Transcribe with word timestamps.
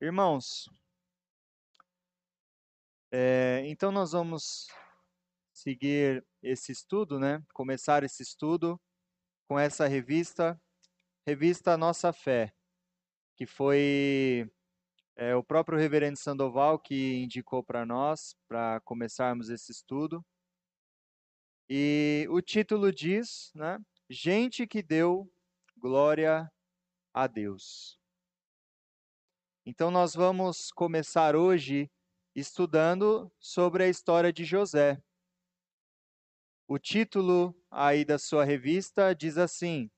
Irmãos, 0.00 0.68
é, 3.12 3.62
então 3.66 3.92
nós 3.92 4.10
vamos 4.10 4.66
seguir 5.52 6.26
esse 6.42 6.72
estudo, 6.72 7.18
né? 7.18 7.42
Começar 7.54 8.02
esse 8.02 8.22
estudo 8.22 8.78
com 9.48 9.56
essa 9.58 9.86
revista, 9.86 10.60
revista 11.24 11.76
Nossa 11.76 12.12
Fé, 12.12 12.52
que 13.36 13.46
foi 13.46 14.50
é, 15.14 15.34
o 15.36 15.44
próprio 15.44 15.78
Reverendo 15.78 16.18
Sandoval 16.18 16.76
que 16.78 17.22
indicou 17.22 17.62
para 17.62 17.86
nós 17.86 18.34
para 18.48 18.80
começarmos 18.80 19.48
esse 19.48 19.70
estudo. 19.70 20.24
E 21.68 22.26
o 22.30 22.42
título 22.42 22.92
diz, 22.92 23.52
né? 23.54 23.78
Gente 24.10 24.66
que 24.66 24.82
deu 24.82 25.32
glória 25.78 26.50
a 27.14 27.26
Deus. 27.28 28.03
Então 29.66 29.90
nós 29.90 30.14
vamos 30.14 30.70
começar 30.70 31.34
hoje 31.34 31.90
estudando 32.34 33.32
sobre 33.38 33.84
a 33.84 33.88
história 33.88 34.30
de 34.30 34.44
José. 34.44 35.02
O 36.68 36.78
título 36.78 37.54
aí 37.70 38.04
da 38.04 38.18
sua 38.18 38.44
revista 38.44 39.14
diz 39.14 39.38
assim: 39.38 39.90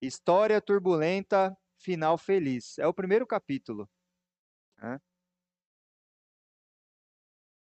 História 0.00 0.60
turbulenta, 0.60 1.56
final 1.78 2.18
feliz. 2.18 2.76
É 2.80 2.86
o 2.88 2.92
primeiro 2.92 3.24
capítulo. 3.24 3.88
Né? 4.78 5.00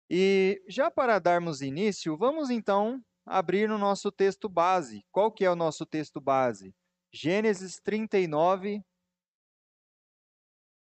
E 0.10 0.64
já 0.66 0.90
para 0.90 1.20
darmos 1.20 1.62
início, 1.62 2.16
vamos 2.16 2.50
então 2.50 3.04
abrir 3.26 3.68
no 3.68 3.78
nosso 3.78 4.14
texto 4.14 4.48
base. 4.48 5.06
Qual 5.12 5.30
que 5.30 5.44
é 5.44 5.52
o 5.52 5.58
nosso 5.58 5.86
texto 5.86 6.22
base? 6.22 6.74
Gênesis 7.12 7.82
39 7.82 8.82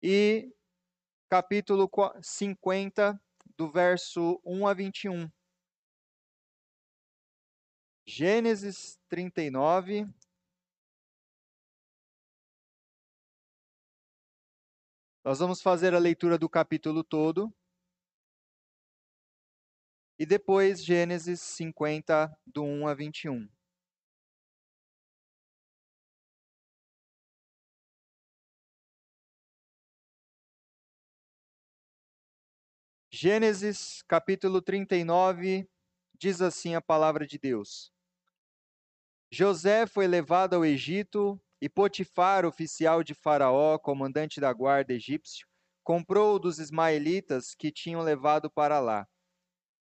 e 0.02 0.54
capítulo 1.30 1.88
50, 2.24 3.22
do 3.56 3.72
verso 3.72 4.42
1 4.44 4.68
a 4.68 4.74
21. 4.74 5.32
Gênesis 8.04 8.98
39. 9.08 10.08
Nós 15.24 15.38
vamos 15.38 15.62
fazer 15.62 15.94
a 15.94 16.00
leitura 16.00 16.36
do 16.40 16.50
capítulo 16.50 17.04
todo. 17.04 17.54
E 20.18 20.26
depois 20.26 20.84
Gênesis 20.84 21.40
50, 21.42 22.36
do 22.48 22.64
1 22.64 22.88
a 22.88 22.96
21. 22.96 23.48
Gênesis 33.22 34.02
capítulo 34.08 34.62
39 34.62 35.68
diz 36.18 36.42
assim 36.42 36.76
a 36.76 36.80
palavra 36.80 37.28
de 37.28 37.38
Deus: 37.38 37.92
José 39.30 39.86
foi 39.86 40.08
levado 40.08 40.54
ao 40.56 40.64
Egito 40.64 41.38
e 41.62 41.68
Potifar, 41.68 42.46
oficial 42.46 43.04
de 43.04 43.14
Faraó, 43.14 43.78
comandante 43.78 44.40
da 44.40 44.54
guarda 44.54 44.94
egípcio, 44.94 45.46
comprou 45.84 46.40
dos 46.40 46.60
ismaelitas 46.60 47.54
que 47.54 47.74
tinham 47.74 48.02
levado 48.02 48.50
para 48.50 48.80
lá. 48.80 49.06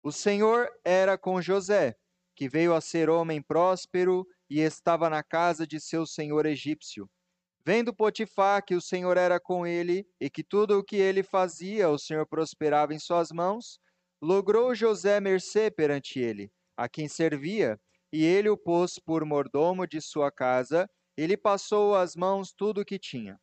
O 0.02 0.11
Senhor 0.11 0.69
era 0.84 1.17
com 1.17 1.41
José, 1.41 1.95
que 2.34 2.48
veio 2.48 2.75
a 2.75 2.80
ser 2.80 3.08
homem 3.08 3.41
próspero 3.41 4.27
e 4.50 4.58
estava 4.58 5.08
na 5.08 5.23
casa 5.23 5.64
de 5.64 5.78
seu 5.78 6.05
senhor 6.05 6.45
egípcio. 6.45 7.08
Vendo 7.69 7.92
Potifar 7.92 8.64
que 8.64 8.74
o 8.74 8.80
Senhor 8.80 9.19
era 9.19 9.38
com 9.38 9.66
ele 9.66 10.06
e 10.19 10.30
que 10.30 10.42
tudo 10.42 10.78
o 10.78 10.83
que 10.83 10.97
ele 10.97 11.22
fazia 11.22 11.91
o 11.91 11.98
Senhor 11.98 12.27
prosperava 12.27 12.94
em 12.94 12.98
suas 12.98 13.30
mãos, 13.30 13.78
logrou 14.22 14.74
José 14.74 15.20
mercê 15.20 15.70
perante 15.70 16.19
ele, 16.19 16.50
a 16.74 16.89
quem 16.89 17.08
servia, 17.08 17.78
e 18.11 18.24
ele 18.24 18.48
o 18.48 18.56
pôs 18.56 18.98
por 18.98 19.23
mordomo 19.23 19.86
de 19.86 20.01
sua 20.01 20.33
casa, 20.33 20.89
ele 21.14 21.36
passou 21.36 21.95
às 21.95 22.17
mãos 22.17 22.55
tudo 22.57 22.80
o 22.80 22.84
que 22.86 22.98
tinha. 22.98 23.39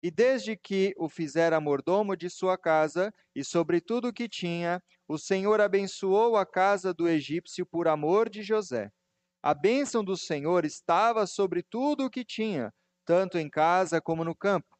E 0.00 0.12
desde 0.12 0.56
que 0.56 0.94
o 0.96 1.08
fizera 1.08 1.60
mordomo 1.60 2.16
de 2.16 2.30
sua 2.30 2.56
casa, 2.56 3.12
e 3.34 3.42
sobre 3.42 3.80
tudo 3.80 4.10
o 4.10 4.12
que 4.12 4.28
tinha, 4.28 4.80
o 5.08 5.18
Senhor 5.18 5.60
abençoou 5.60 6.36
a 6.36 6.46
casa 6.46 6.94
do 6.94 7.08
egípcio 7.08 7.66
por 7.66 7.88
amor 7.88 8.30
de 8.30 8.44
José. 8.44 8.92
A 9.42 9.52
bênção 9.52 10.04
do 10.04 10.16
Senhor 10.16 10.64
estava 10.64 11.26
sobre 11.26 11.64
tudo 11.64 12.04
o 12.04 12.10
que 12.10 12.24
tinha, 12.24 12.72
tanto 13.06 13.38
em 13.38 13.48
casa 13.48 14.00
como 14.00 14.24
no 14.24 14.34
campo. 14.34 14.76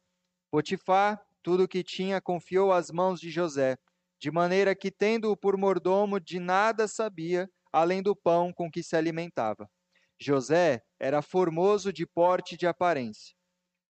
Potifar, 0.51 1.19
tudo 1.41 1.63
o 1.63 1.67
que 1.67 1.83
tinha, 1.83 2.21
confiou 2.21 2.73
às 2.73 2.91
mãos 2.91 3.19
de 3.19 3.31
José, 3.31 3.77
de 4.19 4.29
maneira 4.29 4.75
que, 4.75 4.91
tendo-o 4.91 5.37
por 5.37 5.57
mordomo, 5.57 6.19
de 6.19 6.39
nada 6.39 6.87
sabia, 6.87 7.49
além 7.71 8.03
do 8.03 8.15
pão 8.15 8.51
com 8.51 8.69
que 8.69 8.83
se 8.83 8.95
alimentava. 8.95 9.69
José 10.19 10.81
era 10.99 11.21
formoso 11.21 11.93
de 11.93 12.05
porte 12.05 12.55
e 12.55 12.57
de 12.57 12.67
aparência. 12.67 13.35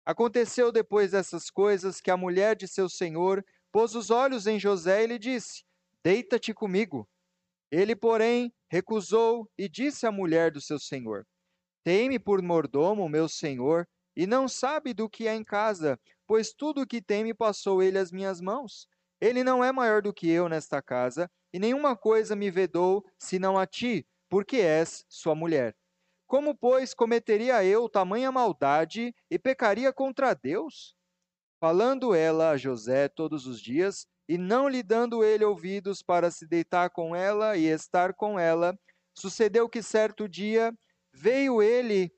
Aconteceu 0.05 0.71
depois 0.71 1.11
dessas 1.11 1.49
coisas 1.49 2.01
que 2.01 2.09
a 2.11 2.17
mulher 2.17 2.55
de 2.55 2.67
seu 2.67 2.89
senhor 2.89 3.43
pôs 3.71 3.95
os 3.95 4.09
olhos 4.09 4.47
em 4.47 4.59
José 4.59 5.03
e 5.03 5.07
lhe 5.07 5.19
disse: 5.19 5.63
Deita-te 6.03 6.53
comigo. 6.53 7.07
Ele, 7.71 7.95
porém, 7.95 8.53
recusou 8.69 9.49
e 9.57 9.67
disse 9.69 10.05
à 10.05 10.11
mulher 10.11 10.51
do 10.51 10.61
seu 10.61 10.79
senhor: 10.79 11.25
Tem-me 11.83 12.19
por 12.19 12.41
mordomo, 12.41 13.07
meu 13.09 13.27
senhor, 13.27 13.87
e 14.15 14.27
não 14.27 14.47
sabe 14.47 14.93
do 14.93 15.09
que 15.09 15.27
é 15.27 15.35
em 15.35 15.43
casa, 15.43 15.99
pois 16.27 16.53
tudo 16.53 16.81
o 16.81 16.87
que 16.87 17.01
tem 17.01 17.23
me 17.23 17.33
passou 17.33 17.81
ele 17.81 17.97
às 17.97 18.11
minhas 18.11 18.39
mãos. 18.39 18.87
Ele 19.19 19.43
não 19.43 19.63
é 19.63 19.71
maior 19.71 20.01
do 20.01 20.13
que 20.13 20.29
eu 20.29 20.49
nesta 20.49 20.81
casa, 20.81 21.29
e 21.53 21.59
nenhuma 21.59 21.95
coisa 21.95 22.35
me 22.35 22.51
vedou, 22.51 23.05
senão 23.17 23.57
a 23.57 23.65
ti, 23.65 24.05
porque 24.29 24.57
és 24.57 25.05
sua 25.07 25.35
mulher. 25.35 25.75
Como, 26.27 26.55
pois, 26.55 26.93
cometeria 26.93 27.63
eu 27.63 27.87
tamanha 27.87 28.31
maldade 28.31 29.13
e 29.29 29.37
pecaria 29.37 29.93
contra 29.93 30.33
Deus? 30.33 30.95
Falando 31.59 32.15
ela 32.15 32.49
a 32.49 32.57
José 32.57 33.07
todos 33.07 33.45
os 33.45 33.61
dias, 33.61 34.07
e 34.27 34.37
não 34.37 34.67
lhe 34.67 34.81
dando 34.81 35.23
ele 35.23 35.43
ouvidos 35.43 36.01
para 36.01 36.31
se 36.31 36.47
deitar 36.47 36.89
com 36.89 37.15
ela 37.15 37.57
e 37.57 37.65
estar 37.65 38.13
com 38.13 38.39
ela, 38.39 38.77
sucedeu 39.13 39.69
que 39.69 39.83
certo 39.83 40.27
dia 40.27 40.73
veio 41.13 41.61
ele 41.61 42.11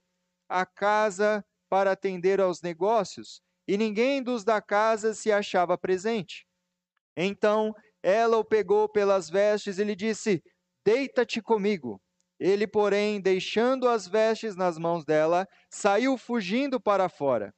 à 0.47 0.65
casa 0.65 1.43
para 1.75 1.91
atender 1.91 2.39
aos 2.39 2.61
negócios, 2.61 3.41
e 3.67 3.77
ninguém 3.77 4.23
dos 4.23 4.45
da 4.45 4.61
casa 4.61 5.13
se 5.13 5.29
achava 5.29 5.77
presente. 5.77 6.47
Então 7.17 7.73
ela 8.01 8.37
o 8.37 8.45
pegou 8.45 8.87
pelas 8.87 9.29
vestes 9.29 9.77
e 9.77 9.83
lhe 9.83 9.93
disse: 9.93 10.41
Deita-te 10.85 11.41
comigo. 11.41 11.99
Ele, 12.39 12.65
porém, 12.65 13.19
deixando 13.19 13.89
as 13.89 14.07
vestes 14.07 14.55
nas 14.55 14.77
mãos 14.77 15.03
dela, 15.03 15.45
saiu 15.69 16.17
fugindo 16.17 16.79
para 16.79 17.09
fora. 17.09 17.53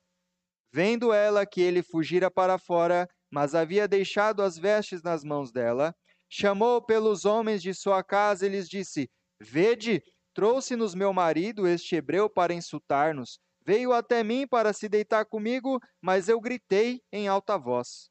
Vendo 0.74 1.14
ela 1.14 1.46
que 1.46 1.62
ele 1.62 1.84
fugira 1.84 2.32
para 2.32 2.58
fora, 2.58 3.08
mas 3.32 3.54
havia 3.54 3.88
deixado 3.88 4.42
as 4.42 4.58
vestes 4.58 5.04
nas 5.04 5.24
mãos 5.24 5.52
dela, 5.52 5.94
chamou 6.28 6.84
pelos 6.84 7.24
homens 7.24 7.62
de 7.62 7.72
sua 7.72 8.04
casa 8.04 8.48
e 8.48 8.50
lhes 8.50 8.68
disse: 8.68 9.12
Vede, 9.40 10.02
trouxe-nos 10.34 10.96
meu 10.96 11.14
marido, 11.14 11.68
este 11.68 11.96
hebreu, 11.96 12.28
para 12.28 12.52
insultar-nos. 12.52 13.40
Veio 13.68 13.92
até 13.92 14.24
mim 14.24 14.48
para 14.48 14.72
se 14.72 14.88
deitar 14.88 15.26
comigo, 15.26 15.78
mas 16.02 16.30
eu 16.30 16.40
gritei 16.40 17.02
em 17.12 17.28
alta 17.28 17.58
voz. 17.58 18.10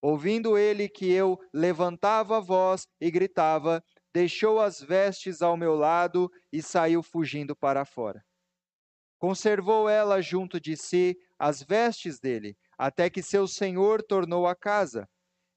Ouvindo 0.00 0.56
ele 0.56 0.88
que 0.88 1.10
eu 1.10 1.36
levantava 1.52 2.36
a 2.36 2.40
voz 2.40 2.86
e 3.00 3.10
gritava, 3.10 3.82
deixou 4.14 4.60
as 4.60 4.80
vestes 4.80 5.42
ao 5.42 5.56
meu 5.56 5.74
lado 5.74 6.30
e 6.52 6.62
saiu 6.62 7.02
fugindo 7.02 7.56
para 7.56 7.84
fora. 7.84 8.24
Conservou 9.18 9.88
ela 9.88 10.22
junto 10.22 10.60
de 10.60 10.76
si 10.76 11.18
as 11.36 11.64
vestes 11.64 12.20
dele, 12.20 12.56
até 12.78 13.10
que 13.10 13.24
seu 13.24 13.48
senhor 13.48 14.04
tornou 14.04 14.46
a 14.46 14.54
casa. 14.54 15.08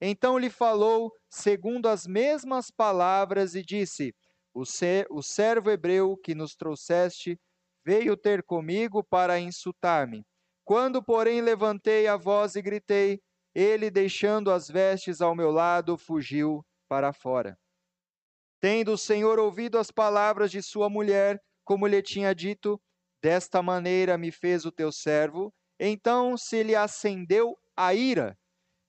Então 0.01 0.39
lhe 0.39 0.49
falou 0.49 1.11
segundo 1.29 1.87
as 1.87 2.07
mesmas 2.07 2.71
palavras 2.71 3.53
e 3.53 3.61
disse: 3.61 4.11
O, 4.55 4.63
o 5.11 5.21
servo 5.21 5.69
hebreu 5.69 6.17
que 6.17 6.33
nos 6.33 6.55
trouxeste 6.55 7.39
veio 7.85 8.17
ter 8.17 8.41
comigo 8.41 9.03
para 9.03 9.39
insultar-me. 9.39 10.25
Quando, 10.65 11.03
porém, 11.03 11.41
levantei 11.41 12.07
a 12.07 12.17
voz 12.17 12.55
e 12.55 12.61
gritei, 12.61 13.21
ele, 13.53 13.91
deixando 13.91 14.49
as 14.49 14.67
vestes 14.67 15.21
ao 15.21 15.35
meu 15.35 15.51
lado, 15.51 15.95
fugiu 15.95 16.65
para 16.89 17.13
fora. 17.13 17.55
Tendo 18.59 18.93
o 18.93 18.97
Senhor 18.97 19.37
ouvido 19.37 19.77
as 19.77 19.91
palavras 19.91 20.49
de 20.49 20.63
sua 20.63 20.89
mulher, 20.89 21.39
como 21.63 21.85
lhe 21.85 22.01
tinha 22.01 22.33
dito, 22.33 22.81
desta 23.21 23.61
maneira 23.61 24.17
me 24.17 24.31
fez 24.31 24.65
o 24.65 24.71
teu 24.71 24.91
servo, 24.91 25.53
então 25.79 26.35
se 26.35 26.63
lhe 26.63 26.75
acendeu 26.75 27.55
a 27.77 27.93
ira. 27.93 28.35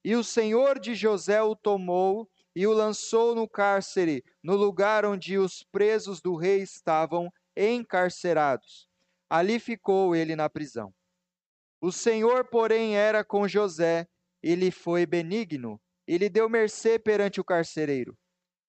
E 0.02 0.16
o 0.16 0.24
Senhor 0.24 0.78
de 0.78 0.94
José 0.94 1.42
o 1.42 1.54
tomou 1.54 2.26
e 2.54 2.66
o 2.66 2.72
lançou 2.72 3.34
no 3.34 3.46
cárcere, 3.46 4.24
no 4.42 4.56
lugar 4.56 5.04
onde 5.04 5.36
os 5.36 5.62
presos 5.62 6.22
do 6.22 6.36
rei 6.36 6.62
estavam 6.62 7.30
encarcerados 7.54 8.85
ali 9.28 9.58
ficou 9.58 10.14
ele 10.14 10.36
na 10.36 10.48
prisão. 10.48 10.92
O 11.80 11.92
Senhor, 11.92 12.48
porém, 12.48 12.96
era 12.96 13.24
com 13.24 13.46
José 13.46 14.06
ele 14.42 14.70
foi 14.70 15.04
benigno 15.04 15.80
e 16.06 16.16
lhe 16.16 16.28
deu 16.28 16.48
mercê 16.48 17.00
perante 17.00 17.40
o 17.40 17.44
carcereiro, 17.44 18.16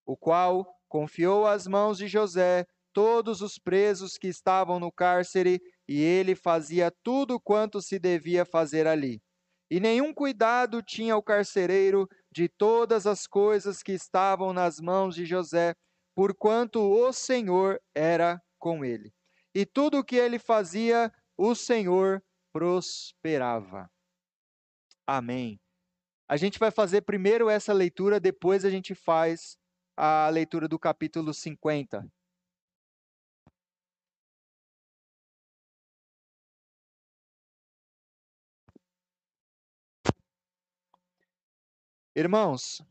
o 0.06 0.18
qual 0.18 0.66
confiou 0.90 1.46
às 1.46 1.68
mãos 1.68 2.00
de 2.00 2.08
José 2.08 2.66
todos 2.92 3.42
os 3.42 3.60
presos 3.60 4.18
que 4.18 4.28
estavam 4.28 4.80
no 4.80 4.92
cárcere, 4.92 5.62
e 5.88 6.02
ele 6.02 6.34
fazia 6.34 6.92
tudo 7.04 7.40
quanto 7.40 7.80
se 7.80 8.00
devia 8.00 8.44
fazer 8.44 8.88
ali. 8.88 9.22
E 9.70 9.80
nenhum 9.80 10.12
cuidado 10.12 10.82
tinha 10.82 11.16
o 11.16 11.22
carcereiro 11.22 12.08
de 12.32 12.50
todas 12.50 13.06
as 13.06 13.28
coisas 13.28 13.84
que 13.84 13.92
estavam 13.92 14.52
nas 14.52 14.80
mãos 14.80 15.14
de 15.14 15.26
José, 15.26 15.76
porquanto 16.16 16.80
o 16.80 17.14
Senhor 17.14 17.80
era 17.94 18.42
com 18.58 18.84
ele. 18.84 19.14
E 19.58 19.66
tudo 19.66 19.98
o 19.98 20.04
que 20.04 20.16
ele 20.16 20.38
fazia, 20.38 21.12
o 21.36 21.56
Senhor 21.56 22.24
prosperava. 22.54 23.90
Amém. 25.08 25.60
A 26.30 26.38
gente 26.38 26.60
vai 26.60 26.70
fazer 26.70 27.02
primeiro 27.02 27.50
essa 27.50 27.74
leitura, 27.74 28.20
depois 28.20 28.64
a 28.64 28.70
gente 28.70 28.94
faz 28.94 29.58
a 29.98 30.30
leitura 30.30 30.68
do 30.68 30.78
capítulo 30.78 31.34
50. 31.34 32.08
Irmãos, 42.16 42.84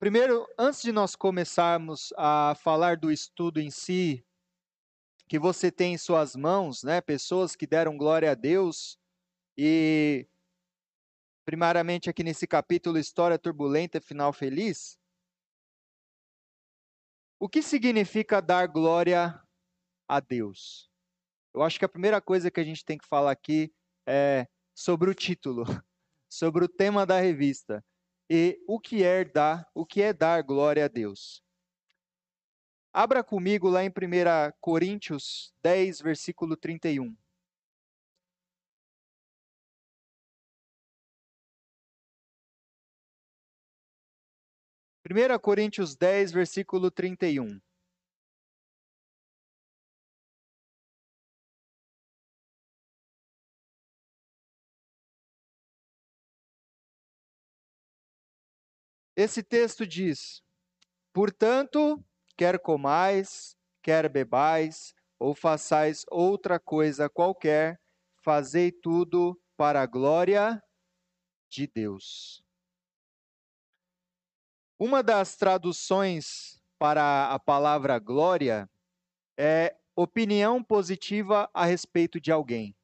primeiro, 0.00 0.48
antes 0.58 0.80
de 0.80 0.90
nós 0.90 1.14
começarmos 1.14 2.10
a 2.16 2.54
falar 2.56 2.96
do 2.96 3.12
estudo 3.12 3.60
em 3.60 3.70
si, 3.70 4.24
que 5.28 5.38
você 5.38 5.70
tem 5.70 5.92
em 5.92 5.98
suas 5.98 6.34
mãos, 6.34 6.82
né, 6.82 7.02
pessoas 7.02 7.54
que 7.54 7.66
deram 7.66 7.98
glória 7.98 8.30
a 8.30 8.34
Deus 8.34 8.98
e 9.56 10.26
primariamente 11.44 12.08
aqui 12.08 12.24
nesse 12.24 12.46
capítulo 12.46 12.98
História 12.98 13.38
turbulenta, 13.38 14.00
final 14.00 14.32
feliz. 14.32 14.98
O 17.38 17.48
que 17.48 17.62
significa 17.62 18.40
dar 18.40 18.66
glória 18.68 19.38
a 20.08 20.18
Deus? 20.18 20.90
Eu 21.52 21.62
acho 21.62 21.78
que 21.78 21.84
a 21.84 21.88
primeira 21.88 22.22
coisa 22.22 22.50
que 22.50 22.60
a 22.60 22.64
gente 22.64 22.84
tem 22.84 22.96
que 22.96 23.06
falar 23.06 23.32
aqui 23.32 23.70
é, 24.08 24.48
sobre 24.74 25.10
o 25.10 25.14
título, 25.14 25.64
sobre 26.26 26.64
o 26.64 26.68
tema 26.68 27.04
da 27.04 27.20
revista 27.20 27.84
e 28.32 28.62
o 28.64 28.78
que 28.78 29.02
é 29.02 29.24
dar, 29.24 29.68
o 29.74 29.84
que 29.84 30.00
é 30.00 30.12
dar 30.12 30.40
glória 30.44 30.84
a 30.84 30.88
Deus. 30.88 31.42
Abra 32.92 33.24
comigo 33.24 33.68
lá 33.68 33.84
em 33.84 33.88
1 33.88 33.92
Coríntios 34.60 35.52
10, 35.60 36.00
versículo 36.00 36.56
31. 36.56 37.16
Primeira 45.02 45.36
Coríntios 45.40 45.96
10, 45.96 46.30
versículo 46.30 46.88
31. 46.88 47.60
Esse 59.20 59.42
texto 59.42 59.86
diz: 59.86 60.42
Portanto, 61.12 62.02
quer 62.38 62.58
comais, 62.58 63.54
quer 63.82 64.08
bebais, 64.08 64.94
ou 65.18 65.34
façais 65.34 66.06
outra 66.10 66.58
coisa 66.58 67.06
qualquer, 67.06 67.78
fazei 68.24 68.72
tudo 68.72 69.38
para 69.58 69.82
a 69.82 69.86
glória 69.86 70.58
de 71.50 71.66
Deus. 71.66 72.42
Uma 74.78 75.02
das 75.02 75.36
traduções 75.36 76.58
para 76.78 77.30
a 77.30 77.38
palavra 77.38 77.98
glória 77.98 78.66
é 79.38 79.76
opinião 79.94 80.64
positiva 80.64 81.46
a 81.52 81.66
respeito 81.66 82.18
de 82.18 82.32
alguém, 82.32 82.74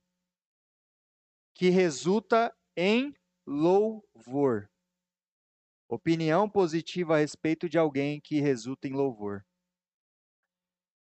que 1.54 1.70
resulta 1.70 2.54
em 2.76 3.14
louvor. 3.46 4.68
Opinião 5.88 6.50
positiva 6.50 7.14
a 7.14 7.18
respeito 7.18 7.68
de 7.68 7.78
alguém 7.78 8.20
que 8.20 8.40
resulta 8.40 8.88
em 8.88 8.92
louvor. 8.92 9.44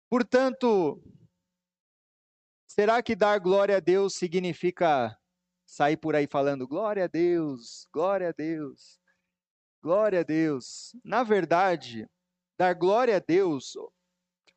Portanto, 0.09 1.01
será 2.67 3.01
que 3.01 3.15
dar 3.15 3.39
glória 3.39 3.77
a 3.77 3.79
Deus 3.79 4.15
significa 4.15 5.17
sair 5.65 5.97
por 5.97 6.15
aí 6.15 6.27
falando 6.27 6.67
glória 6.67 7.05
a 7.05 7.07
Deus, 7.07 7.87
glória 7.93 8.29
a 8.29 8.31
Deus, 8.31 8.99
glória 9.81 10.21
a 10.21 10.23
Deus? 10.23 10.95
Na 11.03 11.23
verdade, 11.23 12.07
dar 12.57 12.73
glória 12.73 13.17
a 13.17 13.19
Deus 13.19 13.73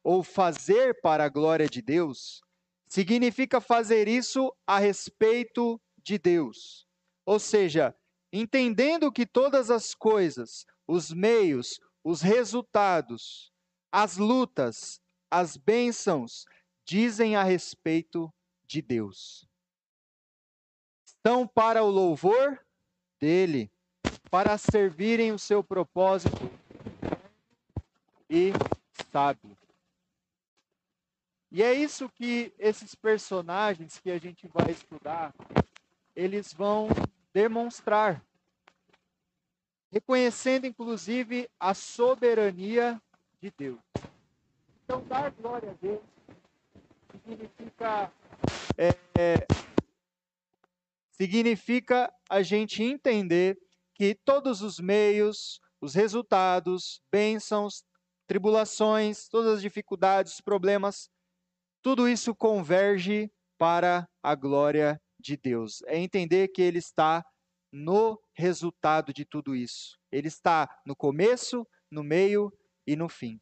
ou 0.03 0.23
fazer 0.23 1.01
para 1.01 1.25
a 1.25 1.29
glória 1.29 1.69
de 1.69 1.83
Deus 1.83 2.41
significa 2.89 3.61
fazer 3.61 4.09
isso 4.09 4.53
a 4.67 4.79
respeito 4.79 5.81
de 5.97 6.19
Deus. 6.19 6.87
Ou 7.25 7.39
seja, 7.39 7.95
entendendo 8.32 9.11
que 9.11 9.27
todas 9.27 9.71
as 9.71 9.94
coisas, 9.94 10.67
os 10.87 11.12
meios, 11.12 11.81
os 12.05 12.23
resultados, 12.23 13.53
as 13.93 14.17
lutas, 14.17 15.00
as 15.31 15.56
bênçãos, 15.56 16.44
dizem 16.85 17.37
a 17.37 17.43
respeito 17.43 18.32
de 18.67 18.81
Deus. 18.81 19.49
Estão 21.05 21.47
para 21.47 21.82
o 21.82 21.91
louvor 21.91 22.59
dele, 23.21 23.71
para 24.31 24.56
servirem 24.56 25.32
o 25.32 25.38
seu 25.38 25.62
propósito 25.62 26.50
e 28.29 28.53
sábio. 29.12 29.56
E 31.53 31.65
é 31.65 31.75
isso 31.75 32.09
que 32.09 32.55
esses 32.59 32.94
personagens 32.94 33.99
que 33.99 34.11
a 34.11 34.19
gente 34.19 34.47
vai 34.47 34.71
estudar, 34.71 35.35
eles 36.15 36.53
vão 36.53 36.88
demonstrar, 37.32 38.25
reconhecendo 39.93 40.67
inclusive 40.67 41.49
a 41.59 41.75
soberania 41.75 43.00
de 43.41 43.53
Deus. 43.56 43.79
Então, 44.85 45.03
dar 45.05 45.31
glória 45.31 45.71
a 45.71 45.75
Deus 45.75 46.00
significa 47.25 48.12
é, 48.77 48.88
é, 49.19 49.47
significa 51.12 52.13
a 52.29 52.43
gente 52.43 52.82
entender 52.82 53.58
que 53.94 54.15
todos 54.25 54.63
os 54.63 54.81
meios, 54.81 55.60
os 55.81 55.94
resultados, 55.94 57.03
bênçãos, 57.13 57.84
tribulações, 58.27 59.29
todas 59.29 59.56
as 59.56 59.63
dificuldades, 59.63 60.41
problemas, 60.41 61.10
tudo 61.82 62.08
isso 62.08 62.34
converge 62.34 63.31
para 63.58 64.08
a 64.22 64.34
glória 64.34 65.01
de 65.20 65.36
Deus. 65.36 65.82
É 65.86 65.98
entender 65.98 66.48
que 66.48 66.62
Ele 66.62 66.79
está 66.79 67.24
no 67.72 68.20
resultado 68.34 69.12
de 69.12 69.24
tudo 69.24 69.55
isso. 69.55 69.98
Ele 70.10 70.29
está 70.29 70.69
no 70.84 70.96
começo, 70.96 71.67
no 71.91 72.03
meio 72.03 72.53
e 72.86 72.96
no 72.96 73.08
fim. 73.08 73.41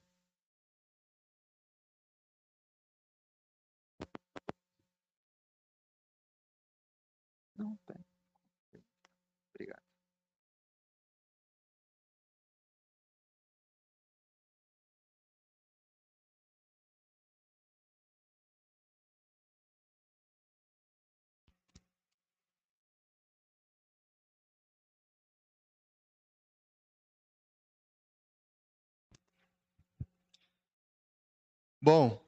Bom, 31.91 32.23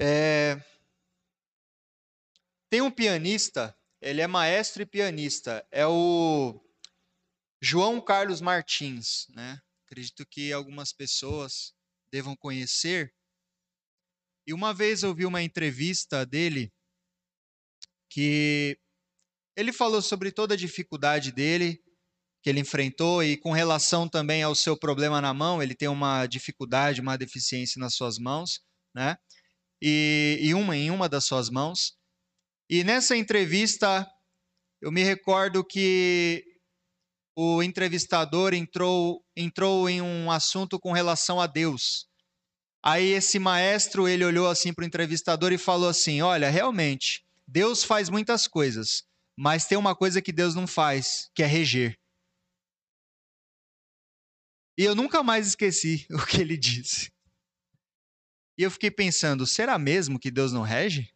é... 0.00 0.58
tem 2.70 2.80
um 2.80 2.90
pianista, 2.90 3.78
ele 4.00 4.22
é 4.22 4.26
maestro 4.26 4.80
e 4.80 4.86
pianista, 4.86 5.68
é 5.70 5.86
o 5.86 6.58
João 7.60 8.00
Carlos 8.00 8.40
Martins, 8.40 9.26
né? 9.28 9.60
Acredito 9.84 10.24
que 10.24 10.54
algumas 10.54 10.90
pessoas 10.90 11.74
devam 12.10 12.34
conhecer. 12.34 13.14
E 14.46 14.54
uma 14.54 14.72
vez 14.72 15.02
eu 15.02 15.14
vi 15.14 15.26
uma 15.26 15.42
entrevista 15.42 16.24
dele 16.24 16.72
que 18.08 18.80
ele 19.54 19.70
falou 19.70 20.00
sobre 20.00 20.32
toda 20.32 20.54
a 20.54 20.56
dificuldade 20.56 21.30
dele 21.30 21.84
que 22.46 22.50
ele 22.50 22.60
enfrentou 22.60 23.24
e 23.24 23.36
com 23.36 23.50
relação 23.50 24.08
também 24.08 24.40
ao 24.40 24.54
seu 24.54 24.76
problema 24.76 25.20
na 25.20 25.34
mão, 25.34 25.60
ele 25.60 25.74
tem 25.74 25.88
uma 25.88 26.26
dificuldade, 26.26 27.00
uma 27.00 27.18
deficiência 27.18 27.80
nas 27.80 27.96
suas 27.96 28.20
mãos, 28.20 28.60
né? 28.94 29.16
E, 29.82 30.38
e 30.40 30.54
uma 30.54 30.76
em 30.76 30.92
uma 30.92 31.08
das 31.08 31.24
suas 31.24 31.50
mãos. 31.50 31.96
E 32.70 32.84
nessa 32.84 33.16
entrevista, 33.16 34.08
eu 34.80 34.92
me 34.92 35.02
recordo 35.02 35.64
que 35.64 36.44
o 37.36 37.64
entrevistador 37.64 38.54
entrou, 38.54 39.24
entrou 39.36 39.90
em 39.90 40.00
um 40.00 40.30
assunto 40.30 40.78
com 40.78 40.92
relação 40.92 41.40
a 41.40 41.48
Deus. 41.48 42.06
Aí 42.80 43.08
esse 43.08 43.40
maestro, 43.40 44.06
ele 44.06 44.24
olhou 44.24 44.48
assim 44.48 44.72
para 44.72 44.84
o 44.84 44.86
entrevistador 44.86 45.52
e 45.52 45.58
falou 45.58 45.88
assim: 45.88 46.22
"Olha, 46.22 46.48
realmente, 46.48 47.26
Deus 47.44 47.82
faz 47.82 48.08
muitas 48.08 48.46
coisas, 48.46 49.02
mas 49.36 49.66
tem 49.66 49.76
uma 49.76 49.96
coisa 49.96 50.22
que 50.22 50.30
Deus 50.30 50.54
não 50.54 50.68
faz, 50.68 51.28
que 51.34 51.42
é 51.42 51.46
reger. 51.46 51.98
E 54.78 54.84
eu 54.84 54.94
nunca 54.94 55.22
mais 55.22 55.46
esqueci 55.46 56.06
o 56.10 56.24
que 56.24 56.40
ele 56.40 56.56
disse. 56.56 57.10
E 58.58 58.62
eu 58.62 58.70
fiquei 58.70 58.90
pensando: 58.90 59.46
será 59.46 59.78
mesmo 59.78 60.18
que 60.18 60.30
Deus 60.30 60.52
não 60.52 60.62
rege? 60.62 61.10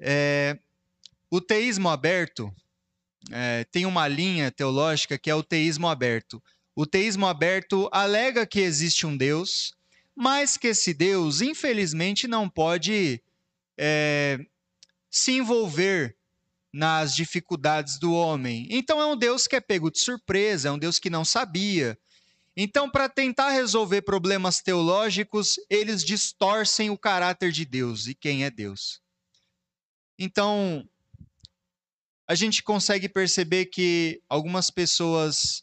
É, 0.00 0.58
o 1.30 1.40
teísmo 1.40 1.88
aberto 1.88 2.54
é, 3.30 3.64
tem 3.64 3.84
uma 3.84 4.06
linha 4.06 4.50
teológica 4.50 5.18
que 5.18 5.30
é 5.30 5.34
o 5.34 5.42
teísmo 5.42 5.88
aberto. 5.88 6.42
O 6.74 6.86
teísmo 6.86 7.26
aberto 7.26 7.88
alega 7.92 8.46
que 8.46 8.60
existe 8.60 9.04
um 9.04 9.16
Deus, 9.16 9.74
mas 10.14 10.56
que 10.56 10.68
esse 10.68 10.94
Deus, 10.94 11.40
infelizmente, 11.40 12.28
não 12.28 12.48
pode 12.48 13.20
é, 13.76 14.38
se 15.10 15.32
envolver 15.32 16.17
nas 16.72 17.14
dificuldades 17.14 17.98
do 17.98 18.12
homem. 18.12 18.66
Então 18.70 19.00
é 19.00 19.06
um 19.06 19.16
Deus 19.16 19.46
que 19.46 19.56
é 19.56 19.60
pego 19.60 19.90
de 19.90 20.00
surpresa, 20.00 20.68
é 20.68 20.72
um 20.72 20.78
Deus 20.78 20.98
que 20.98 21.10
não 21.10 21.24
sabia. 21.24 21.98
Então, 22.60 22.90
para 22.90 23.08
tentar 23.08 23.50
resolver 23.50 24.02
problemas 24.02 24.60
teológicos, 24.60 25.60
eles 25.70 26.02
distorcem 26.02 26.90
o 26.90 26.98
caráter 26.98 27.52
de 27.52 27.64
Deus 27.64 28.08
e 28.08 28.16
quem 28.16 28.44
é 28.44 28.50
Deus. 28.50 29.00
Então, 30.18 30.84
a 32.26 32.34
gente 32.34 32.60
consegue 32.60 33.08
perceber 33.08 33.66
que 33.66 34.20
algumas 34.28 34.70
pessoas 34.70 35.62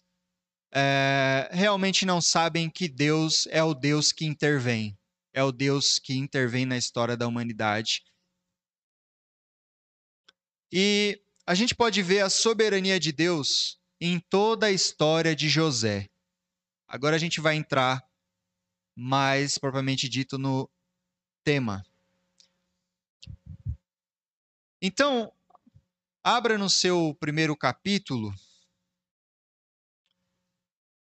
é, 0.74 1.50
realmente 1.52 2.06
não 2.06 2.22
sabem 2.22 2.70
que 2.70 2.88
Deus 2.88 3.46
é 3.52 3.62
o 3.62 3.74
Deus 3.74 4.14
que 4.14 4.26
intervém, 4.26 4.98
é 5.34 5.44
o 5.44 5.52
Deus 5.52 6.00
que 6.00 6.16
intervém 6.18 6.66
na 6.66 6.78
história 6.78 7.18
da 7.18 7.28
humanidade 7.28 8.04
e 10.77 11.24
a 11.48 11.55
gente 11.55 11.74
pode 11.74 12.01
ver 12.01 12.20
a 12.20 12.29
soberania 12.29 13.00
de 13.00 13.13
Deus 13.13 13.79
em 14.01 14.20
toda 14.20 14.65
a 14.65 14.72
história 14.72 15.34
de 15.34 15.48
José. 15.48 16.10
Agora 16.86 17.15
a 17.15 17.20
gente 17.20 17.39
vai 17.39 17.55
entrar 17.55 18.05
mais 18.94 19.58
propriamente 19.58 20.10
dito 20.10 20.38
no 20.38 20.70
tema. 21.46 21.82
Então, 24.82 25.32
abra 26.22 26.58
no 26.58 26.70
seu 26.70 27.15
primeiro 27.22 27.55
capítulo. 27.55 28.36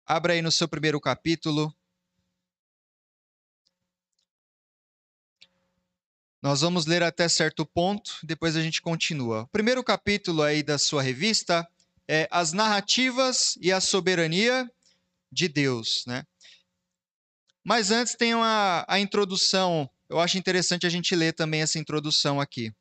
Abra 0.05 0.35
aí 0.35 0.43
no 0.43 0.53
seu 0.53 0.69
primeiro 0.69 1.01
capítulo. 1.01 1.75
Nós 6.47 6.61
vamos 6.61 6.87
ler 6.87 7.03
até 7.03 7.29
certo 7.29 7.67
ponto, 7.67 8.21
depois 8.23 8.55
a 8.55 8.63
gente 8.63 8.81
continua. 8.81 9.43
O 9.43 9.47
primeiro 9.49 9.83
capítulo 9.83 10.45
aí 10.45 10.63
da 10.63 10.79
sua 10.79 11.03
revista 11.03 11.67
é 12.07 12.29
As 12.31 12.53
Narrativas 12.53 13.59
e 13.61 13.73
a 13.73 13.81
Soberania 13.81 14.71
de 15.33 15.49
Deus, 15.49 16.05
né? 16.07 16.23
Mas 17.65 17.91
antes 17.91 18.15
tem 18.15 18.33
uma, 18.33 18.85
a 18.87 19.01
introdução. 19.01 19.91
Eu 20.09 20.21
acho 20.21 20.39
interessante 20.39 20.87
a 20.87 20.89
gente 20.89 21.17
ler 21.17 21.33
também 21.33 21.63
essa 21.63 21.81
introdução 21.81 22.41
aqui. 22.41 22.73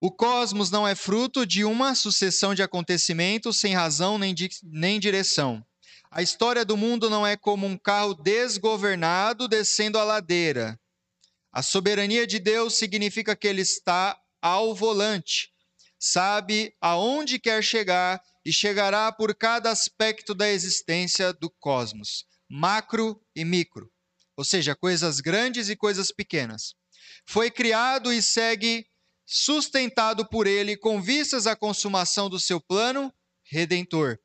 O 0.00 0.08
cosmos 0.08 0.70
não 0.70 0.86
é 0.86 0.94
fruto 0.94 1.44
de 1.44 1.64
uma 1.64 1.96
sucessão 1.96 2.54
de 2.54 2.62
acontecimentos 2.62 3.58
sem 3.58 3.74
razão 3.74 4.18
nem, 4.18 4.32
di 4.32 4.48
nem 4.62 5.00
direção. 5.00 5.66
A 6.08 6.22
história 6.22 6.64
do 6.64 6.76
mundo 6.76 7.10
não 7.10 7.26
é 7.26 7.36
como 7.36 7.66
um 7.66 7.76
carro 7.76 8.14
desgovernado 8.14 9.48
descendo 9.48 9.98
a 9.98 10.04
ladeira 10.04 10.79
a 11.52 11.62
soberania 11.62 12.26
de 12.26 12.38
Deus 12.38 12.76
significa 12.76 13.34
que 13.34 13.48
ele 13.48 13.62
está 13.62 14.18
ao 14.40 14.74
volante, 14.74 15.52
sabe 15.98 16.74
aonde 16.80 17.38
quer 17.38 17.62
chegar 17.62 18.22
e 18.44 18.52
chegará 18.52 19.12
por 19.12 19.34
cada 19.34 19.70
aspecto 19.70 20.34
da 20.34 20.48
existência 20.48 21.32
do 21.32 21.50
cosmos, 21.50 22.24
macro 22.48 23.20
e 23.34 23.44
micro, 23.44 23.90
ou 24.36 24.44
seja, 24.44 24.74
coisas 24.74 25.20
grandes 25.20 25.68
e 25.68 25.76
coisas 25.76 26.10
pequenas. 26.10 26.74
Foi 27.26 27.50
criado 27.50 28.12
e 28.12 28.22
segue 28.22 28.86
sustentado 29.26 30.26
por 30.28 30.46
ele 30.46 30.76
com 30.76 31.00
vistas 31.00 31.46
à 31.46 31.54
consumação 31.54 32.30
do 32.30 32.40
seu 32.40 32.60
plano 32.60 33.12
redentor. 33.44 34.18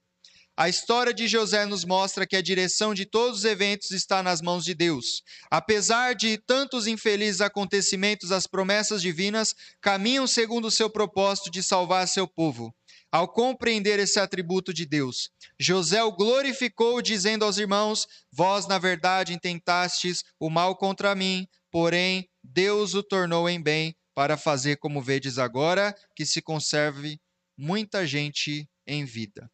A 0.58 0.70
história 0.70 1.14
de 1.14 1.28
José 1.28 1.66
nos 1.66 1.84
mostra 1.84 2.26
que 2.26 2.36
a 2.36 2.42
direção 2.42 2.94
de 2.94 3.06
todos 3.06 3.40
os 3.40 3.46
eventos 3.46 3.92
está 3.92 4.24
nas 4.24 4.42
mãos 4.42 4.64
de 4.64 4.74
Deus. 4.74 5.22
Apesar 5.52 6.16
de 6.16 6.38
tantos 6.38 6.88
infelizes 6.88 7.42
acontecimentos, 7.42 8.32
as 8.32 8.48
promessas 8.48 9.02
divinas 9.02 9.54
caminham 9.82 10.26
segundo 10.26 10.70
o 10.70 10.72
seu 10.72 10.90
propósito 10.90 11.52
de 11.52 11.62
salvar 11.62 12.08
seu 12.08 12.26
povo. 12.26 12.74
Ao 13.12 13.28
compreender 13.28 14.00
esse 14.00 14.18
atributo 14.18 14.74
de 14.74 14.86
Deus, 14.86 15.30
José 15.60 16.02
o 16.02 16.12
glorificou, 16.14 17.02
dizendo 17.02 17.44
aos 17.44 17.58
irmãos: 17.58 18.08
Vós, 18.32 18.66
na 18.66 18.80
verdade, 18.80 19.34
intentastes 19.34 20.24
o 20.40 20.50
mal 20.50 20.78
contra 20.78 21.14
mim, 21.14 21.46
porém 21.70 22.30
Deus 22.42 22.94
o 22.94 23.04
tornou 23.04 23.50
em 23.50 23.62
bem, 23.62 23.94
para 24.14 24.38
fazer 24.38 24.78
como 24.78 25.02
vedes 25.02 25.38
agora, 25.38 25.94
que 26.16 26.26
se 26.26 26.42
conserve 26.42 27.20
muita 27.58 28.08
gente 28.08 28.70
em 28.88 29.04
vida. 29.04 29.50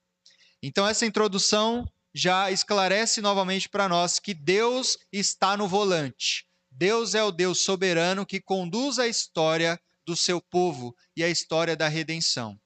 Então, 0.62 0.88
essa 0.88 1.06
introdução 1.06 1.86
já 2.14 2.52
esclarece 2.52 3.22
novamente 3.22 3.70
para 3.70 3.88
nós 3.88 4.20
que 4.20 4.34
Deus 4.34 4.98
está 5.12 5.58
no 5.58 5.68
volante. 5.68 6.48
Deus 6.70 7.16
é 7.16 7.24
o 7.24 7.32
Deus 7.32 7.62
soberano 7.62 8.26
que 8.26 8.42
conduz 8.42 9.00
a 9.00 9.08
história 9.08 9.80
do 10.06 10.16
seu 10.16 10.42
povo 10.42 10.96
e 11.16 11.24
a 11.24 11.30
história 11.30 11.76
da 11.76 11.88
redenção. 11.88 12.60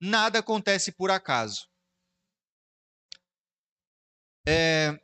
Nada 0.00 0.38
acontece 0.38 0.92
por 0.92 1.10
acaso. 1.10 1.68
É... 4.46 4.98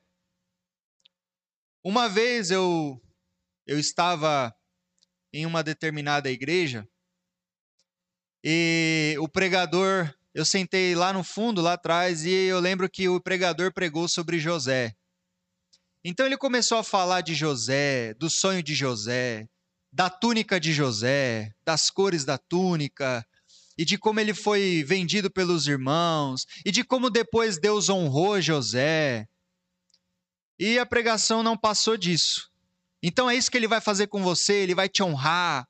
Uma 1.83 2.09
vez 2.09 2.51
eu, 2.51 3.01
eu 3.67 3.79
estava 3.79 4.55
em 5.33 5.45
uma 5.45 5.63
determinada 5.63 6.31
igreja 6.31 6.89
e 8.43 9.17
o 9.19 9.29
pregador 9.29 10.15
eu 10.35 10.45
sentei 10.45 10.97
lá 10.97 11.13
no 11.13 11.23
fundo, 11.23 11.63
lá 11.63 11.75
atrás, 11.75 12.25
e 12.25 12.31
eu 12.31 12.59
lembro 12.59 12.91
que 12.91 13.09
o 13.09 13.21
pregador 13.21 13.73
pregou 13.73 14.09
sobre 14.09 14.41
José. 14.41 14.95
Então 16.05 16.27
ele 16.27 16.37
começou 16.37 16.77
a 16.77 16.85
falar 16.85 17.21
de 17.21 17.35
José, 17.35 18.13
do 18.15 18.29
sonho 18.29 18.63
de 18.63 18.75
José, 18.75 19.49
da 19.93 20.11
túnica 20.11 20.59
de 20.59 20.73
José, 20.73 21.53
das 21.65 21.89
cores 21.89 22.25
da 22.25 22.37
túnica, 22.37 23.25
e 23.79 23.85
de 23.85 23.97
como 23.97 24.19
ele 24.19 24.35
foi 24.35 24.85
vendido 24.85 25.31
pelos 25.31 25.69
irmãos, 25.69 26.47
e 26.65 26.73
de 26.73 26.83
como 26.83 27.09
depois 27.09 27.59
Deus 27.59 27.89
honrou 27.89 28.41
José. 28.41 29.29
E 30.59 30.79
a 30.81 30.85
pregação 30.85 31.43
não 31.45 31.57
passou 31.57 31.97
disso. 31.97 32.51
Então 33.01 33.31
é 33.31 33.37
isso 33.37 33.51
que 33.51 33.57
ele 33.57 33.69
vai 33.69 33.81
fazer 33.81 34.09
com 34.09 34.23
você, 34.23 34.55
ele 34.55 34.75
vai 34.75 34.89
te 34.89 35.03
honrar, 35.03 35.67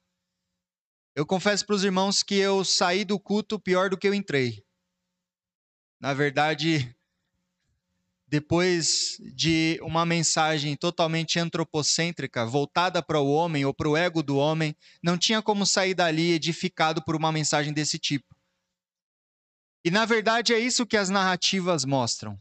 eu 1.15 1.25
confesso 1.25 1.65
para 1.65 1.77
os 1.77 1.85
irmãos 1.85 2.23
que 2.23 2.35
eu 2.35 2.65
saí 2.65 3.05
do 3.05 3.19
culto 3.19 3.59
pior 3.59 3.89
do 3.89 3.97
que 3.97 4.09
eu 4.09 4.15
entrei. 4.15 4.65
Na 6.01 6.13
verdade, 6.13 6.95
depois 8.27 9.17
de 9.35 9.79
uma 9.81 10.05
mensagem 10.05 10.77
totalmente 10.77 11.39
antropocêntrica, 11.39 12.45
voltada 12.45 13.01
para 13.03 13.21
o 13.21 13.31
homem 13.31 13.65
ou 13.65 13.73
para 13.73 13.89
o 13.89 13.97
ego 13.97 14.23
do 14.23 14.37
homem, 14.37 14.77
não 15.03 15.17
tinha 15.17 15.41
como 15.41 15.65
sair 15.65 15.95
dali 15.95 16.33
edificado 16.33 17.03
por 17.05 17.15
uma 17.15 17.31
mensagem 17.31 17.73
desse 17.73 17.99
tipo. 17.99 18.35
E 19.85 19.91
na 19.91 20.05
verdade 20.05 20.53
é 20.53 20.59
isso 20.59 20.87
que 20.87 20.97
as 20.97 21.11
narrativas 21.11 21.85
mostram. 21.85 22.39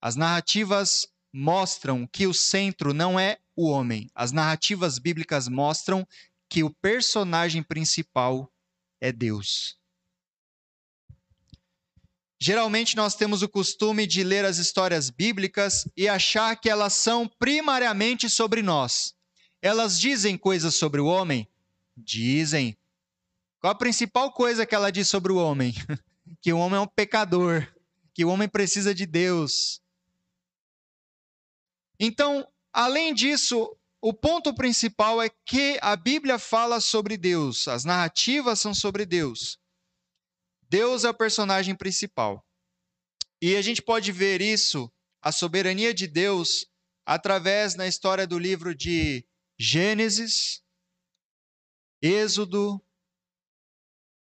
As 0.00 0.14
narrativas 0.14 1.08
mostram 1.32 2.06
que 2.06 2.26
o 2.26 2.34
centro 2.34 2.92
não 2.92 3.18
é 3.18 3.38
o 3.56 3.68
homem. 3.68 4.10
As 4.14 4.30
narrativas 4.30 4.98
bíblicas 4.98 5.48
mostram 5.48 6.06
que 6.48 6.64
o 6.64 6.70
personagem 6.70 7.62
principal 7.62 8.50
é 9.00 9.12
Deus. 9.12 9.78
Geralmente 12.40 12.96
nós 12.96 13.16
temos 13.16 13.42
o 13.42 13.48
costume 13.48 14.06
de 14.06 14.22
ler 14.22 14.44
as 14.44 14.58
histórias 14.58 15.10
bíblicas 15.10 15.88
e 15.96 16.08
achar 16.08 16.54
que 16.56 16.70
elas 16.70 16.92
são 16.92 17.26
primariamente 17.26 18.30
sobre 18.30 18.62
nós. 18.62 19.14
Elas 19.60 19.98
dizem 19.98 20.38
coisas 20.38 20.76
sobre 20.76 21.00
o 21.00 21.06
homem? 21.06 21.48
Dizem. 21.96 22.78
Qual 23.60 23.72
a 23.72 23.74
principal 23.74 24.32
coisa 24.32 24.64
que 24.64 24.74
ela 24.74 24.92
diz 24.92 25.08
sobre 25.08 25.32
o 25.32 25.36
homem? 25.36 25.74
que 26.40 26.52
o 26.52 26.58
homem 26.58 26.78
é 26.78 26.80
um 26.80 26.86
pecador, 26.86 27.66
que 28.14 28.24
o 28.24 28.28
homem 28.28 28.48
precisa 28.48 28.94
de 28.94 29.04
Deus. 29.04 29.82
Então, 31.98 32.46
além 32.72 33.12
disso, 33.12 33.76
o 34.00 34.12
ponto 34.12 34.54
principal 34.54 35.20
é 35.20 35.28
que 35.46 35.78
a 35.82 35.96
Bíblia 35.96 36.38
fala 36.38 36.80
sobre 36.80 37.16
Deus, 37.16 37.66
as 37.66 37.84
narrativas 37.84 38.60
são 38.60 38.72
sobre 38.72 39.04
Deus. 39.04 39.58
Deus 40.68 41.04
é 41.04 41.10
o 41.10 41.14
personagem 41.14 41.74
principal. 41.74 42.44
E 43.40 43.56
a 43.56 43.62
gente 43.62 43.82
pode 43.82 44.12
ver 44.12 44.40
isso, 44.40 44.92
a 45.22 45.32
soberania 45.32 45.94
de 45.94 46.06
Deus, 46.06 46.66
através 47.06 47.74
na 47.74 47.86
história 47.86 48.26
do 48.26 48.38
livro 48.38 48.74
de 48.74 49.24
Gênesis, 49.58 50.62
Êxodo, 52.00 52.80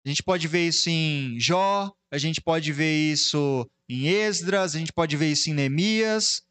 a 0.04 0.08
gente 0.08 0.22
pode 0.22 0.46
ver 0.46 0.68
isso 0.68 0.90
em 0.90 1.40
Jó, 1.40 1.90
a 2.10 2.18
gente 2.18 2.40
pode 2.40 2.70
ver 2.72 3.10
isso 3.10 3.68
em 3.88 4.06
Esdras, 4.06 4.76
a 4.76 4.78
gente 4.78 4.92
pode 4.92 5.16
ver 5.16 5.32
isso 5.32 5.48
em 5.48 5.54
Neemias. 5.54 6.42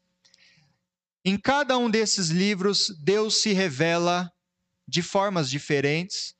Em 1.24 1.38
cada 1.38 1.78
um 1.78 1.90
desses 1.90 2.28
livros, 2.28 2.94
Deus 3.02 3.40
se 3.40 3.52
revela 3.52 4.30
de 4.86 5.02
formas 5.02 5.48
diferentes 5.48 6.34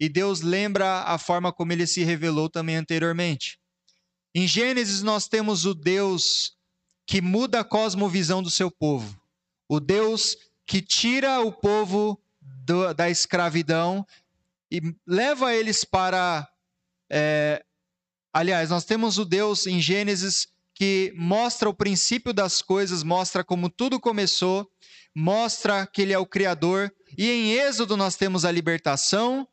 e 0.00 0.08
Deus 0.08 0.40
lembra 0.40 1.02
a 1.02 1.18
forma 1.18 1.52
como 1.52 1.72
ele 1.72 1.86
se 1.86 2.02
revelou 2.02 2.48
também 2.48 2.76
anteriormente. 2.76 3.58
Em 4.34 4.48
Gênesis, 4.48 5.02
nós 5.02 5.28
temos 5.28 5.66
o 5.66 5.74
Deus 5.74 6.56
que 7.06 7.20
muda 7.20 7.60
a 7.60 7.64
cosmovisão 7.64 8.42
do 8.42 8.50
seu 8.50 8.70
povo, 8.70 9.20
o 9.68 9.78
Deus 9.78 10.36
que 10.66 10.80
tira 10.80 11.40
o 11.40 11.52
povo 11.52 12.18
do, 12.40 12.94
da 12.94 13.10
escravidão 13.10 14.06
e 14.70 14.80
leva 15.06 15.54
eles 15.54 15.84
para. 15.84 16.48
É, 17.10 17.62
aliás, 18.32 18.70
nós 18.70 18.84
temos 18.84 19.18
o 19.18 19.24
Deus 19.24 19.66
em 19.66 19.80
Gênesis 19.80 20.48
que 20.74 21.12
mostra 21.16 21.68
o 21.68 21.74
princípio 21.74 22.32
das 22.32 22.60
coisas, 22.60 23.04
mostra 23.04 23.44
como 23.44 23.70
tudo 23.70 24.00
começou, 24.00 24.68
mostra 25.14 25.86
que 25.86 26.02
ele 26.02 26.12
é 26.12 26.18
o 26.18 26.26
Criador. 26.26 26.92
E 27.16 27.30
em 27.30 27.52
Êxodo 27.52 27.96
nós 27.96 28.16
temos 28.16 28.44
a 28.44 28.50
libertação, 28.50 29.48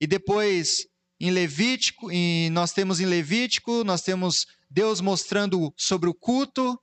e 0.00 0.06
depois 0.06 0.88
em 1.20 1.30
Levítico, 1.30 2.10
e 2.10 2.48
nós 2.50 2.72
temos 2.72 2.98
em 2.98 3.04
Levítico, 3.04 3.84
nós 3.84 4.00
temos 4.00 4.46
Deus 4.70 5.02
mostrando 5.02 5.72
sobre 5.76 6.08
o 6.08 6.14
culto, 6.14 6.80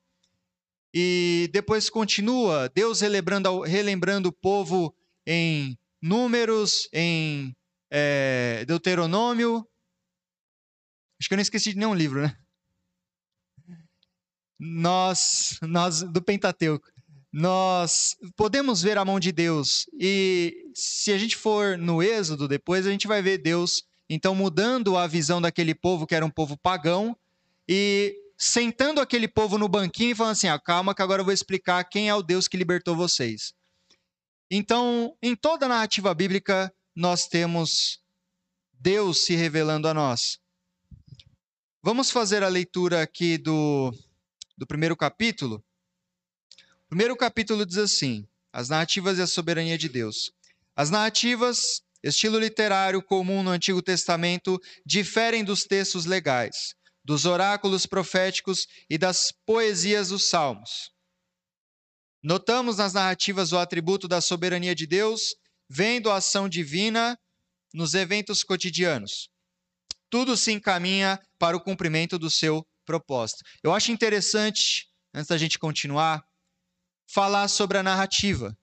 e 0.94 1.50
depois 1.52 1.90
continua 1.90 2.72
Deus 2.74 3.02
relembrando, 3.02 3.62
relembrando 3.62 4.30
o 4.30 4.34
povo 4.34 4.96
em 5.26 5.78
Números, 6.00 6.88
em 6.94 7.56
é, 7.90 8.64
Deuteronômio. 8.68 9.68
Acho 11.20 11.28
que 11.28 11.34
eu 11.34 11.38
não 11.38 11.42
esqueci 11.42 11.72
de 11.72 11.80
nenhum 11.80 11.96
livro, 11.96 12.22
né? 12.22 12.38
Nós, 14.60 15.60
nós 15.62 16.02
do 16.02 16.22
Pentateuco, 16.22 16.90
nós 17.32 18.16
podemos 18.36 18.82
ver 18.82 18.98
a 18.98 19.06
mão 19.06 19.20
de 19.20 19.32
Deus. 19.32 19.88
E 20.00 20.72
se 20.74 21.12
a 21.12 21.18
gente 21.18 21.36
for 21.36 21.78
no 21.78 22.02
Êxodo 22.02 22.48
depois, 22.48 22.88
a 22.88 22.92
gente 22.92 23.08
vai 23.08 23.22
ver 23.22 23.38
Deus 23.38 23.84
então 24.10 24.34
mudando 24.34 24.98
a 24.98 25.06
visão 25.06 25.42
daquele 25.42 25.76
povo 25.76 26.08
que 26.08 26.16
era 26.16 26.26
um 26.26 26.30
povo 26.30 26.58
pagão 26.58 27.16
e 27.68 28.16
sentando 28.38 29.02
aquele 29.02 29.28
povo 29.28 29.58
no 29.58 29.68
banquinho 29.68 30.12
e 30.12 30.16
falando 30.16 30.32
assim: 30.32 30.48
ah, 30.48 30.60
calma, 30.60 30.96
que 30.96 31.02
agora 31.02 31.22
eu 31.22 31.26
vou 31.26 31.34
explicar 31.34 31.84
quem 31.84 32.10
é 32.10 32.16
o 32.16 32.24
Deus 32.24 32.48
que 32.48 32.58
libertou 32.58 32.96
vocês. 32.96 33.54
Então, 34.50 35.16
em 35.22 35.36
toda 35.36 35.66
a 35.66 35.70
narrativa 35.70 36.14
bíblica, 36.14 36.74
nós 36.96 37.28
temos 37.28 38.00
Deus 38.80 39.26
se 39.26 39.36
revelando 39.36 39.88
a 39.88 39.94
nós. 39.94 40.40
Vamos 41.84 42.10
fazer 42.10 42.44
a 42.44 42.48
leitura 42.48 43.02
aqui 43.02 43.38
do, 43.38 43.94
do 44.58 44.66
primeiro 44.66 44.98
capítulo. 44.98 45.64
O 46.86 46.90
primeiro 46.90 47.16
capítulo 47.16 47.66
diz 47.66 47.78
assim: 47.78 48.28
As 48.52 48.70
narrativas 48.70 49.20
e 49.20 49.22
a 49.22 49.28
soberania 49.28 49.78
de 49.78 49.88
Deus. 49.88 50.32
As 50.76 50.90
narrativas, 50.90 51.84
estilo 52.02 52.40
literário 52.40 53.02
comum 53.02 53.44
no 53.44 53.52
Antigo 53.52 53.82
Testamento, 53.82 54.60
diferem 54.86 55.44
dos 55.44 55.64
textos 55.64 56.05
legais, 56.05 56.75
dos 57.03 57.25
oráculos 57.25 57.86
proféticos 57.86 58.68
e 58.90 58.98
das 58.98 59.31
poesias 59.46 60.10
dos 60.10 60.27
salmos. 60.29 60.92
Notamos 62.24 62.77
nas 62.77 62.94
narrativas 62.94 63.51
o 63.51 63.58
atributo 63.58 64.08
da 64.08 64.20
soberania 64.20 64.74
de 64.74 64.88
Deus, 64.88 65.36
vendo 65.70 66.10
a 66.10 66.16
ação 66.16 66.50
divina 66.50 67.18
nos 67.74 67.94
eventos 67.94 68.44
cotidianos. 68.44 69.29
Tudo 70.10 70.36
se 70.38 70.51
encaminha 70.51 71.20
para 71.38 71.55
o 71.55 71.62
cumprimento 71.62 72.18
do 72.18 72.29
seu 72.29 72.66
propósito. 72.88 73.44
Eu 73.62 73.74
acho 73.74 73.92
interessante, 73.92 74.88
antes 75.14 75.28
da 75.28 75.38
gente 75.38 75.60
continuar, 75.60 76.24
falar 77.06 77.48
sobre 77.50 77.78
a 77.78 77.84
narrativa. 77.84 78.58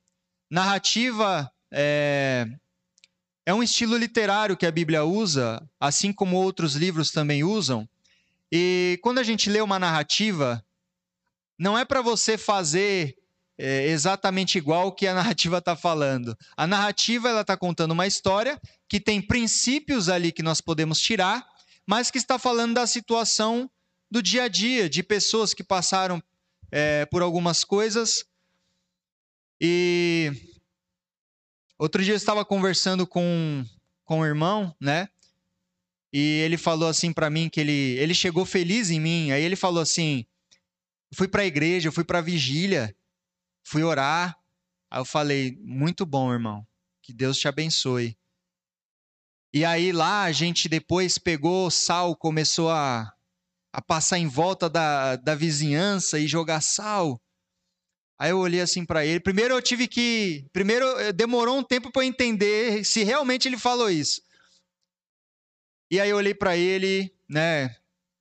Narrativa 0.51 1.53
é, 1.71 2.47
é 3.47 3.55
um 3.55 3.63
estilo 3.63 3.97
literário 3.97 4.57
que 4.57 4.67
a 4.67 4.71
Bíblia 4.71 5.05
usa, 5.05 5.63
assim 5.79 6.13
como 6.13 6.37
outros 6.37 6.75
livros 6.75 7.11
também 7.11 7.45
usam. 7.45 7.89
E 8.51 8.99
quando 9.03 9.19
a 9.19 9.23
gente 9.23 9.51
lê 9.51 9.61
uma 9.61 9.79
narrativa, 9.79 10.65
não 11.59 11.79
é 11.79 11.85
para 11.85 12.01
você 12.01 12.39
fazer 12.39 13.17
é, 13.59 13.87
exatamente 13.87 14.59
igual 14.59 14.93
que 14.93 15.07
a 15.07 15.15
narrativa 15.15 15.59
está 15.59 15.77
falando. 15.77 16.37
A 16.57 16.67
narrativa 16.67 17.29
ela 17.29 17.43
está 17.43 17.57
contando 17.57 17.93
uma 17.93 18.07
história 18.07 18.61
que 18.89 19.01
tem 19.01 19.21
princípios 19.21 20.09
ali 20.09 20.33
que 20.33 20.43
nós 20.43 20.61
podemos 20.61 21.01
tirar, 21.01 21.47
mas 21.87 22.11
que 22.11 22.19
está 22.19 22.39
falando 22.39 22.75
da 22.75 22.87
situação 22.87 23.71
do 24.14 24.22
dia 24.22 24.44
a 24.44 24.48
dia, 24.48 24.88
de 24.88 25.03
pessoas 25.03 25.53
que 25.53 25.64
passaram 25.64 26.22
é, 26.70 27.05
por 27.07 27.20
algumas 27.20 27.64
coisas. 27.64 28.24
E 29.61 30.31
outro 31.77 32.00
dia 32.00 32.12
eu 32.12 32.16
estava 32.16 32.44
conversando 32.44 33.09
com, 33.09 33.66
com 34.05 34.20
um 34.20 34.24
irmão, 34.24 34.72
né? 34.81 35.09
E 36.12 36.38
ele 36.44 36.57
falou 36.57 36.88
assim 36.88 37.12
para 37.12 37.29
mim 37.29 37.48
que 37.48 37.59
ele, 37.59 37.98
ele 37.98 38.14
chegou 38.14 38.46
feliz 38.46 38.88
em 38.88 39.00
mim. 39.00 39.33
Aí 39.33 39.42
ele 39.42 39.57
falou 39.57 39.83
assim: 39.83 40.24
fui 41.12 41.27
para 41.27 41.42
a 41.42 41.46
igreja, 41.46 41.90
fui 41.90 42.05
para 42.05 42.20
vigília 42.20 42.94
fui 43.64 43.83
orar. 43.83 44.38
Aí 44.90 45.00
eu 45.00 45.05
falei: 45.05 45.59
muito 45.62 46.07
bom, 46.07 46.33
irmão. 46.33 46.64
Que 47.03 47.12
Deus 47.12 47.38
te 47.38 47.48
abençoe. 47.48 48.16
E 49.53 49.64
aí 49.64 49.92
lá 49.92 50.24
a 50.24 50.33
gente 50.33 50.68
depois 50.68 51.18
pegou 51.18 51.70
sal, 51.70 52.16
começou 52.16 52.70
a, 52.70 53.13
a 53.75 53.83
passar 53.83 54.19
em 54.19 54.29
volta 54.29 54.71
da, 54.71 55.17
da 55.17 55.35
vizinhança 55.35 56.17
e 56.17 56.29
jogar 56.29 56.61
sal. 56.61 57.21
Aí 58.17 58.31
eu 58.31 58.39
olhei 58.39 58.61
assim 58.61 58.87
para 58.87 59.05
ele. 59.05 59.19
Primeiro 59.19 59.53
eu 59.53 59.61
tive 59.61 59.89
que. 59.89 60.47
Primeiro 60.53 60.87
eh, 61.01 61.13
demorou 61.13 61.59
um 61.59 61.63
tempo 61.65 61.91
para 61.91 62.05
entender 62.05 62.85
se 62.85 63.03
realmente 63.03 63.49
ele 63.49 63.59
falou 63.59 63.91
isso. 63.91 64.23
E 65.91 65.99
aí 65.99 66.09
eu 66.09 66.17
olhei 66.17 66.33
para 66.33 66.57
ele, 66.57 67.13
né? 67.29 67.75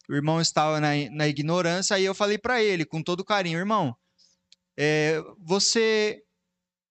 O 0.09 0.15
irmão 0.15 0.41
estava 0.41 0.79
na, 0.79 0.89
na 1.11 1.27
ignorância. 1.27 1.95
Aí 1.95 2.03
eu 2.03 2.15
falei 2.15 2.39
para 2.39 2.63
ele, 2.63 2.83
com 2.83 3.03
todo 3.03 3.23
carinho: 3.23 3.59
irmão, 3.59 3.95
é, 4.75 5.21
você, 5.37 6.23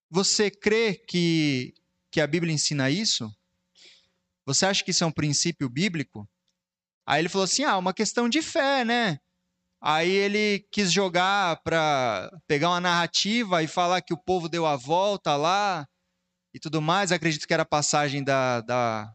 você 0.09 0.53
crê 0.53 0.95
que, 0.95 1.75
que 2.13 2.21
a 2.21 2.29
Bíblia 2.29 2.55
ensina 2.55 2.89
isso? 2.89 3.29
Você 4.47 4.67
acha 4.67 4.85
que 4.85 4.93
isso 4.93 5.03
é 5.03 5.07
um 5.09 5.13
princípio 5.13 5.69
bíblico? 5.69 6.29
Aí 7.07 7.21
ele 7.21 7.29
falou 7.29 7.45
assim: 7.45 7.65
ah, 7.65 7.79
uma 7.79 7.95
questão 7.95 8.29
de 8.29 8.43
fé, 8.43 8.85
né? 8.85 9.19
Aí 9.85 10.11
ele 10.11 10.65
quis 10.71 10.93
jogar 10.93 11.61
para 11.65 12.31
pegar 12.47 12.69
uma 12.69 12.81
narrativa 12.81 13.65
e 13.65 13.67
falar 13.67 14.01
que 14.01 14.15
o 14.15 14.17
povo 14.17 14.49
deu 14.49 14.65
a 14.65 14.77
volta 14.77 15.35
lá 15.35 15.85
e 16.55 16.61
tudo 16.61 16.81
mais. 16.81 17.11
Acredito 17.11 17.49
que 17.49 17.53
era 17.53 17.65
a 17.65 17.67
passagem 17.67 18.23
da, 18.23 18.61
da, 18.61 19.13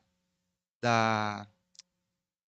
da, 0.84 1.48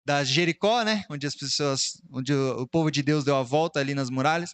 da 0.06 0.24
Jericó, 0.26 0.84
né? 0.84 1.06
Onde 1.10 1.26
as 1.26 1.34
pessoas, 1.34 2.02
onde 2.12 2.34
o, 2.34 2.68
povo 2.68 2.92
de 2.92 3.02
Deus 3.02 3.24
deu 3.24 3.38
a 3.38 3.44
volta 3.44 3.80
ali 3.80 3.96
nas 3.96 4.10
muralhas. 4.10 4.54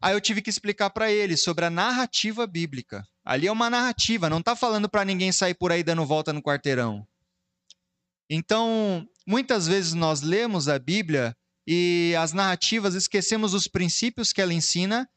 Aí 0.00 0.14
eu 0.14 0.20
tive 0.20 0.40
que 0.40 0.50
explicar 0.50 0.90
para 0.90 1.10
ele 1.10 1.36
sobre 1.36 1.64
a 1.64 1.70
narrativa 1.70 2.46
bíblica. 2.46 3.04
Ali 3.24 3.48
é 3.48 3.52
uma 3.52 3.70
narrativa, 3.70 4.30
não 4.30 4.38
está 4.38 4.54
falando 4.54 4.88
para 4.88 5.04
ninguém 5.04 5.32
sair 5.32 5.54
por 5.54 5.72
aí 5.72 5.82
dando 5.82 6.06
volta 6.06 6.32
no 6.32 6.42
quarteirão. 6.42 7.04
Então, 8.28 9.06
muitas 9.26 9.66
vezes 9.66 9.94
nós 9.94 10.22
lemos 10.22 10.68
a 10.68 10.78
Bíblia 10.78 11.36
e 11.66 12.14
as 12.18 12.32
narrativas 12.32 12.94
esquecemos 12.94 13.54
os 13.54 13.66
princípios 13.66 14.32
que 14.32 14.40
ela 14.40 14.52
ensina, 14.52 15.08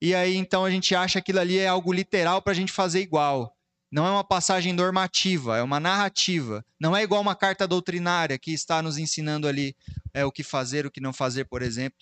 e 0.00 0.14
aí 0.14 0.36
então 0.36 0.64
a 0.64 0.70
gente 0.70 0.94
acha 0.94 1.14
que 1.14 1.30
aquilo 1.30 1.40
ali 1.40 1.58
é 1.58 1.68
algo 1.68 1.92
literal 1.92 2.40
para 2.40 2.52
a 2.52 2.56
gente 2.56 2.72
fazer 2.72 3.00
igual. 3.00 3.56
Não 3.90 4.06
é 4.06 4.10
uma 4.10 4.24
passagem 4.24 4.72
normativa, 4.72 5.58
é 5.58 5.62
uma 5.62 5.80
narrativa. 5.80 6.64
Não 6.78 6.96
é 6.96 7.02
igual 7.02 7.20
uma 7.20 7.34
carta 7.34 7.66
doutrinária 7.66 8.38
que 8.38 8.52
está 8.52 8.80
nos 8.80 8.98
ensinando 8.98 9.48
ali 9.48 9.74
é, 10.14 10.24
o 10.24 10.30
que 10.30 10.44
fazer, 10.44 10.86
o 10.86 10.90
que 10.90 11.00
não 11.00 11.12
fazer, 11.12 11.44
por 11.46 11.60
exemplo. 11.60 11.98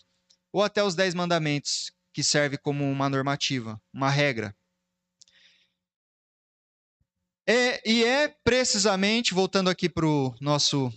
Ou 0.52 0.62
até 0.62 0.84
os 0.84 0.94
Dez 0.94 1.14
Mandamentos, 1.14 1.90
que 2.12 2.22
serve 2.22 2.58
como 2.58 2.84
uma 2.84 3.08
normativa, 3.08 3.80
uma 3.92 4.10
regra. 4.10 4.54
É, 7.50 7.80
e 7.90 8.04
é 8.04 8.28
precisamente, 8.44 9.32
voltando 9.32 9.70
aqui 9.70 9.88
para 9.88 10.06
o 10.06 10.34
nosso 10.38 10.92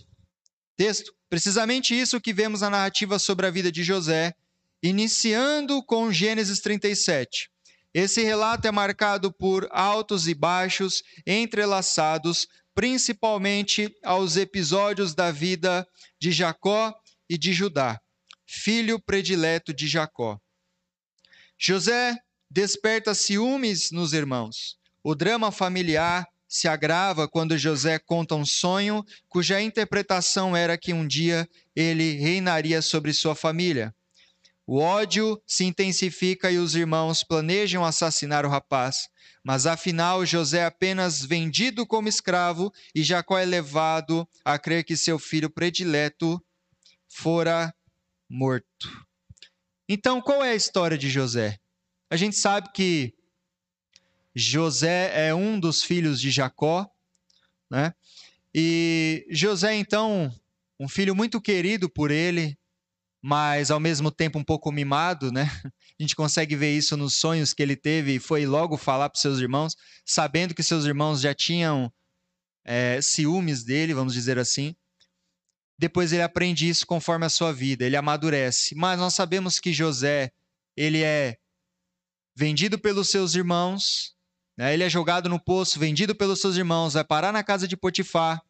texto, 0.76 1.10
precisamente 1.30 1.98
isso 1.98 2.20
que 2.20 2.30
vemos 2.30 2.60
na 2.60 2.68
narrativa 2.68 3.18
sobre 3.18 3.46
a 3.46 3.50
vida 3.50 3.72
de 3.72 3.82
José, 3.82 4.34
iniciando 4.82 5.82
com 5.82 6.12
Gênesis 6.12 6.60
37. 6.60 7.48
Esse 7.94 8.22
relato 8.22 8.68
é 8.68 8.70
marcado 8.70 9.32
por 9.32 9.66
altos 9.70 10.28
e 10.28 10.34
baixos 10.34 11.02
entrelaçados, 11.26 12.46
principalmente 12.74 13.90
aos 14.04 14.36
episódios 14.36 15.14
da 15.14 15.30
vida 15.30 15.88
de 16.20 16.32
Jacó 16.32 16.94
e 17.30 17.38
de 17.38 17.54
Judá, 17.54 17.98
filho 18.46 19.00
predileto 19.00 19.72
de 19.72 19.88
Jacó. 19.88 20.38
José 21.58 22.18
desperta 22.50 23.14
ciúmes 23.14 23.90
nos 23.90 24.12
irmãos. 24.12 24.76
O 25.02 25.14
drama 25.14 25.50
familiar 25.50 26.26
se 26.52 26.68
agrava 26.68 27.26
quando 27.26 27.56
José 27.56 27.98
conta 27.98 28.34
um 28.34 28.44
sonho 28.44 29.02
cuja 29.26 29.62
interpretação 29.62 30.54
era 30.54 30.76
que 30.76 30.92
um 30.92 31.06
dia 31.06 31.48
ele 31.74 32.18
reinaria 32.18 32.82
sobre 32.82 33.14
sua 33.14 33.34
família. 33.34 33.94
O 34.66 34.78
ódio 34.78 35.40
se 35.46 35.64
intensifica 35.64 36.50
e 36.50 36.58
os 36.58 36.74
irmãos 36.74 37.24
planejam 37.24 37.82
assassinar 37.82 38.44
o 38.44 38.50
rapaz. 38.50 39.08
Mas 39.42 39.66
afinal, 39.66 40.26
José 40.26 40.58
é 40.58 40.66
apenas 40.66 41.24
vendido 41.24 41.86
como 41.86 42.06
escravo 42.06 42.70
e 42.94 43.02
Jacó 43.02 43.38
é 43.38 43.46
levado 43.46 44.28
a 44.44 44.58
crer 44.58 44.84
que 44.84 44.94
seu 44.94 45.18
filho 45.18 45.48
predileto 45.48 46.38
fora 47.08 47.74
morto. 48.28 49.06
Então, 49.88 50.20
qual 50.20 50.44
é 50.44 50.50
a 50.50 50.54
história 50.54 50.98
de 50.98 51.08
José? 51.08 51.58
A 52.10 52.16
gente 52.16 52.36
sabe 52.36 52.70
que 52.74 53.14
José 54.34 55.28
é 55.28 55.34
um 55.34 55.58
dos 55.60 55.82
filhos 55.82 56.20
de 56.20 56.30
Jacó, 56.30 56.90
né? 57.70 57.94
E 58.54 59.26
José, 59.30 59.74
então, 59.74 60.34
um 60.78 60.88
filho 60.88 61.14
muito 61.14 61.40
querido 61.40 61.88
por 61.88 62.10
ele, 62.10 62.58
mas 63.20 63.70
ao 63.70 63.78
mesmo 63.78 64.10
tempo 64.10 64.38
um 64.38 64.44
pouco 64.44 64.72
mimado, 64.72 65.30
né? 65.30 65.50
A 65.64 66.02
gente 66.02 66.16
consegue 66.16 66.56
ver 66.56 66.76
isso 66.76 66.96
nos 66.96 67.14
sonhos 67.14 67.54
que 67.54 67.62
ele 67.62 67.76
teve 67.76 68.16
e 68.16 68.18
foi 68.18 68.44
logo 68.44 68.76
falar 68.76 69.08
para 69.08 69.20
seus 69.20 69.38
irmãos, 69.38 69.76
sabendo 70.04 70.54
que 70.54 70.62
seus 70.62 70.84
irmãos 70.84 71.20
já 71.20 71.32
tinham 71.32 71.92
é, 72.64 73.00
ciúmes 73.00 73.62
dele, 73.62 73.94
vamos 73.94 74.12
dizer 74.12 74.38
assim. 74.38 74.74
Depois 75.78 76.12
ele 76.12 76.22
aprende 76.22 76.68
isso 76.68 76.86
conforme 76.86 77.26
a 77.26 77.30
sua 77.30 77.52
vida, 77.52 77.84
ele 77.84 77.96
amadurece. 77.96 78.74
Mas 78.74 78.98
nós 78.98 79.14
sabemos 79.14 79.58
que 79.58 79.72
José, 79.72 80.32
ele 80.76 81.02
é 81.02 81.38
vendido 82.34 82.78
pelos 82.78 83.08
seus 83.08 83.34
irmãos? 83.34 84.14
Ele 84.70 84.84
é 84.84 84.90
jogado 84.90 85.28
no 85.28 85.40
poço, 85.40 85.80
vendido 85.80 86.14
pelos 86.14 86.40
seus 86.40 86.56
irmãos, 86.56 86.92
vai 86.92 87.02
parar 87.02 87.32
na 87.32 87.42
casa 87.42 87.66
de 87.66 87.76
Potifar. 87.76 88.42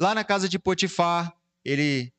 Lá 0.00 0.14
na 0.14 0.24
casa 0.24 0.48
de 0.48 0.58
Potifar, 0.58 1.32
ele, 1.64 2.12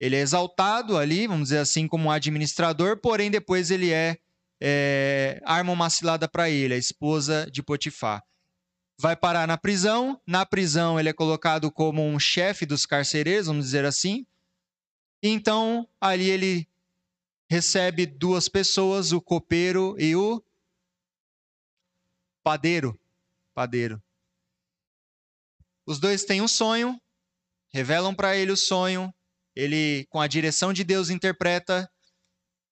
ele 0.00 0.16
é 0.16 0.20
exaltado 0.20 0.96
ali, 0.96 1.26
vamos 1.26 1.50
dizer 1.50 1.58
assim, 1.58 1.86
como 1.86 2.10
administrador, 2.10 2.96
porém 2.96 3.30
depois 3.30 3.70
ele 3.70 3.92
é, 3.92 4.16
é 4.60 5.40
arma 5.44 5.72
uma 5.72 5.90
cilada 5.90 6.26
para 6.26 6.48
ele, 6.48 6.72
a 6.72 6.78
esposa 6.78 7.48
de 7.50 7.62
Potifar. 7.62 8.24
Vai 8.98 9.14
parar 9.14 9.46
na 9.46 9.58
prisão, 9.58 10.20
na 10.26 10.46
prisão 10.46 10.98
ele 10.98 11.10
é 11.10 11.12
colocado 11.12 11.70
como 11.70 12.02
um 12.02 12.18
chefe 12.18 12.64
dos 12.64 12.86
carcereiros, 12.86 13.46
vamos 13.46 13.66
dizer 13.66 13.84
assim. 13.84 14.26
Então, 15.22 15.86
ali 16.00 16.30
ele 16.30 16.68
recebe 17.50 18.06
duas 18.06 18.48
pessoas, 18.48 19.12
o 19.12 19.20
copeiro 19.20 19.94
e 19.98 20.16
o 20.16 20.42
padeiro. 22.48 22.98
Padeiro. 23.52 24.02
Os 25.84 25.98
dois 25.98 26.24
têm 26.24 26.40
um 26.40 26.48
sonho, 26.48 26.98
revelam 27.70 28.14
para 28.14 28.34
ele 28.34 28.50
o 28.52 28.56
sonho, 28.56 29.12
ele, 29.54 30.06
com 30.06 30.18
a 30.18 30.26
direção 30.26 30.72
de 30.72 30.82
Deus, 30.82 31.10
interpreta. 31.10 31.90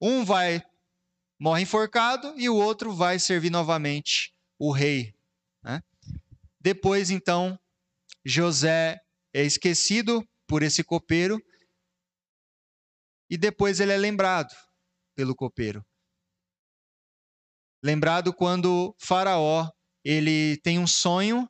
Um 0.00 0.24
vai, 0.24 0.64
morre 1.38 1.60
enforcado, 1.60 2.32
e 2.38 2.48
o 2.48 2.56
outro 2.56 2.94
vai 2.94 3.18
servir 3.18 3.50
novamente 3.50 4.32
o 4.58 4.72
rei. 4.72 5.14
Né? 5.62 5.82
Depois, 6.58 7.10
então, 7.10 7.58
José 8.24 8.98
é 9.34 9.42
esquecido 9.42 10.26
por 10.46 10.62
esse 10.62 10.82
copeiro, 10.82 11.38
e 13.28 13.36
depois 13.36 13.78
ele 13.78 13.92
é 13.92 13.98
lembrado 13.98 14.56
pelo 15.14 15.34
copeiro. 15.34 15.84
Lembrado 17.86 18.32
quando 18.32 18.96
Faraó 18.98 19.70
ele 20.04 20.56
tem 20.56 20.76
um 20.76 20.88
sonho 20.88 21.48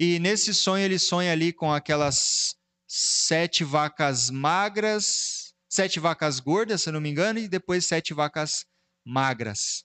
e 0.00 0.18
nesse 0.18 0.54
sonho 0.54 0.82
ele 0.82 0.98
sonha 0.98 1.30
ali 1.32 1.52
com 1.52 1.70
aquelas 1.70 2.56
sete 2.88 3.62
vacas 3.62 4.30
magras, 4.30 5.52
sete 5.68 6.00
vacas 6.00 6.40
gordas, 6.40 6.80
se 6.80 6.90
não 6.90 6.98
me 6.98 7.10
engano, 7.10 7.40
e 7.40 7.46
depois 7.46 7.84
sete 7.84 8.14
vacas 8.14 8.64
magras. 9.04 9.84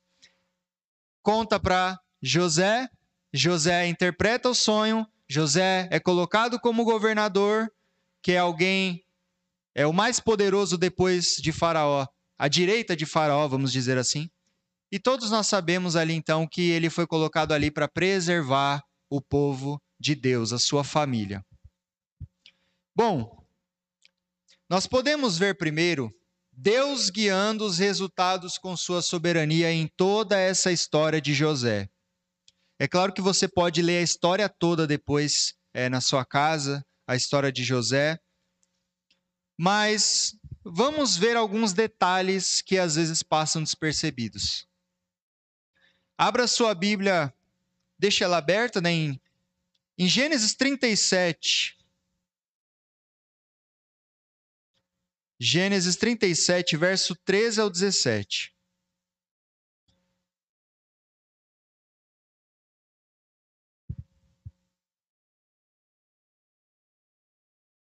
Conta 1.22 1.60
para 1.60 2.00
José, 2.22 2.88
José 3.34 3.86
interpreta 3.86 4.48
o 4.48 4.56
sonho, 4.56 5.06
José 5.30 5.90
é 5.92 6.00
colocado 6.00 6.58
como 6.58 6.86
governador, 6.86 7.70
que 8.24 8.32
é 8.32 8.38
alguém, 8.38 9.04
é 9.76 9.86
o 9.86 9.92
mais 9.92 10.22
poderoso 10.22 10.78
depois 10.78 11.36
de 11.36 11.52
Faraó, 11.52 12.08
à 12.40 12.48
direita 12.48 12.96
de 12.96 13.06
Faraó, 13.06 13.46
vamos 13.50 13.74
dizer 13.74 13.98
assim. 13.98 14.30
E 14.92 15.00
todos 15.00 15.32
nós 15.32 15.48
sabemos 15.48 15.96
ali 15.96 16.14
então 16.14 16.46
que 16.46 16.70
ele 16.70 16.90
foi 16.90 17.08
colocado 17.08 17.54
ali 17.54 17.72
para 17.72 17.88
preservar 17.88 18.84
o 19.10 19.22
povo 19.22 19.82
de 20.00 20.16
Deus, 20.16 20.52
a 20.52 20.60
sua 20.60 20.84
família. 20.84 21.46
Bom, 22.94 23.46
nós 24.70 24.86
podemos 24.86 25.38
ver 25.38 25.58
primeiro 25.58 26.14
Deus 26.52 27.10
guiando 27.10 27.66
os 27.66 27.78
resultados 27.78 28.58
com 28.58 28.76
sua 28.76 29.02
soberania 29.02 29.72
em 29.72 29.88
toda 29.88 30.38
essa 30.38 30.72
história 30.72 31.22
de 31.22 31.34
José. 31.34 31.90
É 32.78 32.88
claro 32.88 33.14
que 33.14 33.22
você 33.22 33.48
pode 33.48 33.82
ler 33.82 34.00
a 34.00 34.04
história 34.04 34.50
toda 34.50 34.86
depois 34.86 35.54
é, 35.74 35.88
na 35.88 36.02
sua 36.02 36.26
casa, 36.26 36.86
a 37.08 37.16
história 37.16 37.52
de 37.52 37.64
José, 37.64 38.20
mas 39.58 40.36
vamos 40.64 41.16
ver 41.16 41.38
alguns 41.38 41.74
detalhes 41.74 42.62
que 42.62 42.78
às 42.78 42.96
vezes 42.96 43.24
passam 43.24 43.64
despercebidos. 43.64 44.68
Abra 46.24 46.46
sua 46.46 46.76
Bíblia, 46.76 47.34
deixa 47.98 48.26
ela 48.26 48.38
aberta 48.38 48.80
né, 48.80 48.92
em, 48.92 49.22
em 49.98 50.08
Gênesis 50.08 50.54
37. 50.54 51.76
Gênesis 55.40 55.96
37, 55.96 56.78
verso 56.78 57.16
13 57.16 57.62
ao 57.62 57.72
17. 57.72 58.54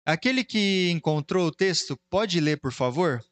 Aquele 0.06 0.44
que 0.44 0.92
encontrou 0.92 1.48
o 1.48 1.52
texto, 1.52 2.00
pode 2.08 2.40
ler, 2.40 2.60
por 2.60 2.72
favor? 2.72 3.26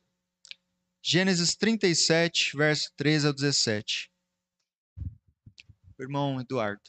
Gênesis 0.99 1.55
37, 1.55 2.57
verso 2.57 2.91
13 2.97 3.27
ao 3.27 3.33
17 3.33 4.09
irmão 6.03 6.39
Eduardo. 6.39 6.81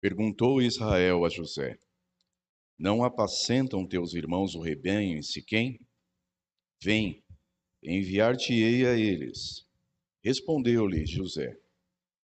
Perguntou 0.00 0.62
Israel 0.62 1.24
a 1.24 1.28
José: 1.28 1.78
Não 2.78 3.02
apacentam 3.02 3.86
teus 3.86 4.14
irmãos 4.14 4.54
o 4.54 4.60
rebanho 4.60 5.18
em 5.18 5.22
Siquém? 5.22 5.80
Vem, 6.80 7.24
enviar-te-ei 7.82 8.86
a 8.86 8.94
eles. 8.94 9.66
Respondeu-lhe 10.22 11.06
José: 11.06 11.58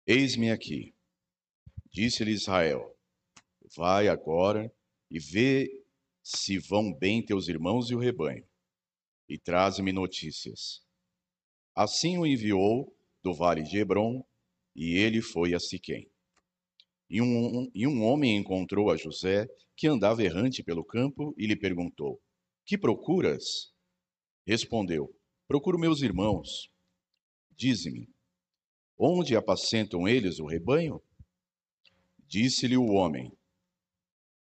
Eis-me 0.07 0.49
aqui. 0.49 0.95
Disse-lhe 1.91 2.31
Israel: 2.31 2.97
Vai 3.75 4.07
agora 4.07 4.73
e 5.11 5.19
vê 5.19 5.86
se 6.27 6.59
vão 6.59 6.93
bem 6.93 7.25
teus 7.25 7.47
irmãos 7.47 7.89
e 7.89 7.95
o 7.95 7.99
rebanho, 7.99 8.45
e 9.29 9.39
traze-me 9.39 9.93
notícias. 9.93 10.81
Assim 11.73 12.17
o 12.17 12.25
enviou 12.25 12.93
do 13.23 13.33
vale 13.33 13.63
de 13.63 13.77
Hebron, 13.77 14.25
e 14.75 14.97
ele 14.97 15.21
foi 15.21 15.53
a 15.53 15.59
Siquém. 15.59 16.11
E 17.09 17.21
um, 17.21 17.71
e 17.73 17.87
um 17.87 18.03
homem 18.03 18.35
encontrou 18.35 18.91
a 18.91 18.97
José, 18.97 19.47
que 19.73 19.87
andava 19.87 20.21
errante 20.21 20.61
pelo 20.61 20.83
campo, 20.83 21.33
e 21.37 21.47
lhe 21.47 21.55
perguntou: 21.55 22.21
Que 22.65 22.77
procuras? 22.77 23.73
Respondeu: 24.45 25.15
Procuro 25.47 25.79
meus 25.79 26.01
irmãos. 26.01 26.69
Dize-me: 27.55 28.09
Onde 28.97 29.33
apacentam 29.33 30.05
eles 30.05 30.39
o 30.39 30.45
rebanho? 30.45 31.01
Disse-lhe 32.27 32.75
o 32.75 32.87
homem: 32.87 33.31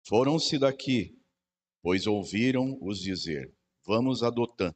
Foram-se 0.06 0.58
daqui 0.58 1.21
pois 1.82 2.06
ouviram-os 2.06 3.00
dizer: 3.00 3.52
Vamos 3.84 4.22
a 4.22 4.30
Dotã. 4.30 4.72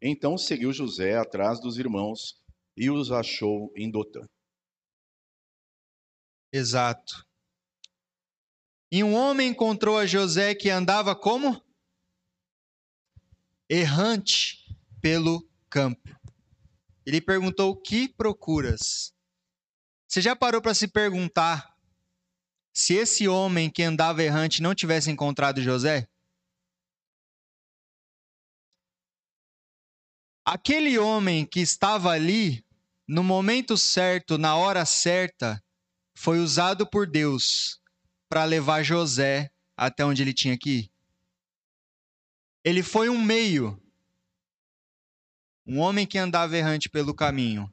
Então 0.00 0.38
seguiu 0.38 0.72
José 0.72 1.16
atrás 1.16 1.60
dos 1.60 1.76
irmãos 1.76 2.40
e 2.76 2.88
os 2.88 3.10
achou 3.10 3.72
em 3.76 3.90
Dotã. 3.90 4.24
Exato. 6.52 7.26
E 8.90 9.04
um 9.04 9.14
homem 9.14 9.48
encontrou 9.50 9.98
a 9.98 10.06
José 10.06 10.54
que 10.54 10.70
andava 10.70 11.14
como? 11.14 11.62
Errante 13.68 14.64
pelo 15.02 15.46
campo. 15.68 16.08
Ele 17.04 17.20
perguntou: 17.20 17.76
Que 17.76 18.08
procuras? 18.08 19.12
Você 20.06 20.22
já 20.22 20.34
parou 20.34 20.62
para 20.62 20.72
se 20.72 20.88
perguntar 20.88 21.76
se 22.72 22.94
esse 22.94 23.28
homem 23.28 23.68
que 23.68 23.82
andava 23.82 24.22
errante 24.22 24.62
não 24.62 24.74
tivesse 24.74 25.10
encontrado 25.10 25.60
José? 25.60 26.08
Aquele 30.50 30.98
homem 30.98 31.44
que 31.44 31.60
estava 31.60 32.08
ali, 32.08 32.64
no 33.06 33.22
momento 33.22 33.76
certo, 33.76 34.38
na 34.38 34.56
hora 34.56 34.86
certa, 34.86 35.62
foi 36.16 36.38
usado 36.38 36.86
por 36.86 37.06
Deus 37.06 37.78
para 38.30 38.46
levar 38.46 38.82
José 38.82 39.50
até 39.76 40.06
onde 40.06 40.22
ele 40.22 40.32
tinha 40.32 40.56
que 40.56 40.70
ir. 40.70 40.90
Ele 42.64 42.82
foi 42.82 43.10
um 43.10 43.20
meio. 43.20 43.78
Um 45.66 45.80
homem 45.80 46.06
que 46.06 46.16
andava 46.16 46.56
errante 46.56 46.88
pelo 46.88 47.12
caminho. 47.12 47.70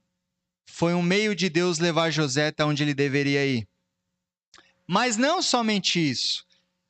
Foi 0.66 0.94
um 0.94 1.02
meio 1.02 1.34
de 1.34 1.50
Deus 1.50 1.80
levar 1.80 2.12
José 2.12 2.48
até 2.48 2.66
onde 2.66 2.84
ele 2.84 2.94
deveria 2.94 3.46
ir. 3.46 3.66
Mas 4.86 5.16
não 5.16 5.42
somente 5.42 5.98
isso. 5.98 6.46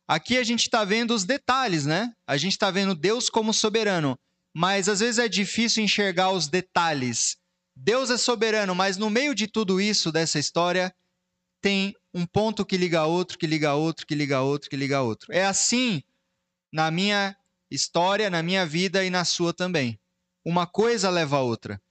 Aqui 0.07 0.35
a 0.39 0.43
gente 0.43 0.61
está 0.61 0.83
vendo 0.83 1.13
os 1.13 1.25
detalhes, 1.25 1.85
né? 1.85 2.11
A 2.25 2.37
gente 2.37 2.53
está 2.53 2.71
vendo 2.71 2.95
Deus 2.95 3.29
como 3.29 3.53
soberano 3.53 4.17
mas 4.55 4.87
às 4.87 5.01
vezes 5.01 5.19
é 5.19 5.27
difícil 5.27 5.83
enxergar 5.83 6.31
os 6.31 6.47
detalhes. 6.47 7.35
Deus 7.75 8.09
é 8.09 8.17
soberano, 8.17 8.73
mas 8.73 8.95
no 8.95 9.09
meio 9.09 9.35
de 9.35 9.47
tudo 9.47 9.81
isso, 9.81 10.13
dessa 10.13 10.39
história, 10.39 10.95
tem 11.59 11.93
um 12.13 12.25
ponto 12.25 12.65
que 12.65 12.77
liga 12.77 13.01
a 13.01 13.05
outro, 13.05 13.37
que 13.37 13.45
liga 13.45 13.71
a 13.71 13.75
outro, 13.75 14.07
que 14.07 14.15
liga 14.15 14.37
a 14.37 14.41
outro, 14.41 14.69
que 14.69 14.77
liga 14.77 14.95
a 14.95 15.01
outro. 15.01 15.33
É 15.33 15.45
assim 15.45 16.01
na 16.71 16.89
minha 16.89 17.35
história, 17.69 18.29
na 18.29 18.41
minha 18.41 18.65
vida 18.65 19.03
e 19.03 19.09
na 19.09 19.25
sua 19.25 19.53
também. 19.53 19.99
Uma 20.45 20.65
coisa 20.65 21.09
leva 21.09 21.35
a 21.35 21.41
outra. 21.41 21.81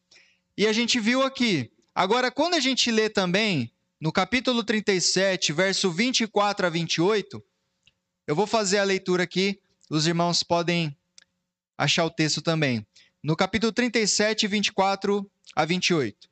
E 0.56 0.66
a 0.66 0.72
gente 0.72 0.98
viu 0.98 1.22
aqui. 1.22 1.70
Agora, 1.94 2.30
quando 2.30 2.54
a 2.54 2.60
gente 2.60 2.90
lê 2.90 3.10
também, 3.10 3.70
no 4.00 4.10
capítulo 4.10 4.64
37, 4.64 5.52
verso 5.52 5.90
24 5.90 6.66
a 6.66 6.70
28, 6.70 7.44
eu 8.26 8.34
vou 8.34 8.46
fazer 8.46 8.78
a 8.78 8.84
leitura 8.84 9.24
aqui, 9.24 9.60
os 9.90 10.06
irmãos 10.06 10.42
podem 10.42 10.96
achar 11.76 12.04
o 12.04 12.10
texto 12.10 12.40
também. 12.40 12.86
No 13.22 13.36
capítulo 13.36 13.72
37, 13.72 14.46
24 14.46 15.30
a 15.54 15.64
28. 15.64 16.28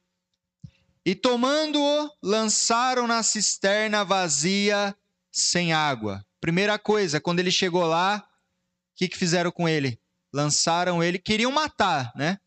E 1.04 1.14
tomando-o, 1.14 2.10
lançaram 2.22 3.06
na 3.06 3.22
cisterna 3.22 4.04
vazia, 4.04 4.96
sem 5.32 5.72
água. 5.72 6.24
Primeira 6.40 6.78
coisa, 6.78 7.20
quando 7.20 7.40
ele 7.40 7.50
chegou 7.50 7.84
lá, 7.84 8.18
o 8.18 8.96
que, 8.96 9.08
que 9.08 9.16
fizeram 9.16 9.50
com 9.50 9.68
ele? 9.68 9.98
Lançaram 10.32 11.02
ele, 11.02 11.18
queriam 11.18 11.50
matar, 11.50 12.12
né? 12.14 12.38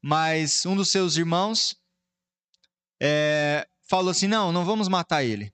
Mas 0.00 0.64
um 0.64 0.76
dos 0.76 0.90
seus 0.90 1.16
irmãos 1.16 1.76
é, 3.00 3.66
falou 3.82 4.10
assim: 4.10 4.26
não, 4.26 4.52
não 4.52 4.64
vamos 4.64 4.88
matar 4.88 5.24
ele. 5.24 5.52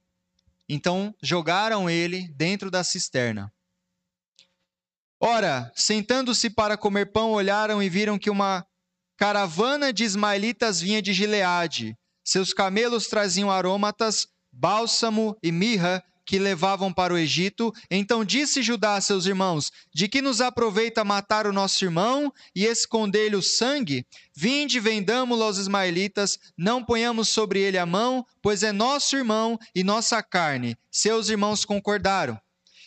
Então 0.69 1.15
jogaram 1.23 1.89
ele 1.89 2.29
dentro 2.29 2.71
da 2.71 2.83
cisterna. 2.83 3.53
Ora, 5.27 5.73
sentando-se 5.75 6.51
para 6.51 6.77
comer 6.77 7.11
pão, 7.11 7.33
olharam 7.33 7.83
e 7.83 7.89
viram 7.89 8.19
que 8.19 8.29
uma 8.29 8.63
caravana 9.17 9.91
de 9.91 10.05
ismaelitas 10.05 10.83
vinha 10.83 11.01
de 11.01 11.15
Gileade. 11.15 11.97
Seus 12.23 12.53
camelos 12.53 13.07
traziam 13.07 13.51
aromatas, 13.51 14.27
bálsamo 14.53 15.35
e 15.43 15.51
mirra 15.51 16.05
que 16.27 16.39
levavam 16.39 16.93
para 16.93 17.15
o 17.15 17.17
Egito. 17.17 17.73
Então 17.91 18.23
disse 18.23 18.63
Judá 18.63 18.97
a 18.97 19.01
seus 19.01 19.25
irmãos: 19.25 19.73
De 19.95 20.09
que 20.09 20.21
nos 20.21 20.43
aproveita 20.43 21.03
matar 21.03 21.47
o 21.47 21.55
nosso 21.55 21.83
irmão 21.83 22.31
e 22.55 22.67
esconder-lhe 22.67 23.37
o 23.37 23.43
sangue? 23.43 24.07
Vinde, 24.37 24.79
vendamo-lo 24.79 25.43
aos 25.43 25.57
ismaelitas, 25.57 26.39
não 26.55 26.85
ponhamos 26.85 27.31
sobre 27.31 27.61
ele 27.61 27.79
a 27.79 27.87
mão, 27.87 28.27
pois 28.43 28.63
é 28.63 28.73
nosso 28.73 29.17
irmão 29.17 29.59
e 29.75 29.83
nossa 29.83 30.23
carne. 30.23 30.77
Seus 30.91 31.31
irmãos 31.31 31.65
concordaram. 31.65 32.39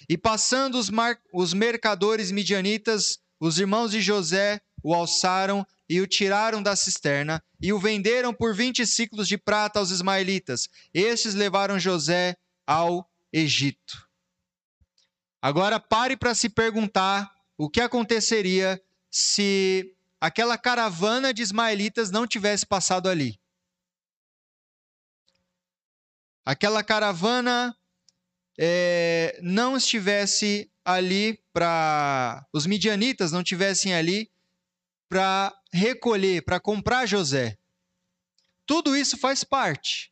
E 0.09 0.17
passando 0.17 0.77
os, 0.77 0.89
mar... 0.89 1.19
os 1.33 1.53
mercadores 1.53 2.31
midianitas, 2.31 3.19
os 3.39 3.59
irmãos 3.59 3.91
de 3.91 4.01
José 4.01 4.61
o 4.83 4.93
alçaram 4.93 5.65
e 5.89 5.99
o 5.99 6.07
tiraram 6.07 6.61
da 6.61 6.75
cisterna 6.75 7.43
e 7.61 7.73
o 7.73 7.79
venderam 7.79 8.33
por 8.33 8.53
vinte 8.53 8.85
ciclos 8.85 9.27
de 9.27 9.37
prata 9.37 9.79
aos 9.79 9.91
ismaelitas. 9.91 10.69
Estes 10.93 11.33
levaram 11.33 11.79
José 11.79 12.37
ao 12.65 13.09
Egito. 13.31 14.07
Agora 15.41 15.79
pare 15.79 16.15
para 16.15 16.35
se 16.35 16.49
perguntar 16.49 17.33
o 17.57 17.69
que 17.69 17.81
aconteceria 17.81 18.81
se 19.09 19.95
aquela 20.19 20.57
caravana 20.57 21.33
de 21.33 21.41
ismaelitas 21.41 22.11
não 22.11 22.27
tivesse 22.27 22.65
passado 22.65 23.09
ali. 23.09 23.39
Aquela 26.45 26.83
caravana 26.83 27.75
é, 28.57 29.39
não 29.41 29.77
estivesse 29.77 30.69
ali 30.83 31.39
para. 31.53 32.45
Os 32.51 32.65
midianitas 32.65 33.31
não 33.31 33.41
estivessem 33.41 33.93
ali 33.93 34.31
para 35.09 35.53
recolher, 35.71 36.43
para 36.43 36.59
comprar 36.59 37.05
José. 37.05 37.57
Tudo 38.65 38.95
isso 38.95 39.17
faz 39.17 39.43
parte. 39.43 40.11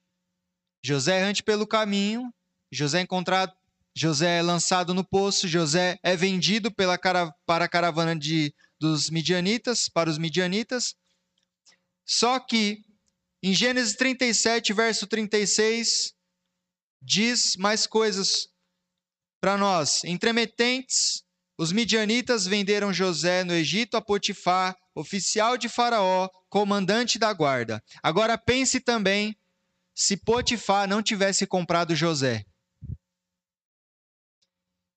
José 0.83 1.19
errante 1.19 1.43
pelo 1.43 1.65
caminho, 1.65 2.31
José 2.71 3.01
encontrado, 3.01 3.53
José 3.93 4.37
é 4.37 4.41
lançado 4.41 4.93
no 4.93 5.03
poço, 5.03 5.47
José 5.47 5.97
é 6.03 6.15
vendido 6.15 6.71
pela 6.71 6.97
cara, 6.97 7.33
para 7.45 7.65
a 7.65 7.69
caravana 7.69 8.15
de, 8.15 8.53
dos 8.79 9.09
midianitas, 9.09 9.89
para 9.89 10.09
os 10.09 10.17
midianitas. 10.17 10.95
Só 12.05 12.39
que 12.39 12.83
em 13.41 13.53
Gênesis 13.53 13.95
37, 13.95 14.73
verso 14.73 15.07
36, 15.07 16.14
diz 17.05 17.55
mais 17.55 17.85
coisas 17.85 18.49
para 19.39 19.57
nós. 19.57 20.03
Entremetentes, 20.03 21.23
os 21.57 21.71
midianitas 21.71 22.45
venderam 22.45 22.91
José 22.91 23.43
no 23.43 23.53
Egito 23.53 23.95
a 23.95 24.01
Potifar, 24.01 24.75
oficial 24.95 25.57
de 25.57 25.69
Faraó, 25.69 26.27
comandante 26.49 27.19
da 27.19 27.31
guarda. 27.31 27.83
Agora 28.01 28.37
pense 28.37 28.79
também 28.79 29.37
se 29.93 30.17
Potifar 30.17 30.87
não 30.87 31.03
tivesse 31.03 31.45
comprado 31.45 31.95
José. 31.95 32.43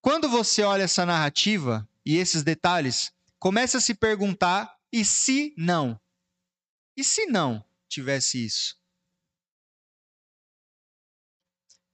Quando 0.01 0.29
você 0.29 0.62
olha 0.62 0.85
essa 0.85 1.05
narrativa 1.05 1.87
e 2.05 2.16
esses 2.16 2.42
detalhes, 2.42 3.12
começa 3.38 3.79
a 3.79 3.81
se 3.81 3.94
perguntar: 3.94 4.75
e 4.90 5.05
se 5.05 5.53
não? 5.59 6.01
E 6.97 7.05
se 7.05 7.27
não 7.27 7.62
tivesse 7.88 8.44
isso? 8.44 8.79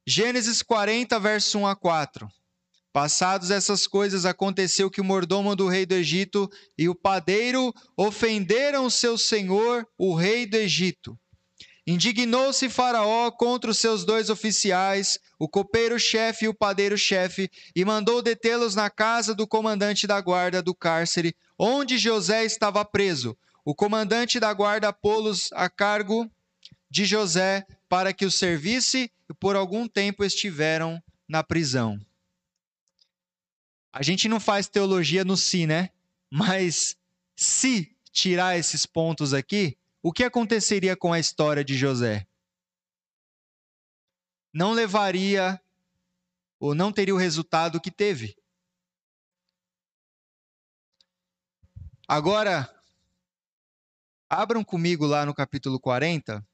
Gênesis 0.07 0.62
40, 0.62 1.19
verso 1.19 1.59
1 1.59 1.67
a 1.67 1.75
4. 1.75 2.29
Passados 2.93 3.51
essas 3.51 3.87
coisas, 3.87 4.27
aconteceu 4.27 4.90
que 4.90 5.01
o 5.01 5.05
mordomo 5.05 5.57
do 5.57 5.67
rei 5.67 5.87
do 5.87 5.95
Egito 5.95 6.49
e 6.77 6.90
o 6.90 6.95
padeiro 6.95 7.73
ofenderam 7.97 8.85
o 8.85 8.90
seu 8.90 9.17
senhor, 9.17 9.87
o 9.97 10.14
rei 10.14 10.45
do 10.45 10.59
Egito. 10.59 11.19
Indignou-se 11.87 12.69
Faraó 12.69 13.31
contra 13.31 13.71
os 13.71 13.79
seus 13.79 14.05
dois 14.05 14.29
oficiais, 14.29 15.19
o 15.38 15.49
copeiro-chefe 15.49 16.45
e 16.45 16.49
o 16.49 16.55
padeiro-chefe, 16.55 17.51
e 17.75 17.83
mandou 17.83 18.21
detê-los 18.21 18.75
na 18.75 18.90
casa 18.90 19.35
do 19.35 19.47
comandante 19.47 20.07
da 20.07 20.21
guarda 20.21 20.62
do 20.62 20.75
cárcere, 20.75 21.35
onde 21.59 21.97
José 21.97 22.45
estava 22.45 22.85
preso. 22.85 23.35
O 23.64 23.75
comandante 23.75 24.38
da 24.38 24.53
guarda 24.53 24.93
pô-los 24.93 25.49
a 25.55 25.71
cargo 25.71 26.31
de 26.90 27.07
José 27.07 27.67
para 27.94 28.12
que 28.12 28.26
o 28.26 28.30
servisse 28.30 29.09
e 29.30 29.35
por 29.35 29.54
algum 29.54 29.87
tempo 29.87 30.24
estiveram 30.24 31.00
na 31.28 31.44
prisão. 31.44 32.04
A 33.92 34.02
gente 34.02 34.28
não 34.28 34.40
faz 34.40 34.66
teologia 34.66 35.24
no 35.24 35.37
si, 35.37 35.64
né? 35.64 35.90
Mas 36.28 36.96
se 37.37 37.96
tirar 38.11 38.59
esses 38.59 38.85
pontos 38.85 39.33
aqui, 39.33 39.78
o 40.02 40.12
que 40.12 40.24
aconteceria 40.24 40.96
com 40.96 41.12
a 41.12 41.20
história 41.20 41.64
de 41.64 41.76
José? 41.76 42.26
Não 44.52 44.72
levaria 44.72 45.62
ou 46.59 46.74
não 46.74 46.90
teria 46.90 47.14
o 47.14 47.18
resultado 47.18 47.80
que 47.80 47.92
teve. 47.92 48.37
Agora, 52.09 52.68
abram 54.28 54.64
comigo 54.64 55.07
lá 55.07 55.24
no 55.24 55.33
capítulo 55.33 55.78
40, 55.78 56.44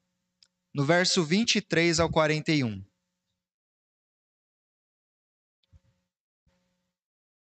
no 0.73 0.85
verso 0.85 1.23
23 1.23 1.99
ao 1.99 2.09
41. 2.09 2.83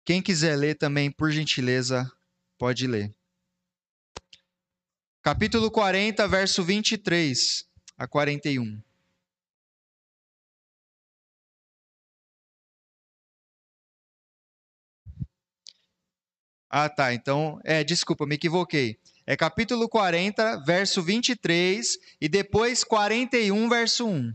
Quem 0.03 0.21
quiser 0.21 0.55
ler 0.55 0.75
também, 0.75 1.11
por 1.11 1.31
gentileza, 1.31 2.11
pode 2.57 2.87
ler. 2.87 3.13
Capítulo 5.21 5.69
40, 5.69 6.27
verso 6.27 6.63
23 6.63 7.69
a 7.95 8.07
41. 8.07 8.81
Ah, 16.69 16.87
tá. 16.89 17.13
Então, 17.13 17.59
é, 17.63 17.83
desculpa, 17.83 18.25
me 18.25 18.35
equivoquei. 18.35 18.99
É 19.31 19.37
capítulo 19.37 19.87
40, 19.87 20.63
verso 20.65 21.03
23 21.03 21.99
e 22.19 22.27
depois 22.27 22.83
41, 22.83 23.69
verso 23.69 24.07
1. 24.07 24.33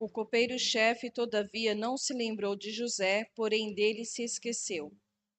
O 0.00 0.08
copeiro-chefe, 0.08 1.10
todavia, 1.10 1.74
não 1.74 1.98
se 1.98 2.14
lembrou 2.14 2.56
de 2.56 2.72
José, 2.72 3.26
porém 3.36 3.74
dele 3.74 4.06
se 4.06 4.22
esqueceu. 4.22 4.90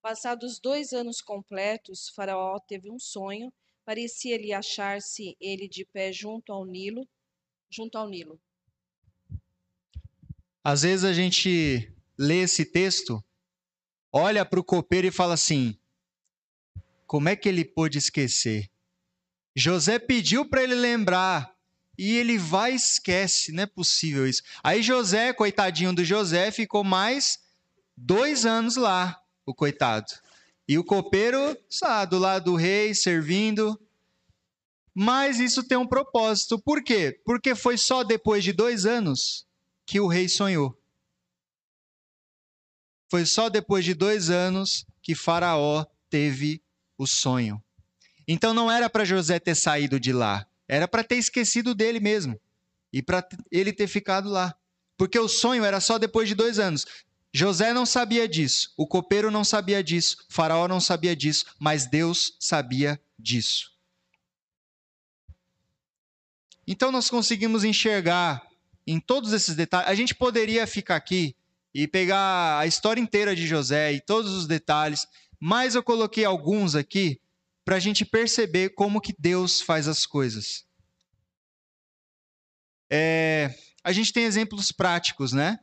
Passados 0.04 0.60
dois 0.60 0.92
anos 0.92 1.22
completos, 1.22 2.10
Faraó 2.10 2.60
teve 2.60 2.92
um 2.92 3.00
sonho. 3.00 3.54
Parecia-lhe 3.86 4.52
achar-se 4.52 5.38
ele 5.40 5.66
de 5.66 5.86
pé 5.86 6.12
junto 6.12 6.52
ao 6.52 6.66
Nilo, 6.66 7.08
junto 7.72 7.98
ao 7.98 8.10
Nilo. 8.10 8.38
Às 10.62 10.82
vezes 10.82 11.06
a 11.06 11.14
gente 11.14 11.90
lê 12.18 12.42
esse 12.42 12.66
texto, 12.66 13.24
olha 14.12 14.44
para 14.46 14.60
o 14.60 14.64
copeiro 14.64 15.08
e 15.08 15.12
fala 15.12 15.36
assim: 15.36 15.80
como 17.08 17.30
é 17.30 17.36
que 17.38 17.48
ele 17.48 17.64
pôde 17.64 17.98
esquecer? 17.98 18.70
José 19.56 20.00
pediu 20.00 20.46
para 20.46 20.64
ele 20.64 20.76
lembrar 20.76 21.56
e 21.98 22.18
ele 22.18 22.38
vai 22.38 22.74
e 22.74 22.76
esquece, 22.76 23.54
não 23.54 23.64
é 23.64 23.68
possível 23.68 24.28
isso. 24.28 24.44
Aí 24.62 24.84
José, 24.84 25.32
coitadinho 25.32 25.96
do 25.96 26.04
José, 26.04 26.52
ficou 26.52 26.84
mais 26.84 27.40
dois 27.96 28.46
anos 28.46 28.76
lá, 28.76 29.23
o 29.46 29.54
coitado. 29.54 30.12
E 30.68 30.78
o 30.78 30.84
copeiro, 30.84 31.58
sabe, 31.70 32.12
do 32.12 32.20
lado 32.20 32.46
do 32.52 32.56
rei, 32.56 32.94
servindo. 32.94 33.80
Mas 34.94 35.40
isso 35.40 35.64
tem 35.64 35.78
um 35.78 35.88
propósito. 35.88 36.60
Por 36.60 36.84
quê? 36.84 37.20
Porque 37.26 37.56
foi 37.56 37.78
só 37.78 38.04
depois 38.04 38.44
de 38.44 38.54
dois 38.54 38.86
anos 38.86 39.46
que 39.86 40.00
o 40.00 40.08
rei 40.08 40.30
sonhou. 40.30 40.78
Foi 43.10 43.26
só 43.26 43.50
depois 43.50 43.84
de 43.84 43.94
dois 43.94 44.30
anos 44.30 44.86
que 45.02 45.14
Faraó 45.14 45.86
teve 46.10 46.62
o 46.98 47.06
sonho. 47.06 47.62
Então 48.28 48.54
não 48.54 48.72
era 48.72 48.90
para 48.90 49.06
José 49.06 49.40
ter 49.40 49.56
saído 49.56 50.00
de 50.00 50.14
lá. 50.14 50.48
Era 50.68 50.88
para 50.88 51.04
ter 51.04 51.18
esquecido 51.18 51.76
dele 51.76 52.00
mesmo 52.00 52.40
e 52.92 53.02
para 53.02 53.28
ele 53.52 53.74
ter 53.74 53.88
ficado 53.88 54.30
lá. 54.30 54.56
Porque 54.98 55.20
o 55.20 55.28
sonho 55.28 55.66
era 55.66 55.82
só 55.82 55.98
depois 55.98 56.30
de 56.30 56.36
dois 56.36 56.60
anos. 56.60 56.86
José 57.34 57.74
não 57.74 57.86
sabia 57.86 58.28
disso, 58.28 58.72
o 58.78 58.86
copeiro 58.86 59.32
não 59.32 59.44
sabia 59.44 59.84
disso, 59.84 60.18
o 60.30 60.34
faraó 60.34 60.68
não 60.68 60.80
sabia 60.80 61.16
disso, 61.16 61.46
mas 61.60 61.88
Deus 61.88 62.38
sabia 62.40 63.02
disso. 63.18 63.72
Então 66.68 66.92
nós 66.92 67.10
conseguimos 67.10 67.64
enxergar 67.64 68.48
em 68.86 69.00
todos 69.00 69.34
esses 69.34 69.56
detalhes. 69.56 69.90
A 69.90 69.96
gente 69.96 70.14
poderia 70.14 70.68
ficar 70.68 70.96
aqui 70.96 71.36
e 71.74 71.88
pegar 71.88 72.60
a 72.60 72.68
história 72.68 73.02
inteira 73.02 73.36
de 73.36 73.48
José 73.48 73.94
e 73.94 74.00
todos 74.00 74.32
os 74.32 74.46
detalhes, 74.46 75.08
mas 75.40 75.74
eu 75.74 75.82
coloquei 75.82 76.24
alguns 76.24 76.76
aqui 76.76 77.20
para 77.66 77.78
a 77.78 77.80
gente 77.80 78.06
perceber 78.06 78.70
como 78.76 79.02
que 79.02 79.16
Deus 79.18 79.60
faz 79.60 79.88
as 79.88 80.06
coisas. 80.06 80.66
É, 82.92 83.56
a 83.84 83.92
gente 83.92 84.14
tem 84.14 84.26
exemplos 84.26 84.72
práticos, 84.72 85.34
né? 85.34 85.60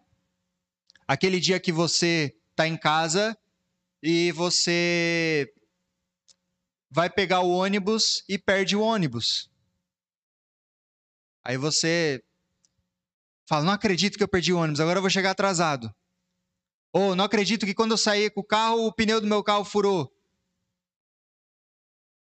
Aquele 1.10 1.40
dia 1.40 1.58
que 1.58 1.72
você 1.72 2.32
está 2.52 2.68
em 2.68 2.76
casa 2.76 3.36
e 4.00 4.30
você 4.30 5.52
vai 6.88 7.10
pegar 7.10 7.40
o 7.40 7.50
ônibus 7.50 8.22
e 8.28 8.38
perde 8.38 8.76
o 8.76 8.80
ônibus. 8.80 9.50
Aí 11.44 11.56
você 11.56 12.22
fala: 13.44 13.64
Não 13.64 13.72
acredito 13.72 14.16
que 14.16 14.22
eu 14.22 14.28
perdi 14.28 14.52
o 14.52 14.58
ônibus, 14.58 14.78
agora 14.78 14.98
eu 14.98 15.02
vou 15.02 15.10
chegar 15.10 15.32
atrasado. 15.32 15.92
Ou 16.92 17.16
não 17.16 17.24
acredito 17.24 17.66
que 17.66 17.74
quando 17.74 17.90
eu 17.90 17.98
saí 17.98 18.30
com 18.30 18.42
o 18.42 18.46
carro, 18.46 18.86
o 18.86 18.94
pneu 18.94 19.20
do 19.20 19.26
meu 19.26 19.42
carro 19.42 19.64
furou. 19.64 20.16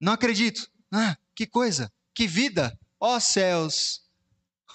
Não 0.00 0.14
acredito. 0.14 0.66
Ah, 0.90 1.14
que 1.34 1.46
coisa, 1.46 1.92
que 2.14 2.26
vida. 2.26 2.74
Ó 2.98 3.16
oh, 3.16 3.20
céus, 3.20 4.02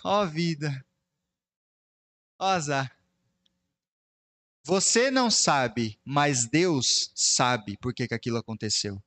ó 0.05 0.21
oh, 0.21 0.27
vida, 0.27 0.85
ó 2.37 2.45
oh, 2.45 2.49
azar. 2.49 3.02
Você 4.65 5.11
não 5.11 5.29
sabe, 5.29 5.99
mas 6.05 6.47
Deus 6.47 7.11
sabe 7.13 7.77
por 7.77 7.93
que, 7.93 8.07
que 8.07 8.13
aquilo 8.13 8.37
aconteceu. 8.37 9.03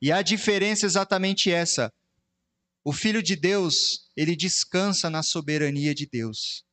E 0.00 0.10
a 0.10 0.22
diferença 0.22 0.86
é 0.86 0.88
exatamente 0.88 1.50
essa. 1.50 1.92
O 2.82 2.92
Filho 2.92 3.22
de 3.22 3.36
Deus, 3.36 4.08
ele 4.16 4.34
descansa 4.34 5.10
na 5.10 5.22
soberania 5.22 5.94
de 5.94 6.06
Deus. 6.06 6.64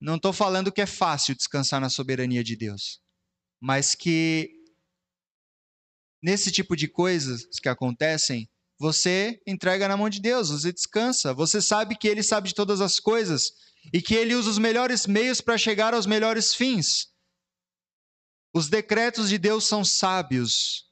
Não 0.00 0.14
estou 0.14 0.32
falando 0.32 0.70
que 0.70 0.80
é 0.80 0.86
fácil 0.86 1.34
descansar 1.34 1.80
na 1.80 1.90
soberania 1.90 2.44
de 2.44 2.54
Deus, 2.54 3.00
mas 3.60 3.96
que 3.96 4.48
nesse 6.22 6.52
tipo 6.52 6.76
de 6.76 6.86
coisas 6.86 7.46
que 7.60 7.68
acontecem, 7.68 8.48
você 8.78 9.42
entrega 9.44 9.88
na 9.88 9.96
mão 9.96 10.08
de 10.08 10.20
Deus, 10.20 10.50
você 10.50 10.72
descansa, 10.72 11.34
você 11.34 11.60
sabe 11.60 11.96
que 11.96 12.06
Ele 12.06 12.22
sabe 12.22 12.48
de 12.48 12.54
todas 12.54 12.80
as 12.80 13.00
coisas 13.00 13.52
e 13.92 14.02
que 14.02 14.14
Ele 14.14 14.34
usa 14.34 14.50
os 14.50 14.58
melhores 14.58 15.06
meios 15.06 15.40
para 15.40 15.58
chegar 15.58 15.94
aos 15.94 16.06
melhores 16.06 16.54
fins. 16.54 17.12
Os 18.52 18.68
decretos 18.68 19.28
de 19.28 19.38
Deus 19.38 19.66
são 19.66 19.84
sábios, 19.84 20.86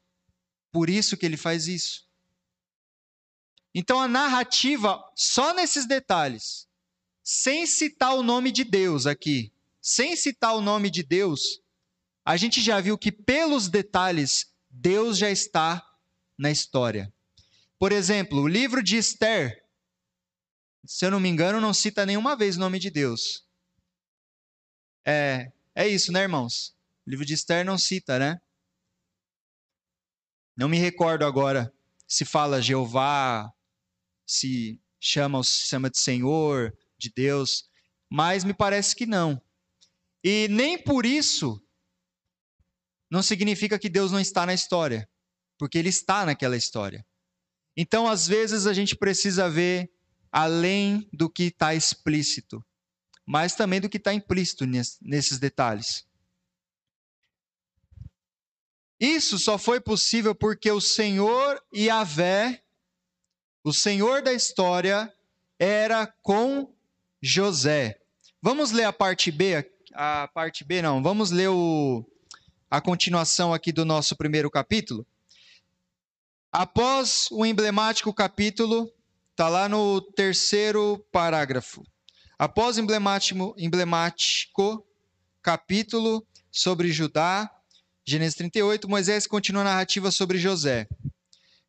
por 0.70 0.90
isso 0.90 1.16
que 1.16 1.26
Ele 1.26 1.37
faz 1.37 1.66
isso. 1.66 2.06
Então 3.74 4.00
a 4.00 4.09
narrativa, 4.09 5.02
só 5.14 5.52
nesses 5.52 5.87
detalhes, 5.87 6.66
sem 7.22 7.66
citar 7.66 8.14
o 8.14 8.22
nome 8.22 8.50
de 8.50 8.64
Deus 8.64 9.06
aqui, 9.06 9.52
sem 9.82 10.16
citar 10.16 10.54
o 10.54 10.61
nome 10.61 10.88
de 10.88 11.02
Deus, 11.02 11.61
a 12.24 12.37
gente 12.37 12.62
já 12.62 12.80
viu 12.80 12.96
que 12.96 13.12
pelos 13.12 13.68
detalhes 13.68 14.46
Deus 14.70 15.18
já 15.18 15.30
está 15.30 15.87
na 16.38 16.50
história. 16.50 17.12
Por 17.78 17.92
exemplo, 17.92 18.40
o 18.40 18.48
livro 18.48 18.82
de 18.82 18.96
Esther, 18.96 19.62
se 20.87 21.05
eu 21.05 21.11
não 21.11 21.20
me 21.20 21.29
engano, 21.29 21.61
não 21.61 21.75
cita 21.75 22.07
nenhuma 22.07 22.37
vez 22.37 22.57
o 22.57 22.61
nome 22.61 22.79
de 22.79 22.90
Deus. 22.90 23.46
É, 25.05 25.53
é 25.75 25.88
isso, 25.88 26.12
né, 26.12 26.22
irmãos? 26.22 26.75
O 27.07 27.11
livro 27.11 27.25
de 27.25 27.35
Esther 27.35 27.64
não 27.64 27.79
cita, 27.79 28.18
né? 28.18 28.40
Não 30.57 30.68
me 30.68 30.79
recordo 30.79 31.25
agora 31.25 31.72
se 32.07 32.25
fala 32.25 32.62
Jeová, 32.62 33.53
se 34.27 34.81
chama, 35.01 35.42
se 35.42 35.68
chama 35.68 35.90
de 35.90 35.99
Senhor, 35.99 36.77
de 36.96 37.11
Deus, 37.11 37.68
mas 38.11 38.44
me 38.44 38.55
parece 38.55 38.94
que 38.94 39.07
não. 39.07 39.40
E 40.22 40.49
nem 40.49 40.83
por 40.83 41.05
isso 41.05 41.62
não 43.11 43.22
significa 43.22 43.79
que 43.79 43.88
Deus 43.88 44.11
não 44.11 44.20
está 44.20 44.46
na 44.46 44.55
história, 44.55 45.09
porque 45.59 45.79
Ele 45.79 45.88
está 45.88 46.25
naquela 46.27 46.57
história. 46.57 47.07
Então, 47.77 48.09
às 48.09 48.27
vezes, 48.27 48.66
a 48.66 48.72
gente 48.72 48.96
precisa 48.96 49.51
ver 49.51 49.92
além 50.37 51.09
do 51.11 51.31
que 51.31 51.44
está 51.44 51.75
explícito, 51.75 52.62
mas 53.25 53.55
também 53.55 53.81
do 53.81 53.88
que 53.88 53.96
está 53.96 54.12
implícito 54.12 54.66
nesses 54.66 55.38
detalhes. 55.38 56.07
Isso 59.01 59.38
só 59.38 59.57
foi 59.57 59.81
possível 59.81 60.35
porque 60.35 60.70
o 60.70 60.79
Senhor 60.79 61.59
Yahvé, 61.75 62.62
o 63.64 63.72
Senhor 63.72 64.20
da 64.20 64.35
história, 64.35 65.11
era 65.59 66.07
com 66.07 66.70
José. 67.22 67.99
Vamos 68.43 68.72
ler 68.72 68.84
a 68.84 68.93
parte 68.93 69.30
B? 69.30 69.66
A 69.95 70.28
parte 70.28 70.64
B 70.64 70.82
não, 70.82 71.03
vamos 71.03 71.30
ler 71.30 71.49
o 71.49 72.05
a 72.70 72.78
continuação 72.78 73.55
aqui 73.55 73.72
do 73.72 73.87
nosso 73.87 74.14
primeiro 74.14 74.51
capítulo. 74.51 75.07
Após 76.53 77.26
o 77.30 77.47
emblemático 77.47 78.12
capítulo, 78.12 78.93
está 79.37 79.51
lá 79.51 79.68
no 79.68 80.01
terceiro 80.01 80.99
parágrafo. 81.12 81.84
Após 82.39 82.78
emblemático, 82.78 83.55
emblemático 83.59 84.82
capítulo 85.43 86.26
sobre 86.51 86.91
Judá, 86.91 87.51
Gênesis 88.03 88.34
38, 88.37 88.89
Moisés 88.89 89.26
continua 89.26 89.61
a 89.61 89.66
narrativa 89.66 90.11
sobre 90.11 90.39
José, 90.39 90.89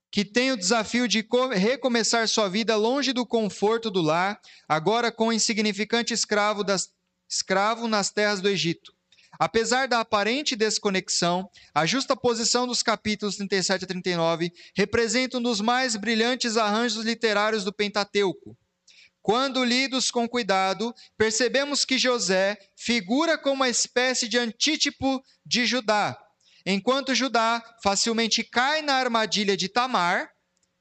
que 0.10 0.24
tem 0.24 0.54
o 0.54 0.58
desafio 0.58 1.10
de 1.10 1.28
recomeçar 1.56 2.26
sua 2.30 2.48
vida 2.48 2.78
longe 2.78 3.12
do 3.12 3.26
conforto 3.26 3.92
do 3.92 4.02
lar, 4.02 4.40
agora 4.66 5.12
com 5.12 5.28
o 5.28 5.34
insignificante 5.34 6.14
escravo, 6.14 6.64
das, 6.64 6.90
escravo 7.30 7.86
nas 7.90 8.10
terras 8.10 8.40
do 8.40 8.48
Egito. 8.48 8.94
Apesar 9.40 9.88
da 9.88 10.00
aparente 10.00 10.56
desconexão, 10.56 11.50
a 11.74 11.86
justa 11.86 12.16
posição 12.16 12.66
dos 12.66 12.82
capítulos 12.82 13.36
37 13.36 13.86
a 13.86 13.88
39 13.88 14.52
representa 14.76 15.38
um 15.38 15.42
dos 15.42 15.62
mais 15.62 15.96
brilhantes 15.96 16.58
arranjos 16.58 17.06
literários 17.06 17.64
do 17.64 17.72
Pentateuco. 17.72 18.58
Quando 19.22 19.64
lidos 19.64 20.10
com 20.10 20.28
cuidado, 20.28 20.96
percebemos 21.18 21.84
que 21.84 21.98
José 21.98 22.58
figura 22.76 23.38
como 23.38 23.56
uma 23.56 23.70
espécie 23.70 24.28
de 24.28 24.38
antítipo 24.38 25.22
de 25.46 25.66
Judá. 25.66 26.18
Enquanto 26.66 27.14
Judá 27.14 27.62
facilmente 27.84 28.44
cai 28.44 28.82
na 28.82 28.96
armadilha 28.96 29.56
de 29.56 29.70
Tamar, 29.70 30.32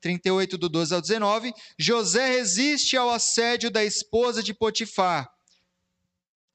38 0.01 0.57
do 0.57 0.69
12 0.69 0.95
ao 0.95 1.01
19, 1.01 1.53
José 1.79 2.29
resiste 2.29 2.97
ao 2.97 3.11
assédio 3.11 3.71
da 3.71 3.85
esposa 3.85 4.43
de 4.43 4.55
Potifar. 4.55 5.29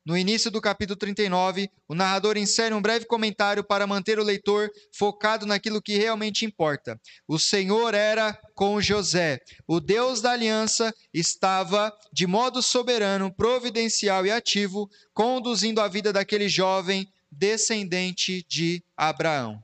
No 0.03 0.17
início 0.17 0.49
do 0.49 0.59
capítulo 0.59 0.97
39, 0.97 1.69
o 1.87 1.93
narrador 1.93 2.35
insere 2.35 2.73
um 2.73 2.81
breve 2.81 3.05
comentário 3.05 3.63
para 3.63 3.85
manter 3.85 4.17
o 4.17 4.23
leitor 4.23 4.67
focado 4.91 5.45
naquilo 5.45 5.81
que 5.81 5.95
realmente 5.95 6.43
importa. 6.43 6.99
O 7.27 7.37
Senhor 7.37 7.93
era 7.93 8.33
com 8.55 8.81
José. 8.81 9.39
O 9.67 9.79
Deus 9.79 10.19
da 10.19 10.31
aliança 10.31 10.91
estava, 11.13 11.93
de 12.11 12.25
modo 12.25 12.63
soberano, 12.63 13.31
providencial 13.31 14.25
e 14.25 14.31
ativo, 14.31 14.89
conduzindo 15.13 15.79
a 15.79 15.87
vida 15.87 16.11
daquele 16.11 16.49
jovem 16.49 17.07
descendente 17.31 18.43
de 18.49 18.83
Abraão. 18.97 19.63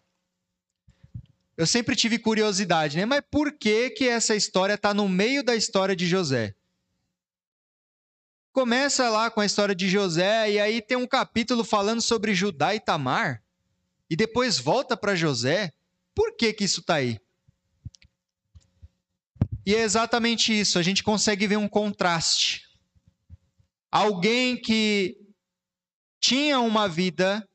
Eu 1.57 1.65
sempre 1.65 1.95
tive 1.95 2.19
curiosidade, 2.19 2.95
né? 2.95 3.05
Mas 3.05 3.21
por 3.31 3.51
que 3.57 3.89
que 3.89 4.07
essa 4.07 4.35
história 4.35 4.75
está 4.75 4.93
no 4.93 5.09
meio 5.09 5.43
da 5.43 5.55
história 5.55 5.95
de 5.95 6.05
José? 6.05 6.53
Começa 8.57 9.07
lá 9.07 9.29
com 9.29 9.39
a 9.39 9.45
história 9.45 9.75
de 9.75 9.87
José 9.87 10.53
e 10.53 10.59
aí 10.59 10.81
tem 10.81 10.97
um 10.97 11.05
capítulo 11.05 11.63
falando 11.63 12.01
sobre 12.01 12.33
Judá 12.33 12.73
e 12.73 12.79
Tamar 12.79 13.43
e 14.09 14.15
depois 14.15 14.57
volta 14.57 14.97
para 14.97 15.13
José. 15.13 15.71
Por 16.15 16.35
que 16.35 16.51
que 16.51 16.63
isso 16.63 16.79
está 16.79 16.95
aí? 16.95 17.19
E 19.63 19.75
é 19.75 19.81
exatamente 19.81 20.59
isso, 20.59 20.79
a 20.79 20.81
gente 20.81 21.03
consegue 21.03 21.45
ver 21.45 21.57
um 21.57 21.69
contraste. 21.69 22.63
Alguém 23.91 24.59
que 24.59 25.15
tinha 26.19 26.59
uma 26.59 26.89
vida 26.89 27.47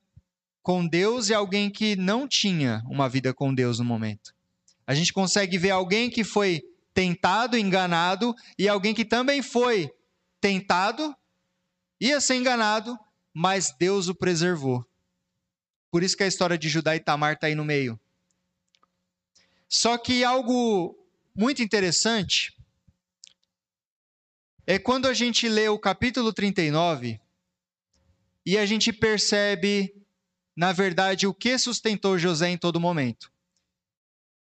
com 0.62 0.86
Deus 0.86 1.30
e 1.30 1.34
alguém 1.34 1.68
que 1.68 1.96
não 1.96 2.28
tinha 2.28 2.80
uma 2.86 3.08
vida 3.08 3.34
com 3.34 3.52
Deus 3.52 3.80
no 3.80 3.84
momento. 3.84 4.32
A 4.86 4.94
gente 4.94 5.12
consegue 5.12 5.58
ver 5.58 5.70
alguém 5.70 6.08
que 6.08 6.22
foi 6.22 6.62
tentado, 6.94 7.58
enganado, 7.58 8.36
e 8.56 8.68
alguém 8.68 8.94
que 8.94 9.04
também 9.04 9.42
foi 9.42 9.90
tentado, 10.42 11.16
ia 11.98 12.20
ser 12.20 12.34
enganado, 12.34 12.98
mas 13.32 13.74
Deus 13.78 14.08
o 14.08 14.14
preservou. 14.14 14.86
Por 15.90 16.02
isso 16.02 16.14
que 16.14 16.22
a 16.22 16.26
história 16.26 16.58
de 16.58 16.68
Judá 16.68 16.94
e 16.94 17.00
Tamar 17.00 17.32
está 17.32 17.46
aí 17.46 17.54
no 17.54 17.64
meio. 17.64 17.98
Só 19.66 19.96
que 19.96 20.22
algo 20.22 20.94
muito 21.34 21.62
interessante 21.62 22.54
é 24.66 24.78
quando 24.78 25.08
a 25.08 25.14
gente 25.14 25.48
lê 25.48 25.70
o 25.70 25.78
capítulo 25.78 26.30
39 26.30 27.18
e 28.44 28.58
a 28.58 28.66
gente 28.66 28.92
percebe 28.92 30.02
na 30.56 30.72
verdade, 30.72 31.26
o 31.26 31.34
que 31.34 31.58
sustentou 31.58 32.18
José 32.18 32.50
em 32.50 32.58
todo 32.58 32.80
momento. 32.80 33.32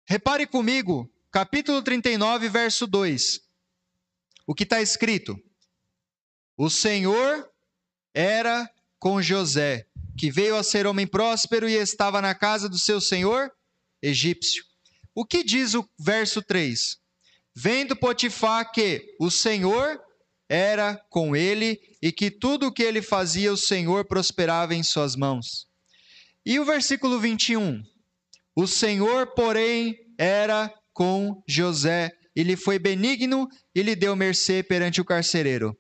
Repare 0.05 0.47
comigo, 0.47 1.11
capítulo 1.33 1.83
39, 1.83 2.49
verso 2.49 2.87
2. 2.87 3.41
O 4.47 4.55
que 4.55 4.63
está 4.63 4.81
escrito? 4.81 5.37
O 6.57 6.71
Senhor 6.71 7.47
era 8.15 8.71
com 8.99 9.21
José, 9.21 9.87
que 10.17 10.31
veio 10.31 10.57
a 10.57 10.63
ser 10.63 10.87
homem 10.87 11.07
próspero 11.07 11.69
e 11.69 11.75
estava 11.75 12.23
na 12.23 12.35
casa 12.35 12.69
do 12.69 12.79
seu 12.79 13.01
senhor 13.01 13.53
egípcio. 14.03 14.65
O 15.15 15.25
que 15.25 15.45
diz 15.45 15.75
o 15.75 15.87
verso 15.99 16.41
3? 16.41 16.99
Vendo 17.55 17.95
Potifar 17.95 18.73
que 18.73 19.15
o 19.21 19.31
Senhor 19.31 20.01
era 20.49 20.97
com 21.11 21.37
ele 21.37 21.79
e 22.01 22.11
que 22.11 22.31
tudo 22.31 22.69
o 22.69 22.73
que 22.73 22.83
ele 22.83 23.03
fazia 23.03 23.53
o 23.53 23.57
Senhor 23.57 24.07
prosperava 24.07 24.75
em 24.75 24.83
suas 24.83 25.15
mãos. 25.15 25.67
E 26.45 26.59
o 26.59 26.65
versículo 26.65 27.19
21? 27.19 27.83
O 28.55 28.67
Senhor, 28.67 29.35
porém, 29.35 29.99
era 30.17 30.73
com 30.95 31.43
José, 31.47 32.11
e 32.35 32.43
lhe 32.43 32.57
foi 32.57 32.79
benigno 32.79 33.49
e 33.75 33.83
lhe 33.83 33.95
deu 33.95 34.17
mercê 34.17 34.63
perante 34.63 35.01
o 35.01 35.05
carcereiro. 35.05 35.77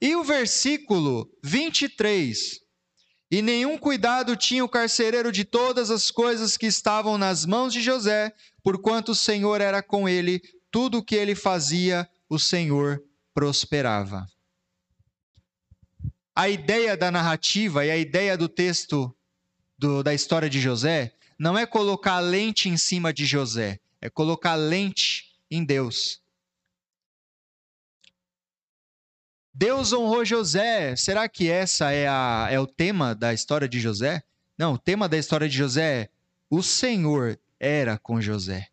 E 0.00 0.16
o 0.16 0.24
versículo 0.24 1.30
23? 1.44 2.60
E 3.30 3.42
nenhum 3.42 3.76
cuidado 3.76 4.34
tinha 4.34 4.64
o 4.64 4.68
carcereiro 4.68 5.30
de 5.30 5.44
todas 5.44 5.90
as 5.90 6.10
coisas 6.10 6.56
que 6.56 6.66
estavam 6.66 7.18
nas 7.18 7.44
mãos 7.44 7.72
de 7.72 7.82
José, 7.82 8.34
porquanto 8.62 9.12
o 9.12 9.14
Senhor 9.14 9.60
era 9.60 9.82
com 9.82 10.08
ele, 10.08 10.42
tudo 10.70 10.98
o 10.98 11.04
que 11.04 11.14
ele 11.14 11.34
fazia, 11.34 12.08
o 12.28 12.38
Senhor 12.38 13.02
prosperava. 13.34 14.26
A 16.34 16.48
ideia 16.48 16.96
da 16.96 17.10
narrativa 17.10 17.84
e 17.84 17.90
a 17.90 17.96
ideia 17.96 18.36
do 18.36 18.48
texto 18.48 19.14
do, 19.78 20.02
da 20.02 20.14
história 20.14 20.48
de 20.48 20.60
José 20.60 21.14
não 21.38 21.56
é 21.56 21.66
colocar 21.66 22.20
lente 22.20 22.68
em 22.68 22.76
cima 22.76 23.12
de 23.12 23.26
José, 23.26 23.78
é 24.00 24.08
colocar 24.08 24.54
lente 24.54 25.24
em 25.50 25.64
Deus. 25.64 26.19
Deus 29.52 29.92
honrou 29.92 30.24
José. 30.24 30.94
Será 30.96 31.28
que 31.28 31.50
essa 31.50 31.90
é, 31.90 32.06
a, 32.08 32.48
é 32.50 32.58
o 32.58 32.66
tema 32.66 33.14
da 33.14 33.34
história 33.34 33.68
de 33.68 33.80
José? 33.80 34.22
Não, 34.56 34.74
o 34.74 34.78
tema 34.78 35.08
da 35.08 35.16
história 35.16 35.48
de 35.48 35.56
José 35.56 36.02
é 36.02 36.10
o 36.48 36.62
Senhor 36.62 37.38
era 37.58 37.98
com 37.98 38.20
José. 38.20 38.68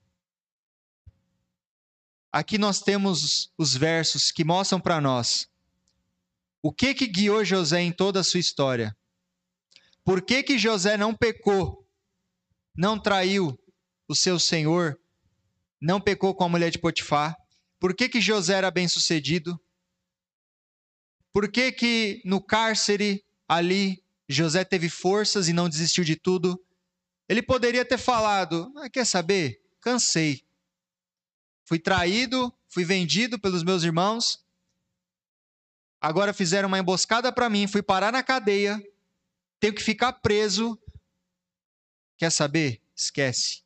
Aqui 2.31 2.57
nós 2.57 2.81
temos 2.81 3.51
os 3.57 3.75
versos 3.75 4.31
que 4.31 4.43
mostram 4.43 4.79
para 4.79 4.99
nós 5.01 5.49
o 6.61 6.71
que 6.71 6.93
que 6.93 7.07
guiou 7.07 7.45
José 7.45 7.81
em 7.81 7.91
toda 7.91 8.19
a 8.19 8.23
sua 8.23 8.39
história. 8.39 8.95
Por 10.03 10.21
que, 10.21 10.41
que 10.43 10.57
José 10.57 10.97
não 10.97 11.13
pecou? 11.13 11.85
Não 12.75 12.99
traiu 12.99 13.57
o 14.07 14.15
seu 14.15 14.39
senhor? 14.39 14.99
Não 15.81 15.99
pecou 16.01 16.33
com 16.33 16.43
a 16.43 16.49
mulher 16.49 16.71
de 16.71 16.79
Potifar? 16.79 17.35
Por 17.79 17.93
que, 17.95 18.09
que 18.09 18.21
José 18.21 18.55
era 18.55 18.71
bem 18.71 18.87
sucedido? 18.87 19.59
Por 21.37 21.51
que, 21.51 21.71
que 21.71 22.19
no 22.25 22.41
cárcere 22.41 23.23
ali 23.47 24.03
José 24.27 24.65
teve 24.65 24.89
forças 24.89 25.47
e 25.47 25.53
não 25.53 25.69
desistiu 25.69 26.03
de 26.03 26.15
tudo? 26.15 26.59
Ele 27.29 27.43
poderia 27.43 27.85
ter 27.85 27.99
falado: 27.99 28.73
ah, 28.77 28.89
quer 28.89 29.05
saber? 29.05 29.61
Cansei. 29.79 30.43
Fui 31.63 31.77
traído, 31.77 32.51
fui 32.67 32.83
vendido 32.83 33.37
pelos 33.37 33.61
meus 33.61 33.83
irmãos. 33.83 34.43
Agora 36.01 36.33
fizeram 36.33 36.69
uma 36.69 36.79
emboscada 36.79 37.31
para 37.31 37.47
mim, 37.51 37.67
fui 37.67 37.83
parar 37.83 38.11
na 38.11 38.23
cadeia 38.23 38.83
tenho 39.59 39.75
que 39.75 39.83
ficar 39.83 40.13
preso. 40.13 40.75
Quer 42.17 42.31
saber? 42.31 42.81
Esquece. 42.95 43.61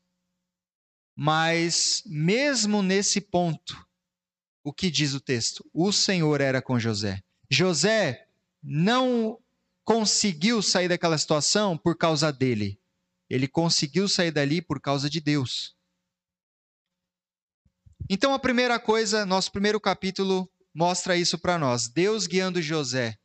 Mas, 1.15 2.03
mesmo 2.05 2.83
nesse 2.83 3.21
ponto, 3.21 3.87
o 4.61 4.73
que 4.73 4.91
diz 4.91 5.13
o 5.13 5.21
texto? 5.21 5.65
O 5.73 5.93
Senhor 5.93 6.41
era 6.41 6.61
com 6.61 6.77
José. 6.77 7.23
José 7.51 8.27
não 8.63 9.37
conseguiu 9.83 10.61
sair 10.61 10.87
daquela 10.87 11.17
situação 11.17 11.77
por 11.77 11.97
causa 11.97 12.31
dele. 12.31 12.79
Ele 13.29 13.47
conseguiu 13.47 14.07
sair 14.07 14.31
dali 14.31 14.61
por 14.61 14.79
causa 14.79 15.09
de 15.09 15.19
Deus. 15.19 15.75
Então, 18.09 18.33
a 18.33 18.39
primeira 18.39 18.79
coisa, 18.79 19.25
nosso 19.25 19.51
primeiro 19.51 19.79
capítulo 19.79 20.49
mostra 20.73 21.17
isso 21.17 21.37
para 21.37 21.57
nós: 21.57 21.87
Deus 21.87 22.25
guiando 22.25 22.61
José, 22.61 23.19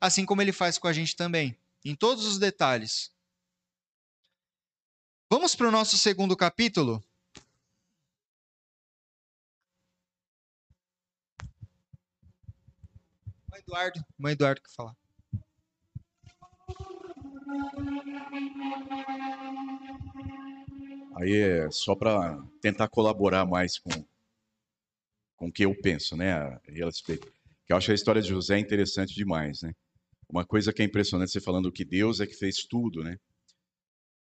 assim 0.00 0.24
como 0.24 0.40
ele 0.40 0.52
faz 0.52 0.78
com 0.78 0.86
a 0.86 0.92
gente 0.92 1.16
também 1.16 1.56
em 1.84 1.94
todos 1.96 2.24
os 2.24 2.38
detalhes. 2.38 3.10
Vamos 5.30 5.54
para 5.54 5.68
o 5.68 5.72
nosso 5.72 5.98
segundo 5.98 6.36
capítulo. 6.36 7.02
O 13.52 13.56
Eduardo, 13.56 14.00
o 14.18 14.28
Eduardo 14.28 14.62
que 14.62 14.74
falar. 14.74 14.96
Aí 21.16 21.34
é 21.36 21.70
só 21.70 21.94
para 21.94 22.42
tentar 22.62 22.88
colaborar 22.88 23.44
mais 23.44 23.78
com, 23.78 23.90
com 25.36 25.48
o 25.48 25.52
que 25.52 25.66
eu 25.66 25.74
penso, 25.74 26.16
né, 26.16 26.32
a. 26.32 26.60
Que 27.66 27.72
eu 27.72 27.76
acho 27.76 27.92
a 27.92 27.94
história 27.94 28.22
de 28.22 28.28
José 28.28 28.58
interessante 28.58 29.14
demais, 29.14 29.62
né? 29.62 29.74
Uma 30.28 30.46
coisa 30.46 30.72
que 30.72 30.80
é 30.80 30.84
impressionante 30.84 31.30
você 31.30 31.40
falando 31.40 31.70
que 31.70 31.84
Deus 31.84 32.20
é 32.20 32.26
que 32.26 32.34
fez 32.34 32.64
tudo, 32.64 33.04
né? 33.04 33.18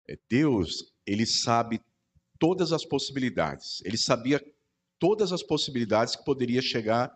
É, 0.07 0.17
Deus, 0.29 0.93
ele 1.05 1.25
sabe 1.25 1.81
todas 2.39 2.71
as 2.71 2.85
possibilidades. 2.85 3.81
Ele 3.83 3.97
sabia 3.97 4.41
todas 4.97 5.33
as 5.33 5.43
possibilidades 5.43 6.15
que 6.15 6.23
poderia 6.23 6.61
chegar, 6.61 7.13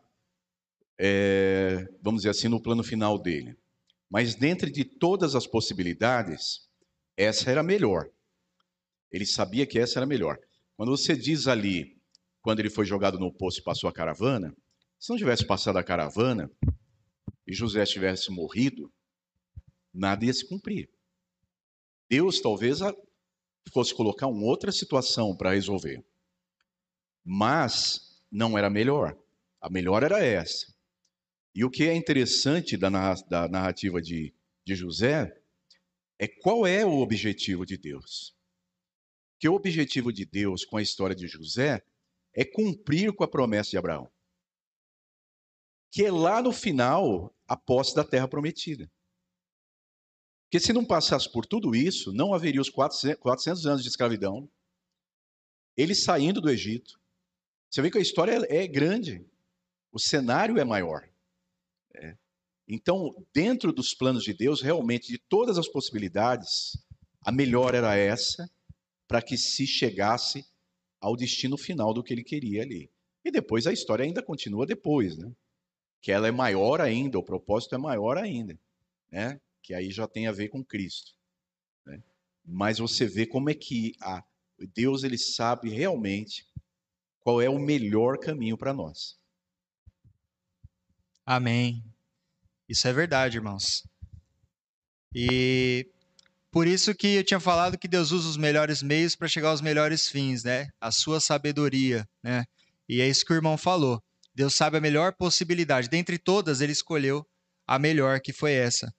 é, 1.03 1.87
vamos 1.99 2.21
dizer 2.21 2.29
assim, 2.29 2.47
no 2.47 2.61
plano 2.61 2.83
final 2.83 3.17
dele. 3.17 3.57
Mas 4.07 4.35
dentre 4.35 4.69
de 4.69 4.85
todas 4.85 5.33
as 5.33 5.47
possibilidades, 5.47 6.69
essa 7.17 7.49
era 7.49 7.63
melhor. 7.63 8.07
Ele 9.11 9.25
sabia 9.25 9.65
que 9.65 9.79
essa 9.79 9.97
era 9.97 10.05
melhor. 10.05 10.37
Quando 10.77 10.95
você 10.95 11.15
diz 11.15 11.47
ali, 11.47 11.99
quando 12.39 12.59
ele 12.59 12.69
foi 12.69 12.85
jogado 12.85 13.17
no 13.17 13.33
poço 13.33 13.59
e 13.59 13.63
passou 13.63 13.89
a 13.89 13.93
caravana, 13.93 14.55
Se 14.99 15.09
não 15.09 15.17
tivesse 15.17 15.43
passado 15.43 15.77
a 15.77 15.83
caravana 15.83 16.51
e 17.47 17.53
José 17.53 17.83
tivesse 17.85 18.29
morrido, 18.29 18.93
nada 19.91 20.23
ia 20.23 20.31
se 20.31 20.47
cumprir. 20.47 20.87
Deus 22.07 22.39
talvez 22.39 22.77
fosse 23.73 23.95
colocar 23.95 24.27
uma 24.27 24.45
outra 24.45 24.71
situação 24.71 25.35
para 25.35 25.55
resolver. 25.55 26.05
Mas 27.25 28.21
não 28.31 28.55
era 28.55 28.69
melhor. 28.69 29.17
A 29.59 29.67
melhor 29.67 30.03
era 30.03 30.23
essa. 30.23 30.71
E 31.53 31.65
o 31.65 31.69
que 31.69 31.83
é 31.83 31.93
interessante 31.93 32.77
da 32.77 32.89
narrativa 32.89 34.01
de, 34.01 34.33
de 34.65 34.75
José 34.75 35.37
é 36.17 36.27
qual 36.27 36.65
é 36.65 36.85
o 36.85 36.99
objetivo 36.99 37.65
de 37.65 37.77
Deus. 37.77 38.35
Que 39.39 39.49
o 39.49 39.53
objetivo 39.53 40.13
de 40.13 40.25
Deus 40.25 40.63
com 40.63 40.77
a 40.77 40.81
história 40.81 41.15
de 41.15 41.27
José 41.27 41.83
é 42.33 42.45
cumprir 42.45 43.11
com 43.13 43.23
a 43.23 43.27
promessa 43.27 43.71
de 43.71 43.77
Abraão. 43.77 44.09
Que 45.91 46.05
é 46.05 46.11
lá 46.11 46.41
no 46.41 46.53
final 46.53 47.35
a 47.47 47.57
posse 47.57 47.93
da 47.95 48.03
terra 48.03 48.27
prometida. 48.27 48.89
Porque 50.43 50.59
se 50.59 50.71
não 50.71 50.85
passasse 50.85 51.29
por 51.31 51.45
tudo 51.45 51.75
isso, 51.75 52.13
não 52.13 52.33
haveria 52.33 52.61
os 52.61 52.69
400 52.69 53.65
anos 53.65 53.83
de 53.83 53.89
escravidão, 53.89 54.49
ele 55.75 55.95
saindo 55.95 56.39
do 56.39 56.49
Egito. 56.49 56.99
Você 57.69 57.81
vê 57.81 57.89
que 57.89 57.97
a 57.97 58.01
história 58.01 58.45
é 58.49 58.67
grande, 58.67 59.25
o 59.91 59.99
cenário 59.99 60.59
é 60.59 60.63
maior. 60.63 61.10
É. 61.95 62.15
Então, 62.67 63.13
dentro 63.33 63.71
dos 63.73 63.93
planos 63.93 64.23
de 64.23 64.33
Deus, 64.33 64.61
realmente, 64.61 65.07
de 65.07 65.17
todas 65.17 65.57
as 65.57 65.67
possibilidades, 65.67 66.77
a 67.21 67.31
melhor 67.31 67.75
era 67.75 67.95
essa, 67.95 68.49
para 69.07 69.21
que 69.21 69.37
se 69.37 69.67
chegasse 69.67 70.45
ao 70.99 71.15
destino 71.15 71.57
final 71.57 71.93
do 71.93 72.03
que 72.03 72.13
ele 72.13 72.23
queria 72.23 72.61
ali. 72.61 72.89
E 73.25 73.31
depois 73.31 73.67
a 73.67 73.73
história 73.73 74.05
ainda 74.05 74.23
continua 74.23 74.65
depois, 74.65 75.17
né? 75.17 75.31
Que 76.01 76.11
ela 76.11 76.27
é 76.27 76.31
maior 76.31 76.79
ainda, 76.79 77.19
o 77.19 77.23
propósito 77.23 77.75
é 77.75 77.77
maior 77.77 78.17
ainda, 78.17 78.57
né? 79.11 79.39
Que 79.61 79.73
aí 79.73 79.91
já 79.91 80.07
tem 80.07 80.27
a 80.27 80.31
ver 80.31 80.49
com 80.49 80.63
Cristo. 80.63 81.11
Né? 81.85 82.01
Mas 82.43 82.79
você 82.79 83.05
vê 83.05 83.25
como 83.25 83.49
é 83.49 83.53
que 83.53 83.93
a, 84.01 84.23
Deus 84.73 85.03
ele 85.03 85.17
sabe 85.17 85.69
realmente 85.69 86.47
qual 87.19 87.41
é 87.41 87.49
o 87.49 87.59
melhor 87.59 88.17
caminho 88.17 88.57
para 88.57 88.73
nós. 88.73 89.19
Amém. 91.25 91.83
Isso 92.67 92.87
é 92.87 92.93
verdade, 92.93 93.37
irmãos. 93.37 93.83
E 95.13 95.89
por 96.51 96.67
isso 96.67 96.95
que 96.95 97.15
eu 97.15 97.23
tinha 97.23 97.39
falado 97.39 97.77
que 97.77 97.87
Deus 97.87 98.11
usa 98.11 98.29
os 98.29 98.37
melhores 98.37 98.81
meios 98.81 99.15
para 99.15 99.27
chegar 99.27 99.49
aos 99.49 99.61
melhores 99.61 100.07
fins, 100.07 100.43
né? 100.43 100.69
A 100.79 100.91
sua 100.91 101.19
sabedoria, 101.19 102.07
né? 102.23 102.45
E 102.87 103.01
é 103.01 103.07
isso 103.07 103.25
que 103.25 103.33
o 103.33 103.35
irmão 103.35 103.57
falou. 103.57 104.01
Deus 104.33 104.55
sabe 104.55 104.77
a 104.77 104.81
melhor 104.81 105.13
possibilidade. 105.13 105.89
Dentre 105.89 106.17
todas, 106.17 106.61
ele 106.61 106.71
escolheu 106.71 107.25
a 107.67 107.77
melhor, 107.77 108.19
que 108.19 108.33
foi 108.33 108.53
essa. 108.53 108.93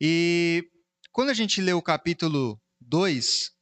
E 0.00 0.68
quando 1.12 1.30
a 1.30 1.34
gente 1.34 1.60
lê 1.60 1.72
o 1.72 1.82
capítulo 1.82 2.60
2, 2.80 3.52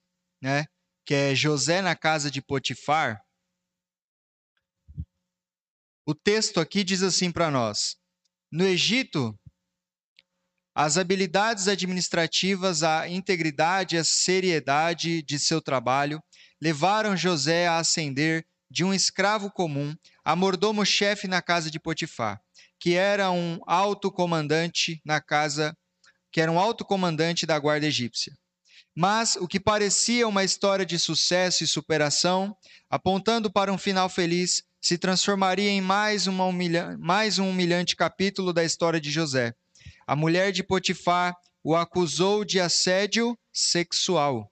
né, 0.42 0.66
que 1.04 1.14
é 1.14 1.34
José 1.34 1.80
na 1.80 1.96
casa 1.96 2.30
de 2.30 2.42
Potifar, 2.42 3.20
o 6.08 6.14
texto 6.14 6.58
aqui 6.58 6.82
diz 6.82 7.02
assim 7.02 7.30
para 7.30 7.50
nós: 7.50 7.98
no 8.50 8.64
Egito, 8.64 9.38
as 10.74 10.96
habilidades 10.96 11.68
administrativas, 11.68 12.82
a 12.82 13.06
integridade 13.06 13.94
e 13.94 13.98
a 13.98 14.04
seriedade 14.04 15.22
de 15.22 15.38
seu 15.38 15.60
trabalho 15.60 16.18
levaram 16.62 17.14
José 17.14 17.68
a 17.68 17.76
ascender 17.76 18.46
de 18.70 18.84
um 18.84 18.94
escravo 18.94 19.50
comum 19.50 19.94
a 20.24 20.34
mordomo-chefe 20.34 21.28
na 21.28 21.42
casa 21.42 21.70
de 21.70 21.78
Potifar, 21.78 22.40
que 22.80 22.94
era 22.94 23.30
um 23.30 23.60
alto 23.66 24.10
comandante 24.10 25.02
na 25.04 25.20
casa, 25.20 25.76
que 26.32 26.40
era 26.40 26.50
um 26.50 26.58
alto 26.58 26.86
comandante 26.86 27.44
da 27.44 27.58
guarda 27.58 27.86
egípcia. 27.86 28.32
Mas 28.96 29.36
o 29.36 29.46
que 29.46 29.60
parecia 29.60 30.26
uma 30.26 30.42
história 30.42 30.86
de 30.86 30.98
sucesso 30.98 31.64
e 31.64 31.66
superação, 31.66 32.56
apontando 32.88 33.52
para 33.52 33.70
um 33.70 33.78
final 33.78 34.08
feliz, 34.08 34.62
se 34.80 34.96
transformaria 34.96 35.70
em 35.70 35.80
mais, 35.80 36.26
humilha... 36.26 36.96
mais 36.98 37.38
um 37.38 37.50
humilhante 37.50 37.96
capítulo 37.96 38.52
da 38.52 38.64
história 38.64 39.00
de 39.00 39.10
José. 39.10 39.54
A 40.06 40.16
mulher 40.16 40.52
de 40.52 40.62
Potifar 40.62 41.34
o 41.62 41.74
acusou 41.74 42.44
de 42.44 42.60
assédio 42.60 43.38
sexual. 43.52 44.50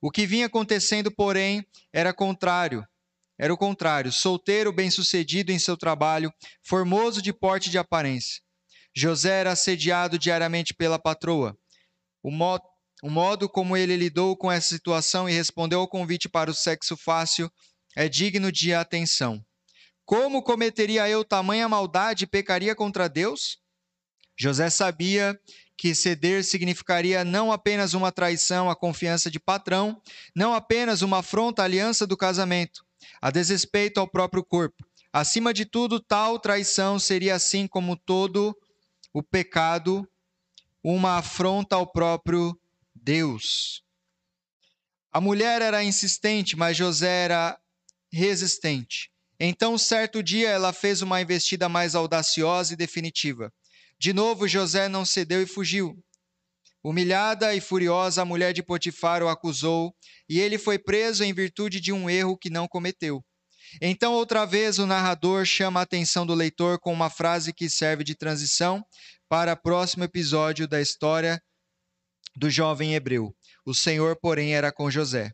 O 0.00 0.10
que 0.10 0.26
vinha 0.26 0.46
acontecendo, 0.46 1.10
porém, 1.10 1.66
era 1.92 2.14
contrário. 2.14 2.86
Era 3.36 3.52
o 3.52 3.58
contrário, 3.58 4.10
solteiro, 4.10 4.72
bem-sucedido 4.72 5.52
em 5.52 5.58
seu 5.58 5.76
trabalho, 5.76 6.32
formoso 6.62 7.20
de 7.20 7.32
porte 7.32 7.70
de 7.70 7.78
aparência. 7.78 8.40
José 8.94 9.40
era 9.40 9.52
assediado 9.52 10.18
diariamente 10.18 10.74
pela 10.74 10.98
patroa. 10.98 11.56
O 12.22 12.30
modo, 12.30 12.64
o 13.02 13.10
modo 13.10 13.48
como 13.48 13.76
ele 13.76 13.96
lidou 13.96 14.36
com 14.36 14.50
essa 14.50 14.68
situação 14.68 15.28
e 15.28 15.32
respondeu 15.32 15.80
ao 15.80 15.88
convite 15.88 16.28
para 16.28 16.50
o 16.50 16.54
sexo 16.54 16.96
fácil 16.96 17.50
é 17.94 18.08
digno 18.08 18.50
de 18.50 18.74
atenção. 18.74 19.44
Como 20.08 20.42
cometeria 20.42 21.06
eu 21.06 21.22
tamanha 21.22 21.68
maldade 21.68 22.24
e 22.24 22.26
pecaria 22.26 22.74
contra 22.74 23.10
Deus? 23.10 23.58
José 24.40 24.70
sabia 24.70 25.38
que 25.76 25.94
ceder 25.94 26.42
significaria 26.42 27.26
não 27.26 27.52
apenas 27.52 27.92
uma 27.92 28.10
traição 28.10 28.70
à 28.70 28.74
confiança 28.74 29.30
de 29.30 29.38
patrão, 29.38 30.00
não 30.34 30.54
apenas 30.54 31.02
uma 31.02 31.18
afronta 31.18 31.60
à 31.60 31.66
aliança 31.66 32.06
do 32.06 32.16
casamento, 32.16 32.86
a 33.20 33.30
desrespeito 33.30 34.00
ao 34.00 34.08
próprio 34.08 34.42
corpo. 34.42 34.82
Acima 35.12 35.52
de 35.52 35.66
tudo, 35.66 36.00
tal 36.00 36.38
traição 36.38 36.98
seria, 36.98 37.34
assim 37.34 37.66
como 37.66 37.94
todo 37.94 38.56
o 39.12 39.22
pecado, 39.22 40.08
uma 40.82 41.18
afronta 41.18 41.76
ao 41.76 41.86
próprio 41.86 42.58
Deus. 42.94 43.84
A 45.12 45.20
mulher 45.20 45.60
era 45.60 45.84
insistente, 45.84 46.56
mas 46.56 46.78
José 46.78 47.24
era 47.24 47.60
resistente. 48.10 49.10
Então, 49.40 49.78
certo 49.78 50.22
dia, 50.22 50.48
ela 50.48 50.72
fez 50.72 51.00
uma 51.00 51.20
investida 51.20 51.68
mais 51.68 51.94
audaciosa 51.94 52.74
e 52.74 52.76
definitiva. 52.76 53.52
De 53.98 54.12
novo, 54.12 54.48
José 54.48 54.88
não 54.88 55.04
cedeu 55.04 55.42
e 55.42 55.46
fugiu. 55.46 55.96
Humilhada 56.82 57.54
e 57.54 57.60
furiosa, 57.60 58.22
a 58.22 58.24
mulher 58.24 58.52
de 58.52 58.62
Potifar 58.62 59.22
o 59.22 59.28
acusou, 59.28 59.92
e 60.28 60.38
ele 60.40 60.58
foi 60.58 60.78
preso 60.78 61.24
em 61.24 61.32
virtude 61.32 61.80
de 61.80 61.92
um 61.92 62.08
erro 62.08 62.38
que 62.38 62.50
não 62.50 62.68
cometeu. 62.68 63.24
Então, 63.82 64.14
outra 64.14 64.44
vez, 64.44 64.78
o 64.78 64.86
narrador 64.86 65.44
chama 65.44 65.80
a 65.80 65.82
atenção 65.82 66.24
do 66.24 66.34
leitor 66.34 66.78
com 66.80 66.92
uma 66.92 67.10
frase 67.10 67.52
que 67.52 67.68
serve 67.68 68.02
de 68.02 68.14
transição 68.14 68.82
para 69.28 69.52
o 69.52 69.56
próximo 69.56 70.04
episódio 70.04 70.66
da 70.66 70.80
história 70.80 71.40
do 72.34 72.48
jovem 72.48 72.94
hebreu. 72.94 73.34
O 73.66 73.74
Senhor, 73.74 74.16
porém, 74.20 74.54
era 74.54 74.72
com 74.72 74.90
José. 74.90 75.32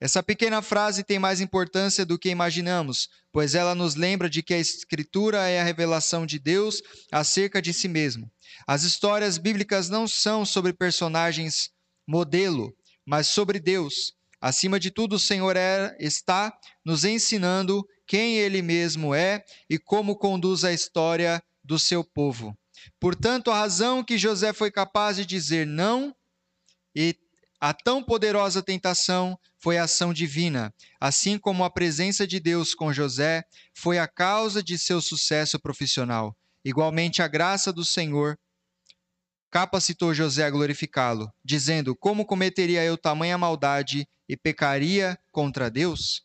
Essa 0.00 0.22
pequena 0.22 0.62
frase 0.62 1.04
tem 1.04 1.18
mais 1.18 1.40
importância 1.40 2.04
do 2.04 2.18
que 2.18 2.28
imaginamos, 2.28 3.08
pois 3.32 3.54
ela 3.54 3.74
nos 3.74 3.94
lembra 3.94 4.28
de 4.28 4.42
que 4.42 4.54
a 4.54 4.58
Escritura 4.58 5.48
é 5.48 5.60
a 5.60 5.64
revelação 5.64 6.24
de 6.24 6.38
Deus 6.38 6.82
acerca 7.12 7.60
de 7.60 7.72
si 7.72 7.88
mesmo. 7.88 8.30
As 8.66 8.82
histórias 8.82 9.38
bíblicas 9.38 9.88
não 9.88 10.08
são 10.08 10.44
sobre 10.44 10.72
personagens 10.72 11.70
modelo, 12.06 12.74
mas 13.06 13.28
sobre 13.28 13.58
Deus. 13.60 14.14
Acima 14.40 14.80
de 14.80 14.90
tudo, 14.90 15.16
o 15.16 15.18
Senhor 15.18 15.56
é, 15.56 15.94
está 16.00 16.52
nos 16.84 17.04
ensinando 17.04 17.86
quem 18.06 18.38
Ele 18.38 18.62
mesmo 18.62 19.14
é 19.14 19.44
e 19.68 19.78
como 19.78 20.16
conduz 20.16 20.64
a 20.64 20.72
história 20.72 21.42
do 21.62 21.78
seu 21.78 22.02
povo. 22.02 22.56
Portanto, 22.98 23.50
a 23.50 23.58
razão 23.58 24.02
que 24.02 24.16
José 24.16 24.52
foi 24.52 24.70
capaz 24.70 25.16
de 25.16 25.26
dizer 25.26 25.66
não 25.66 26.14
e 26.94 27.14
a 27.60 27.74
tão 27.74 28.02
poderosa 28.02 28.62
tentação 28.62 29.38
foi 29.58 29.76
ação 29.76 30.14
divina, 30.14 30.72
assim 30.98 31.38
como 31.38 31.62
a 31.62 31.68
presença 31.68 32.26
de 32.26 32.40
Deus 32.40 32.74
com 32.74 32.90
José 32.90 33.44
foi 33.74 33.98
a 33.98 34.08
causa 34.08 34.62
de 34.62 34.78
seu 34.78 35.00
sucesso 35.02 35.60
profissional. 35.60 36.34
Igualmente, 36.64 37.20
a 37.20 37.28
graça 37.28 37.70
do 37.70 37.84
Senhor 37.84 38.38
capacitou 39.50 40.14
José 40.14 40.44
a 40.46 40.50
glorificá-lo, 40.50 41.30
dizendo: 41.44 41.94
Como 41.94 42.24
cometeria 42.24 42.82
eu 42.82 42.96
tamanha 42.96 43.36
maldade 43.36 44.08
e 44.26 44.36
pecaria 44.38 45.18
contra 45.30 45.70
Deus? 45.70 46.24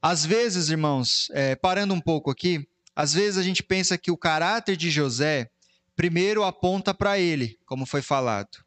Às 0.00 0.24
vezes, 0.24 0.70
irmãos, 0.70 1.28
é, 1.32 1.54
parando 1.54 1.92
um 1.92 2.00
pouco 2.00 2.30
aqui, 2.30 2.66
às 2.96 3.12
vezes 3.12 3.36
a 3.36 3.42
gente 3.42 3.62
pensa 3.62 3.98
que 3.98 4.10
o 4.10 4.16
caráter 4.16 4.76
de 4.76 4.90
José 4.90 5.50
primeiro 5.94 6.42
aponta 6.42 6.94
para 6.94 7.18
ele, 7.18 7.58
como 7.66 7.84
foi 7.84 8.00
falado 8.00 8.64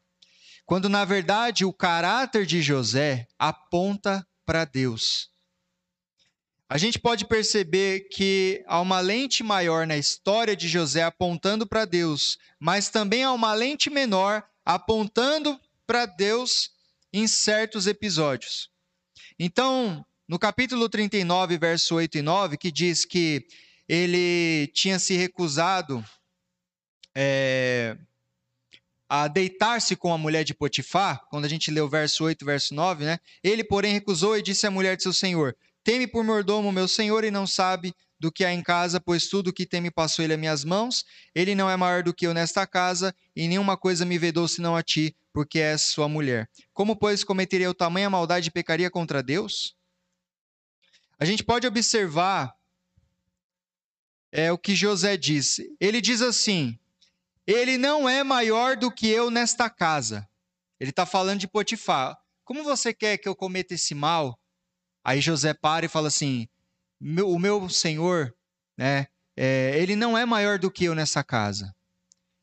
quando 0.68 0.90
na 0.90 1.06
verdade 1.06 1.64
o 1.64 1.72
caráter 1.72 2.46
de 2.46 2.62
José 2.62 3.26
aponta 3.40 4.28
para 4.46 4.66
Deus. 4.66 5.32
A 6.70 6.78
gente 6.78 7.00
pode 7.00 7.26
perceber 7.26 8.10
que 8.10 8.62
há 8.68 8.82
uma 8.82 9.00
lente 9.00 9.42
maior 9.42 9.88
na 9.88 9.96
história 9.96 10.58
de 10.58 10.68
José 10.68 11.02
apontando 11.04 11.66
para 11.66 11.86
Deus, 11.86 12.38
mas 12.60 12.90
também 12.90 13.24
há 13.24 13.32
uma 13.32 13.54
lente 13.54 13.90
menor 13.90 14.44
apontando 14.66 15.58
para 15.86 16.06
Deus 16.06 16.70
em 17.14 17.26
certos 17.26 17.88
episódios. 17.88 18.70
Então, 19.40 20.06
no 20.28 20.38
capítulo 20.38 20.90
39, 20.90 21.58
verso 21.58 21.96
8 21.96 22.18
e 22.18 22.22
9, 22.22 22.58
que 22.58 22.70
diz 22.70 23.06
que 23.06 23.48
ele 23.88 24.68
tinha 24.74 25.00
se 25.00 25.16
recusado 25.16 26.04
é, 27.16 27.98
a 29.10 29.28
deitar-se 29.28 29.96
com 29.96 30.14
a 30.14 30.18
mulher 30.18 30.44
de 30.44 30.54
Potifar, 30.54 31.24
quando 31.30 31.46
a 31.46 31.48
gente 31.50 31.72
lê 31.72 31.80
o 31.80 31.88
verso 31.88 32.24
8 32.24 32.46
verso 32.46 32.74
9, 32.74 33.06
né? 33.06 33.20
Ele, 33.44 33.64
porém, 33.64 33.94
recusou 33.94 34.38
e 34.38 34.42
disse 34.42 34.68
à 34.68 34.72
mulher 34.72 34.98
de 34.98 35.04
seu 35.04 35.14
senhor: 35.14 35.56
Teme 35.84 36.08
por 36.08 36.24
mordomo 36.24 36.72
meu 36.72 36.88
senhor 36.88 37.24
e 37.24 37.32
não 37.32 37.48
sabe 37.48 37.94
do 38.20 38.32
que 38.32 38.44
há 38.44 38.52
em 38.52 38.62
casa, 38.62 39.00
pois 39.00 39.28
tudo 39.28 39.50
o 39.50 39.54
que 39.54 39.66
tem 39.66 39.80
me 39.80 39.92
passou 39.92 40.26
ele 40.26 40.34
a 40.34 40.38
minhas 40.38 40.66
mãos. 40.66 41.06
Ele 41.34 41.56
não 41.56 41.70
é 41.70 41.78
maior 41.78 42.04
do 42.04 42.14
que 42.14 42.28
eu 42.28 42.34
nesta 42.34 42.66
casa, 42.66 43.16
e 43.36 43.48
nenhuma 43.48 43.78
coisa 43.78 44.06
me 44.06 44.18
vedou 44.18 44.48
senão 44.48 44.76
a 44.76 44.84
ti, 44.84 45.16
porque 45.32 45.60
és 45.60 45.84
sua 45.84 46.10
mulher. 46.10 46.50
Como, 46.74 46.96
pois, 46.96 47.24
cometeria 47.24 47.70
o 47.70 47.74
tamanha 47.74 48.10
maldade 48.10 48.50
e 48.50 48.52
pecaria 48.52 48.90
contra 48.90 49.24
Deus? 49.24 49.76
A 51.20 51.26
gente 51.26 51.44
pode 51.44 51.66
observar 51.66 52.58
é 54.32 54.52
o 54.52 54.58
que 54.58 54.76
José 54.76 55.16
disse. 55.16 55.76
Ele 55.80 56.02
diz 56.02 56.22
assim: 56.22 56.78
Ele 57.48 57.78
não 57.78 58.08
é 58.10 58.24
maior 58.24 58.76
do 58.76 58.92
que 58.92 59.08
eu 59.08 59.32
nesta 59.32 59.70
casa. 59.70 60.30
Ele 60.80 60.90
está 60.90 61.06
falando 61.06 61.40
de 61.40 61.48
Potifar. 61.48 62.18
Como 62.44 62.64
você 62.64 62.94
quer 62.94 63.18
que 63.18 63.28
eu 63.28 63.36
cometa 63.36 63.74
esse 63.74 63.96
mal? 63.96 64.38
Aí 65.04 65.22
José 65.22 65.54
para 65.54 65.86
e 65.86 65.90
fala 65.90 66.10
assim: 66.10 66.50
O 67.24 67.40
meu 67.40 67.70
senhor, 67.70 68.36
né? 68.78 69.08
É, 69.36 69.80
ele 69.80 69.96
não 69.96 70.18
é 70.18 70.26
maior 70.26 70.60
do 70.60 70.70
que 70.70 70.84
eu 70.84 70.94
nessa 70.94 71.24
casa. 71.24 71.74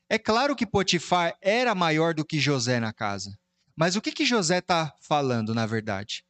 É 0.08 0.18
claro 0.18 0.56
que 0.56 0.66
Potifar 0.66 1.36
era 1.40 1.74
maior 1.74 2.14
do 2.14 2.24
que 2.24 2.38
José 2.38 2.80
na 2.80 2.92
casa. 2.92 3.38
Mas 3.76 3.96
o 3.96 4.00
que, 4.00 4.12
que 4.12 4.24
José 4.24 4.58
está 4.58 4.94
falando, 5.00 5.54
na 5.54 5.66
verdade? 5.66 6.24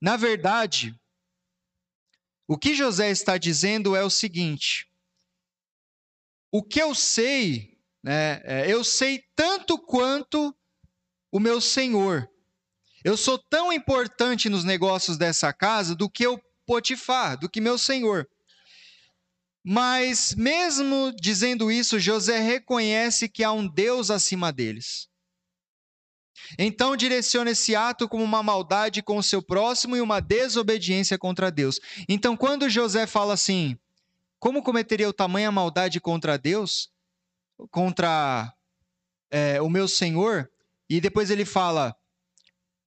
Na 0.00 0.16
verdade, 0.16 0.98
o 2.48 2.56
que 2.56 2.74
José 2.74 3.10
está 3.10 3.36
dizendo 3.36 3.94
é 3.94 4.02
o 4.02 4.10
seguinte: 4.10 4.90
o 6.50 6.62
que 6.62 6.80
eu 6.80 6.94
sei, 6.94 7.78
né, 8.02 8.40
é, 8.44 8.72
eu 8.72 8.82
sei 8.82 9.22
tanto 9.36 9.78
quanto 9.78 10.54
o 11.30 11.38
meu 11.38 11.60
senhor. 11.60 12.28
Eu 13.04 13.16
sou 13.16 13.38
tão 13.38 13.72
importante 13.72 14.48
nos 14.48 14.64
negócios 14.64 15.16
dessa 15.16 15.52
casa 15.52 15.94
do 15.94 16.08
que 16.08 16.26
o 16.26 16.40
Potifar, 16.66 17.38
do 17.38 17.48
que 17.48 17.60
meu 17.60 17.78
senhor. 17.78 18.28
Mas, 19.64 20.34
mesmo 20.34 21.12
dizendo 21.20 21.70
isso, 21.70 21.98
José 21.98 22.40
reconhece 22.40 23.28
que 23.28 23.44
há 23.44 23.52
um 23.52 23.68
Deus 23.68 24.10
acima 24.10 24.52
deles. 24.52 25.08
Então 26.58 26.96
direciona 26.96 27.50
esse 27.50 27.76
ato 27.76 28.08
como 28.08 28.24
uma 28.24 28.42
maldade 28.42 29.02
com 29.02 29.18
o 29.18 29.22
seu 29.22 29.42
próximo 29.42 29.96
e 29.96 30.00
uma 30.00 30.20
desobediência 30.20 31.18
contra 31.18 31.50
Deus. 31.50 31.78
Então, 32.08 32.36
quando 32.36 32.68
José 32.68 33.06
fala 33.06 33.34
assim, 33.34 33.76
como 34.38 34.62
cometeria 34.62 35.08
o 35.08 35.12
tamanha 35.12 35.52
maldade 35.52 36.00
contra 36.00 36.38
Deus, 36.38 36.89
contra 37.70 38.52
é, 39.30 39.60
o 39.60 39.68
meu 39.68 39.86
Senhor, 39.88 40.50
e 40.88 41.00
depois 41.00 41.30
ele 41.30 41.44
fala, 41.44 41.94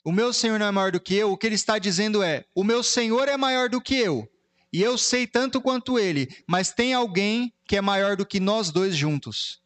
o 0.03 0.11
meu 0.11 0.33
Senhor 0.33 0.59
não 0.59 0.65
é 0.65 0.71
maior 0.71 0.91
do 0.91 0.99
que 0.99 1.15
eu, 1.15 1.31
o 1.31 1.37
que 1.37 1.47
ele 1.47 1.55
está 1.55 1.77
dizendo 1.79 2.21
é, 2.21 2.45
o 2.53 2.63
meu 2.63 2.83
Senhor 2.83 3.27
é 3.27 3.37
maior 3.37 3.69
do 3.69 3.81
que 3.81 3.95
eu, 3.95 4.29
e 4.71 4.81
eu 4.81 4.97
sei 4.97 5.27
tanto 5.27 5.61
quanto 5.61 5.99
ele, 5.99 6.27
mas 6.47 6.73
tem 6.73 6.93
alguém 6.93 7.53
que 7.65 7.75
é 7.75 7.81
maior 7.81 8.15
do 8.15 8.25
que 8.25 8.39
nós 8.39 8.71
dois 8.71 8.95
juntos, 8.95 9.61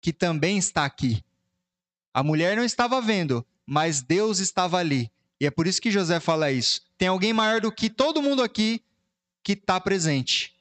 que 0.00 0.12
também 0.12 0.58
está 0.58 0.84
aqui. 0.84 1.24
A 2.12 2.22
mulher 2.22 2.56
não 2.56 2.64
estava 2.64 3.00
vendo, 3.00 3.46
mas 3.64 4.02
Deus 4.02 4.38
estava 4.38 4.78
ali. 4.78 5.12
E 5.40 5.46
é 5.46 5.50
por 5.50 5.66
isso 5.66 5.80
que 5.80 5.90
José 5.90 6.18
fala 6.18 6.50
isso. 6.50 6.80
Tem 6.96 7.08
alguém 7.08 7.32
maior 7.32 7.60
do 7.60 7.70
que 7.70 7.90
todo 7.90 8.22
mundo 8.22 8.42
aqui 8.42 8.82
que 9.42 9.52
está 9.52 9.78
presente. 9.78 10.55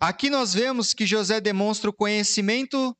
Aqui 0.00 0.28
nós 0.28 0.52
vemos 0.52 0.92
que 0.92 1.06
José 1.06 1.40
demonstra 1.40 1.88
o 1.88 1.92
conhecimento 1.94 2.96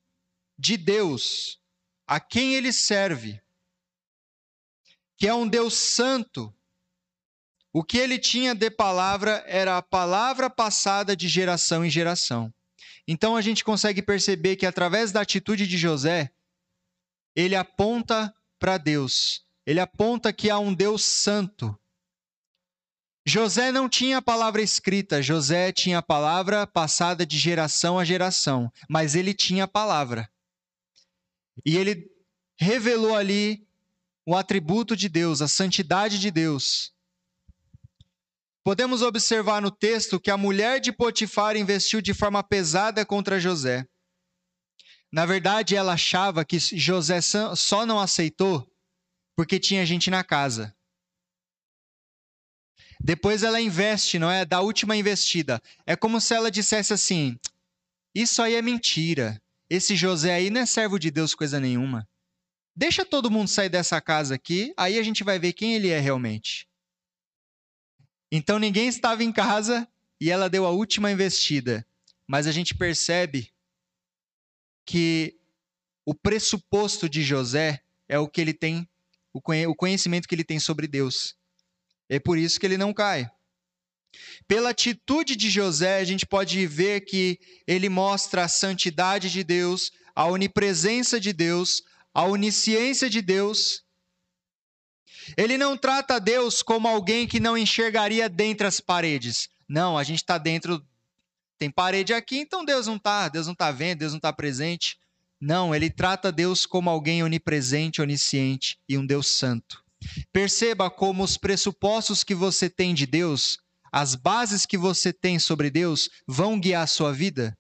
de 0.59 0.77
Deus, 0.77 1.59
a 2.07 2.21
quem 2.21 2.55
ele 2.55 2.73
serve, 2.73 3.41
que 5.17 5.27
é 5.27 5.35
um 5.35 5.49
Deus 5.49 5.75
santo. 5.75 6.55
O 7.73 7.83
que 7.83 7.99
ele 7.99 8.19
tinha 8.19 8.55
de 8.55 8.71
palavra 8.71 9.43
era 9.47 9.77
a 9.77 9.83
palavra 9.83 10.49
passada 10.49 11.17
de 11.17 11.29
geração 11.29 11.85
em 11.85 11.91
geração. 11.91 12.55
Então 13.07 13.37
a 13.37 13.43
gente 13.43 13.65
consegue 13.65 14.01
perceber 14.01 14.57
que 14.57 14.65
através 14.65 15.13
da 15.13 15.21
atitude 15.21 15.67
de 15.67 15.77
José, 15.77 16.33
ele 17.35 17.57
aponta 17.57 18.35
para 18.59 18.79
Deus. 18.79 19.45
Ele 19.67 19.81
aponta 19.81 20.33
que 20.33 20.51
há 20.51 20.59
um 20.59 20.73
Deus 20.73 21.05
santo. 21.05 21.79
José 23.27 23.73
não 23.73 23.89
tinha 23.89 24.19
a 24.19 24.23
palavra 24.23 24.61
escrita, 24.61 25.23
José 25.23 25.73
tinha 25.73 25.99
a 25.99 26.03
palavra 26.03 26.67
passada 26.67 27.25
de 27.25 27.39
geração 27.39 27.99
a 27.99 28.05
geração, 28.05 28.71
mas 28.89 29.15
ele 29.15 29.33
tinha 29.33 29.65
a 29.65 29.69
palavra. 29.69 30.31
E 31.65 31.77
ele 31.77 32.11
revelou 32.59 33.17
ali 33.17 33.67
o 34.27 34.37
atributo 34.37 34.95
de 34.95 35.09
Deus, 35.09 35.41
a 35.41 35.49
santidade 35.49 36.19
de 36.19 36.31
Deus. 36.31 36.93
Podemos 38.63 39.03
observar 39.03 39.61
no 39.61 39.71
texto 39.71 40.21
que 40.21 40.31
a 40.31 40.37
mulher 40.37 40.81
de 40.81 40.93
Potifar 40.93 41.57
investiu 41.57 42.01
de 42.01 42.13
forma 42.13 42.43
pesada 42.43 43.05
contra 43.07 43.41
José. 43.41 43.87
Na 45.13 45.25
verdade, 45.25 45.77
ela 45.77 45.93
achava 45.93 46.45
que 46.45 46.59
José 46.59 47.21
só 47.21 47.87
não 47.87 48.01
aceitou 48.01 48.71
porque 49.37 49.59
tinha 49.59 49.85
gente 49.87 50.11
na 50.11 50.25
casa. 50.25 50.75
Depois 53.05 53.43
ela 53.43 53.61
investe, 53.61 54.19
não 54.19 54.31
é? 54.31 54.47
Da 54.47 54.63
última 54.63 54.97
investida. 54.97 55.61
É 55.85 55.95
como 55.95 56.19
se 56.23 56.35
ela 56.35 56.51
dissesse 56.51 56.95
assim: 56.95 57.39
Isso 58.15 58.41
aí 58.41 58.55
é 58.55 58.63
mentira. 58.63 59.39
Esse 59.69 59.95
José 59.95 60.33
aí 60.33 60.49
não 60.49 60.63
é 60.63 60.67
servo 60.67 60.99
de 60.99 61.11
Deus 61.11 61.35
coisa 61.35 61.61
nenhuma. 61.61 62.09
Deixa 62.75 63.05
todo 63.05 63.31
mundo 63.31 63.49
sair 63.49 63.69
dessa 63.69 64.01
casa 64.01 64.35
aqui, 64.35 64.73
aí 64.75 64.99
a 64.99 65.03
gente 65.03 65.23
vai 65.23 65.39
ver 65.39 65.53
quem 65.53 65.75
ele 65.75 65.91
é 65.91 66.01
realmente. 66.01 66.67
Então 68.33 68.59
ninguém 68.59 68.89
estava 68.89 69.23
em 69.23 69.31
casa 69.31 69.87
e 70.19 70.31
ela 70.31 70.49
deu 70.49 70.65
a 70.65 70.71
última 70.71 71.11
investida. 71.11 71.87
Mas 72.27 72.47
a 72.47 72.53
gente 72.53 72.75
percebe 72.75 73.53
que 74.87 75.37
o 76.07 76.15
pressuposto 76.15 77.07
de 77.07 77.23
José 77.23 77.83
é 78.09 78.19
o 78.19 78.29
que 78.29 78.41
ele 78.41 78.55
tem, 78.55 78.89
o 79.31 79.43
conhecimento 79.75 80.27
que 80.27 80.35
ele 80.35 80.43
tem 80.43 80.59
sobre 80.59 80.87
Deus. 80.87 81.37
É 82.09 82.19
por 82.19 82.39
isso 82.39 82.59
que 82.59 82.67
ele 82.67 82.79
não 82.79 82.93
cai. 82.93 83.31
Pela 84.47 84.71
atitude 84.71 85.35
de 85.35 85.51
José, 85.51 85.99
a 85.99 86.05
gente 86.05 86.27
pode 86.27 86.67
ver 86.67 87.01
que 87.01 87.39
ele 87.67 87.89
mostra 87.89 88.45
a 88.45 88.49
santidade 88.49 89.31
de 89.31 89.43
Deus, 89.43 89.91
a 90.15 90.27
onipresença 90.27 91.19
de 91.19 91.33
Deus, 91.33 91.83
a 92.13 92.25
onisciência 92.25 93.11
de 93.11 93.21
Deus. 93.21 93.83
Ele 95.37 95.59
não 95.59 95.77
trata 95.77 96.21
Deus 96.21 96.63
como 96.63 96.87
alguém 96.87 97.27
que 97.27 97.41
não 97.41 97.57
enxergaria 97.57 98.29
dentre 98.29 98.67
as 98.67 98.79
paredes. 98.79 99.49
Não, 99.69 99.97
a 99.99 100.05
gente 100.05 100.19
está 100.19 100.39
dentro 100.39 100.85
tem 101.59 101.71
parede 101.71 102.13
aqui, 102.13 102.39
então 102.39 102.65
Deus 102.65 102.87
não 102.87 102.97
está, 102.97 103.29
Deus 103.29 103.47
não 103.47 103.53
está 103.53 103.71
vendo, 103.71 104.01
Deus 104.01 104.13
não 104.13 104.19
está 104.19 104.33
presente. 104.33 104.99
Não, 105.41 105.75
ele 105.75 105.89
trata 105.89 106.33
Deus 106.33 106.67
como 106.67 106.91
alguém 106.91 107.23
onipresente, 107.23 108.03
onisciente 108.03 108.79
e 108.89 108.99
um 108.99 109.07
Deus 109.07 109.29
santo. 109.29 109.84
Perceba 110.33 110.91
como 110.91 111.23
os 111.23 111.37
pressupostos 111.37 112.25
que 112.25 112.35
você 112.35 112.69
tem 112.69 112.95
de 112.95 113.07
Deus, 113.07 113.59
as 113.93 114.15
bases 114.15 114.67
que 114.67 114.77
você 114.77 115.13
tem 115.13 115.39
sobre 115.39 115.71
Deus, 115.71 116.09
vão 116.27 116.59
guiar 116.59 116.83
a 116.83 116.89
sua 116.89 117.13
vida. 117.13 117.57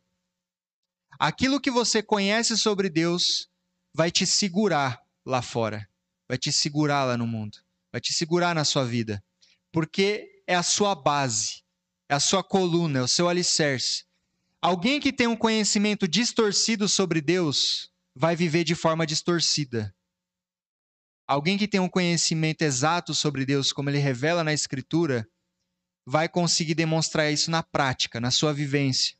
Aquilo 1.18 1.60
que 1.60 1.70
você 1.70 2.02
conhece 2.02 2.56
sobre 2.58 2.88
Deus 2.90 3.48
vai 3.94 4.10
te 4.10 4.26
segurar 4.26 5.00
lá 5.24 5.40
fora, 5.40 5.88
vai 6.28 6.36
te 6.36 6.52
segurar 6.52 7.04
lá 7.04 7.16
no 7.16 7.26
mundo, 7.26 7.58
vai 7.92 8.00
te 8.00 8.12
segurar 8.12 8.54
na 8.54 8.64
sua 8.64 8.84
vida, 8.84 9.22
porque 9.72 10.42
é 10.46 10.54
a 10.54 10.62
sua 10.62 10.94
base, 10.94 11.62
é 12.08 12.14
a 12.14 12.20
sua 12.20 12.42
coluna, 12.42 12.98
é 12.98 13.02
o 13.02 13.08
seu 13.08 13.28
alicerce. 13.28 14.04
Alguém 14.60 14.98
que 14.98 15.12
tem 15.12 15.26
um 15.26 15.36
conhecimento 15.36 16.08
distorcido 16.08 16.88
sobre 16.88 17.20
Deus 17.20 17.90
vai 18.14 18.34
viver 18.34 18.64
de 18.64 18.74
forma 18.74 19.06
distorcida. 19.06 19.94
Alguém 21.26 21.56
que 21.56 21.68
tem 21.68 21.80
um 21.80 21.88
conhecimento 21.88 22.62
exato 22.62 23.14
sobre 23.14 23.46
Deus, 23.46 23.72
como 23.72 23.88
ele 23.88 23.98
revela 23.98 24.44
na 24.44 24.52
Escritura, 24.52 25.26
vai 26.06 26.28
conseguir 26.28 26.74
demonstrar 26.74 27.32
isso 27.32 27.50
na 27.50 27.62
prática, 27.62 28.20
na 28.20 28.30
sua 28.30 28.52
vivência. 28.52 29.16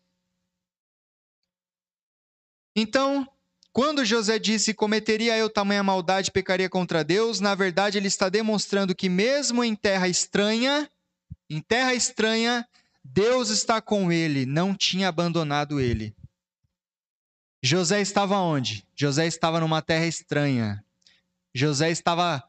Então, 2.77 3.27
quando 3.73 4.05
José 4.05 4.39
disse: 4.39 4.75
Cometeria 4.75 5.37
eu 5.37 5.49
tamanha 5.49 5.83
maldade 5.83 6.31
pecaria 6.31 6.69
contra 6.69 7.03
Deus, 7.03 7.41
na 7.41 7.55
verdade 7.55 7.97
ele 7.97 8.09
está 8.09 8.29
demonstrando 8.29 8.95
que, 8.95 9.09
mesmo 9.09 9.65
em 9.65 9.75
terra 9.75 10.07
estranha, 10.09 10.91
em 11.49 11.61
terra 11.61 11.95
estranha, 11.95 12.69
Deus 13.03 13.49
está 13.49 13.81
com 13.81 14.13
ele, 14.13 14.45
não 14.47 14.75
tinha 14.75 15.09
abandonado 15.09 15.81
ele. 15.81 16.15
José 17.63 18.01
estava 18.01 18.39
onde? 18.39 18.87
José 18.95 19.27
estava 19.27 19.59
numa 19.59 19.81
terra 19.81 20.07
estranha. 20.07 20.85
José 21.55 21.91
estava 21.91 22.43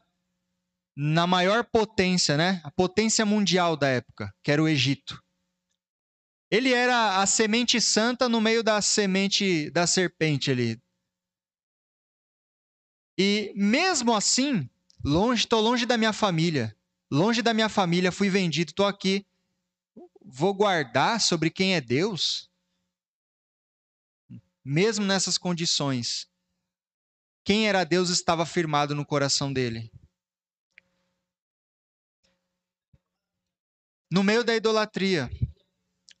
na 0.96 1.26
maior 1.26 1.64
potência, 1.64 2.36
né? 2.36 2.60
A 2.64 2.70
potência 2.70 3.24
mundial 3.24 3.76
da 3.76 3.88
época, 3.88 4.34
que 4.42 4.50
era 4.50 4.62
o 4.62 4.68
Egito. 4.68 5.22
Ele 6.50 6.72
era 6.72 7.20
a 7.20 7.26
semente 7.26 7.80
santa 7.80 8.28
no 8.28 8.40
meio 8.40 8.62
da 8.62 8.80
semente 8.80 9.70
da 9.70 9.86
serpente 9.86 10.50
ali. 10.50 10.80
E 13.18 13.52
mesmo 13.54 14.14
assim, 14.14 14.68
longe, 15.04 15.42
estou 15.42 15.60
longe 15.60 15.86
da 15.86 15.96
minha 15.96 16.12
família, 16.12 16.76
longe 17.10 17.42
da 17.42 17.54
minha 17.54 17.68
família, 17.68 18.12
fui 18.12 18.28
vendido, 18.28 18.70
estou 18.70 18.86
aqui. 18.86 19.26
Vou 20.20 20.52
guardar 20.52 21.20
sobre 21.20 21.50
quem 21.50 21.74
é 21.74 21.80
Deus? 21.80 22.50
Mesmo 24.64 25.04
nessas 25.04 25.38
condições, 25.38 26.28
quem 27.46 27.68
era 27.68 27.84
Deus 27.84 28.10
estava 28.10 28.44
firmado 28.44 28.92
no 28.92 29.06
coração 29.06 29.52
dele. 29.52 29.88
No 34.10 34.24
meio 34.24 34.42
da 34.42 34.56
idolatria, 34.56 35.30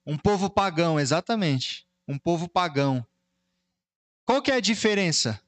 um 0.06 0.16
povo 0.16 0.48
pagão, 0.48 1.00
exatamente. 1.00 1.84
Um 2.06 2.16
povo 2.16 2.48
pagão. 2.48 3.04
Qual 4.24 4.40
que 4.40 4.52
é 4.52 4.54
a 4.54 4.60
diferença 4.60 5.42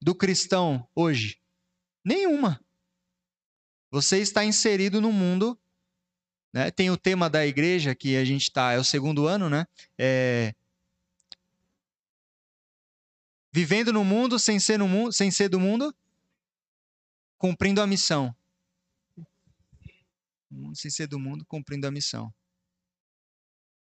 do 0.00 0.14
cristão 0.14 0.88
hoje? 0.94 1.38
Nenhuma. 2.02 2.58
Você 3.90 4.20
está 4.20 4.42
inserido 4.42 5.02
no 5.02 5.12
mundo. 5.12 5.58
Né? 6.50 6.70
Tem 6.70 6.90
o 6.90 6.96
tema 6.96 7.28
da 7.28 7.46
igreja 7.46 7.94
que 7.94 8.16
a 8.16 8.24
gente 8.24 8.44
está, 8.44 8.72
é 8.72 8.78
o 8.78 8.84
segundo 8.84 9.26
ano, 9.26 9.50
né? 9.50 9.66
É... 9.98 10.54
Vivendo 13.52 13.92
no 13.92 14.04
mundo 14.04 14.38
sem 14.38 14.60
ser, 14.60 14.78
no 14.78 14.86
mundo, 14.86 15.12
sem 15.12 15.30
ser 15.30 15.48
do 15.48 15.58
mundo, 15.58 15.94
cumprindo 17.36 17.80
a 17.80 17.86
missão. 17.86 18.34
Sem 20.74 20.90
ser 20.90 21.06
do 21.06 21.18
mundo, 21.18 21.44
cumprindo 21.46 21.86
a 21.86 21.90
missão. 21.90 22.32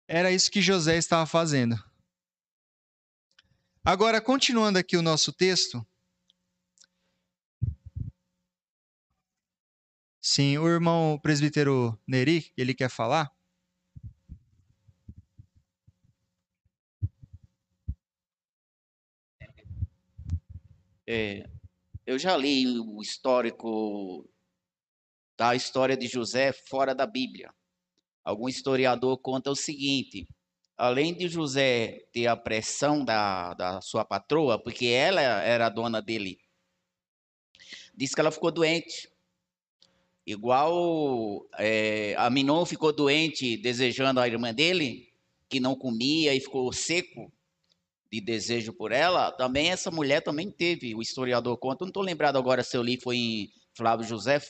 Era 0.06 0.30
isso 0.30 0.50
que 0.50 0.60
José 0.60 0.96
estava 0.96 1.24
fazendo. 1.24 1.82
Agora, 3.82 4.20
continuando 4.20 4.78
aqui 4.78 4.96
o 4.96 5.02
nosso 5.02 5.32
texto. 5.32 5.86
Sim, 10.20 10.56
o 10.58 10.66
irmão 10.68 11.18
presbítero 11.22 11.98
Neri, 12.06 12.52
ele 12.56 12.74
quer 12.74 12.88
falar? 12.88 13.33
É, 21.06 21.48
eu 22.06 22.18
já 22.18 22.36
li 22.36 22.78
o 22.78 23.00
histórico 23.00 24.28
da 25.36 25.54
história 25.54 25.96
de 25.96 26.06
José 26.06 26.52
fora 26.52 26.94
da 26.94 27.06
Bíblia 27.06 27.52
algum 28.24 28.48
historiador 28.48 29.18
conta 29.18 29.50
o 29.50 29.56
seguinte: 29.56 30.26
além 30.76 31.14
de 31.14 31.28
José 31.28 32.06
ter 32.12 32.26
a 32.26 32.36
pressão 32.36 33.04
da, 33.04 33.52
da 33.54 33.80
sua 33.80 34.04
patroa, 34.04 34.58
porque 34.58 34.86
ela 34.86 35.20
era 35.20 35.66
a 35.66 35.70
dona 35.70 36.00
dele, 36.00 36.38
diz 37.94 38.14
que 38.14 38.20
ela 38.20 38.32
ficou 38.32 38.50
doente. 38.50 39.12
Igual 40.26 41.46
é, 41.58 42.14
a 42.16 42.30
Minon 42.30 42.64
ficou 42.64 42.94
doente 42.94 43.58
desejando 43.58 44.20
a 44.20 44.26
irmã 44.26 44.54
dele, 44.54 45.12
que 45.50 45.60
não 45.60 45.76
comia 45.76 46.34
e 46.34 46.40
ficou 46.40 46.72
seco 46.72 47.30
de 48.14 48.20
desejo 48.20 48.72
por 48.72 48.92
ela, 48.92 49.32
também 49.32 49.70
essa 49.70 49.90
mulher 49.90 50.20
também 50.20 50.50
teve, 50.50 50.94
o 50.94 51.02
historiador 51.02 51.56
conta, 51.58 51.84
não 51.84 51.88
estou 51.90 52.02
lembrado 52.02 52.36
agora 52.36 52.62
se 52.62 52.76
eu 52.76 52.82
li, 52.82 53.00
foi 53.00 53.16
em 53.16 53.52
Flávio 53.74 54.06
José, 54.06 54.40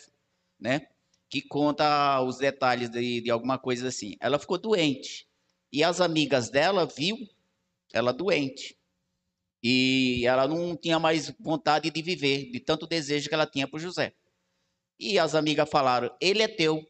né? 0.60 0.86
que 1.34 1.42
conta 1.42 2.20
os 2.22 2.38
detalhes 2.38 2.88
de, 2.88 3.20
de 3.20 3.30
alguma 3.30 3.58
coisa 3.58 3.88
assim. 3.88 4.16
Ela 4.20 4.38
ficou 4.38 4.56
doente. 4.56 5.26
E 5.72 5.82
as 5.82 6.00
amigas 6.00 6.48
dela 6.48 6.86
viu 6.86 7.16
ela 7.92 8.12
doente. 8.12 8.76
E 9.60 10.24
ela 10.26 10.46
não 10.46 10.76
tinha 10.76 10.98
mais 10.98 11.34
vontade 11.40 11.90
de 11.90 12.02
viver, 12.02 12.52
de 12.52 12.60
tanto 12.60 12.86
desejo 12.86 13.28
que 13.28 13.34
ela 13.34 13.46
tinha 13.46 13.66
por 13.66 13.80
José. 13.80 14.12
E 14.96 15.18
as 15.18 15.34
amigas 15.34 15.68
falaram: 15.68 16.14
Ele 16.20 16.40
é 16.40 16.46
teu, 16.46 16.86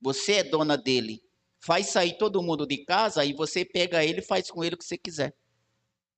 você 0.00 0.36
é 0.36 0.44
dona 0.44 0.78
dele. 0.78 1.22
Faz 1.58 1.88
sair 1.88 2.16
todo 2.16 2.42
mundo 2.42 2.66
de 2.66 2.78
casa 2.78 3.26
e 3.26 3.34
você 3.34 3.62
pega 3.62 4.02
ele 4.02 4.20
e 4.20 4.24
faz 4.24 4.50
com 4.50 4.64
ele 4.64 4.74
o 4.74 4.78
que 4.78 4.84
você 4.84 4.96
quiser. 4.96 5.34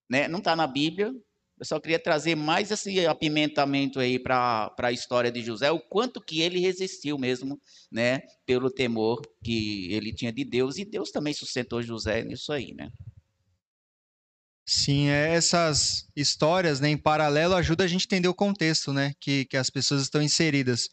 Né? 0.08 0.28
Não 0.28 0.38
está 0.38 0.56
na 0.56 0.66
Bíblia, 0.66 1.12
eu 1.58 1.64
só 1.64 1.80
queria 1.80 1.98
trazer 1.98 2.36
mais 2.36 2.70
esse 2.70 3.04
apimentamento 3.06 3.98
aí 3.98 4.18
para 4.18 4.72
a 4.78 4.92
história 4.92 5.30
de 5.30 5.42
José, 5.42 5.70
o 5.72 5.80
quanto 5.80 6.20
que 6.20 6.40
ele 6.40 6.60
resistiu 6.60 7.18
mesmo, 7.18 7.60
né, 7.90 8.20
pelo 8.46 8.70
temor 8.70 9.20
que 9.42 9.92
ele 9.92 10.14
tinha 10.14 10.32
de 10.32 10.44
Deus, 10.44 10.78
e 10.78 10.84
Deus 10.84 11.10
também 11.10 11.34
sustentou 11.34 11.82
José 11.82 12.22
nisso 12.22 12.52
aí, 12.52 12.72
né? 12.74 12.90
Sim, 14.64 15.08
é, 15.08 15.34
essas 15.34 16.06
histórias, 16.14 16.78
né, 16.78 16.90
em 16.90 16.96
paralelo, 16.96 17.54
ajudam 17.54 17.84
a 17.84 17.88
gente 17.88 18.02
a 18.02 18.06
entender 18.06 18.28
o 18.28 18.34
contexto, 18.34 18.92
né, 18.92 19.14
que, 19.18 19.44
que 19.46 19.56
as 19.56 19.68
pessoas 19.68 20.02
estão 20.02 20.22
inseridas. 20.22 20.88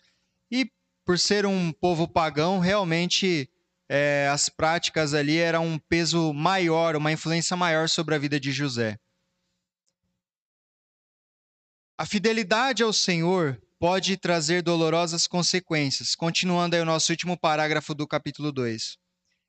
E 0.49 0.71
por 1.05 1.19
ser 1.19 1.45
um 1.45 1.71
povo 1.71 2.07
pagão, 2.07 2.57
realmente 2.57 3.47
é, 3.87 4.27
as 4.31 4.49
práticas 4.49 5.13
ali 5.13 5.37
eram 5.37 5.67
um 5.67 5.77
peso 5.77 6.33
maior, 6.33 6.95
uma 6.95 7.11
influência 7.11 7.55
maior 7.55 7.87
sobre 7.87 8.15
a 8.15 8.17
vida 8.17 8.39
de 8.39 8.51
José. 8.51 8.97
A 11.97 12.05
fidelidade 12.05 12.83
ao 12.83 12.91
Senhor 12.91 13.57
pode 13.79 14.17
trazer 14.17 14.61
dolorosas 14.61 15.27
consequências. 15.27 16.13
Continuando 16.13 16.75
aí 16.75 16.81
o 16.81 16.85
nosso 16.85 17.13
último 17.13 17.39
parágrafo 17.39 17.95
do 17.95 18.05
capítulo 18.05 18.51
2. 18.51 18.97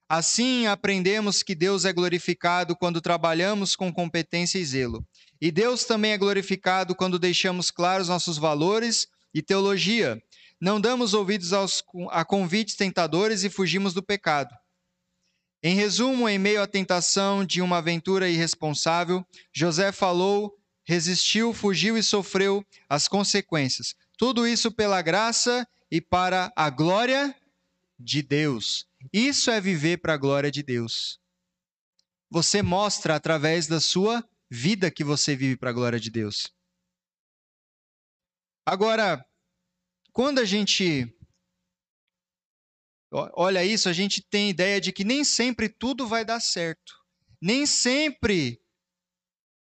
Assim, 0.09 0.69
aprendemos 0.69 1.43
que 1.43 1.57
Deus 1.57 1.85
é 1.85 1.93
glorificado 1.93 2.77
quando 2.77 3.01
trabalhamos 3.01 3.75
com 3.75 3.93
competência 3.93 4.61
e 4.61 4.65
zelo. 4.65 5.05
E 5.41 5.51
Deus 5.51 5.85
também 5.85 6.13
é 6.13 6.19
glorificado 6.19 6.95
quando 6.95 7.19
deixamos 7.19 7.73
claros 7.73 8.07
nossos 8.07 8.39
valores 8.39 9.09
e 9.35 9.43
teologia. 9.43 10.17
Não 10.61 10.81
damos 10.81 11.15
ouvidos 11.15 11.53
aos, 11.53 11.83
a 12.11 12.25
convites 12.25 12.77
tentadores 12.77 13.43
e 13.43 13.51
fugimos 13.51 13.93
do 13.93 14.05
pecado. 14.05 14.55
Em 15.61 15.75
resumo, 15.75 16.29
em 16.29 16.39
meio 16.39 16.63
à 16.63 16.67
tentação 16.69 17.45
de 17.45 17.61
uma 17.61 17.79
aventura 17.79 18.29
irresponsável, 18.29 19.27
José 19.53 19.91
falou 19.91 20.57
resistiu, 20.87 21.53
fugiu 21.53 21.99
e 21.99 22.03
sofreu 22.03 22.65
as 22.89 23.09
consequências. 23.09 23.95
Tudo 24.17 24.47
isso 24.47 24.71
pela 24.71 25.03
graça 25.03 25.69
e 25.91 26.01
para 26.01 26.53
a 26.57 26.71
glória 26.71 27.35
de 27.99 28.23
Deus. 28.23 28.87
Isso 29.13 29.51
é 29.51 29.61
viver 29.61 29.99
para 29.99 30.15
a 30.15 30.17
glória 30.17 30.51
de 30.51 30.63
Deus. 30.63 31.21
Você 32.31 32.63
mostra 32.63 33.17
através 33.17 33.67
da 33.67 33.81
sua 33.81 34.27
vida 34.49 34.91
que 34.91 35.03
você 35.03 35.35
vive 35.35 35.57
para 35.57 35.71
a 35.71 35.73
glória 35.73 35.99
de 35.99 36.11
Deus. 36.11 36.53
Agora, 38.65 39.25
quando 40.13 40.39
a 40.39 40.45
gente 40.45 41.13
olha 43.13 43.65
isso, 43.65 43.89
a 43.89 43.93
gente 43.93 44.23
tem 44.23 44.51
ideia 44.51 44.81
de 44.81 44.93
que 44.93 45.05
nem 45.05 45.25
sempre 45.25 45.69
tudo 45.69 46.07
vai 46.07 46.25
dar 46.25 46.41
certo. 46.41 46.95
Nem 47.41 47.67
sempre 47.67 48.61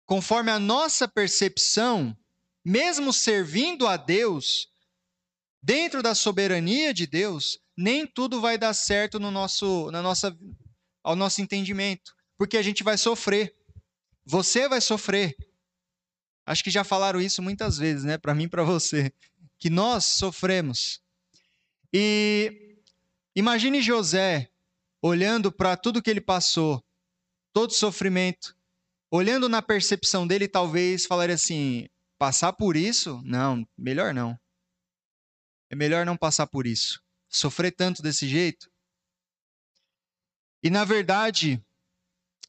conforme 0.05 0.51
a 0.51 0.59
nossa 0.59 1.07
percepção, 1.07 2.15
mesmo 2.63 3.11
servindo 3.11 3.87
a 3.87 3.97
Deus, 3.97 4.67
dentro 5.61 6.03
da 6.03 6.13
soberania 6.13 6.93
de 6.93 7.07
Deus, 7.07 7.59
nem 7.75 8.05
tudo 8.05 8.39
vai 8.39 8.57
dar 8.57 8.73
certo 8.73 9.19
no 9.19 9.31
nosso, 9.31 9.89
na 9.91 10.01
nossa, 10.01 10.37
ao 11.03 11.15
nosso 11.15 11.41
entendimento, 11.41 12.15
porque 12.37 12.57
a 12.57 12.61
gente 12.61 12.83
vai 12.83 12.97
sofrer. 12.97 13.55
Você 14.25 14.69
vai 14.69 14.79
sofrer. 14.79 15.35
Acho 16.45 16.63
que 16.63 16.69
já 16.69 16.83
falaram 16.83 17.19
isso 17.19 17.41
muitas 17.41 17.77
vezes, 17.77 18.03
né, 18.03 18.17
para 18.17 18.35
mim 18.35 18.43
e 18.43 18.49
para 18.49 18.63
você, 18.63 19.11
que 19.57 19.69
nós 19.69 20.05
sofremos. 20.05 21.01
E 21.91 22.77
imagine 23.35 23.81
José 23.81 24.51
olhando 25.01 25.51
para 25.51 25.75
tudo 25.75 26.01
que 26.01 26.09
ele 26.09 26.21
passou, 26.21 26.83
todo 27.53 27.73
sofrimento, 27.73 28.55
olhando 29.15 29.47
na 29.47 29.61
percepção 29.61 30.27
dele, 30.27 30.47
talvez 30.47 31.05
falaria 31.05 31.35
assim: 31.35 31.87
passar 32.17 32.53
por 32.53 32.75
isso? 32.75 33.21
Não, 33.23 33.67
melhor 33.77 34.13
não. 34.13 34.37
É 35.69 35.75
melhor 35.75 36.05
não 36.05 36.17
passar 36.17 36.47
por 36.47 36.67
isso. 36.67 37.01
Sofrer 37.29 37.71
tanto 37.71 38.01
desse 38.01 38.27
jeito. 38.27 38.69
E 40.63 40.69
na 40.69 40.83
verdade, 40.83 41.63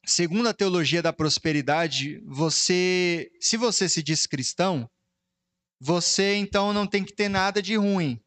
segundo 0.05 0.47
a 0.47 0.53
teologia 0.53 1.01
da 1.01 1.13
prosperidade, 1.13 2.19
você, 2.25 3.31
se 3.39 3.57
você 3.57 3.87
se 3.87 4.01
diz 4.01 4.25
cristão, 4.25 4.89
você 5.79 6.35
então 6.35 6.73
não 6.73 6.87
tem 6.87 7.03
que 7.03 7.13
ter 7.13 7.29
nada 7.29 7.61
de 7.61 7.75
ruim. 7.75 8.19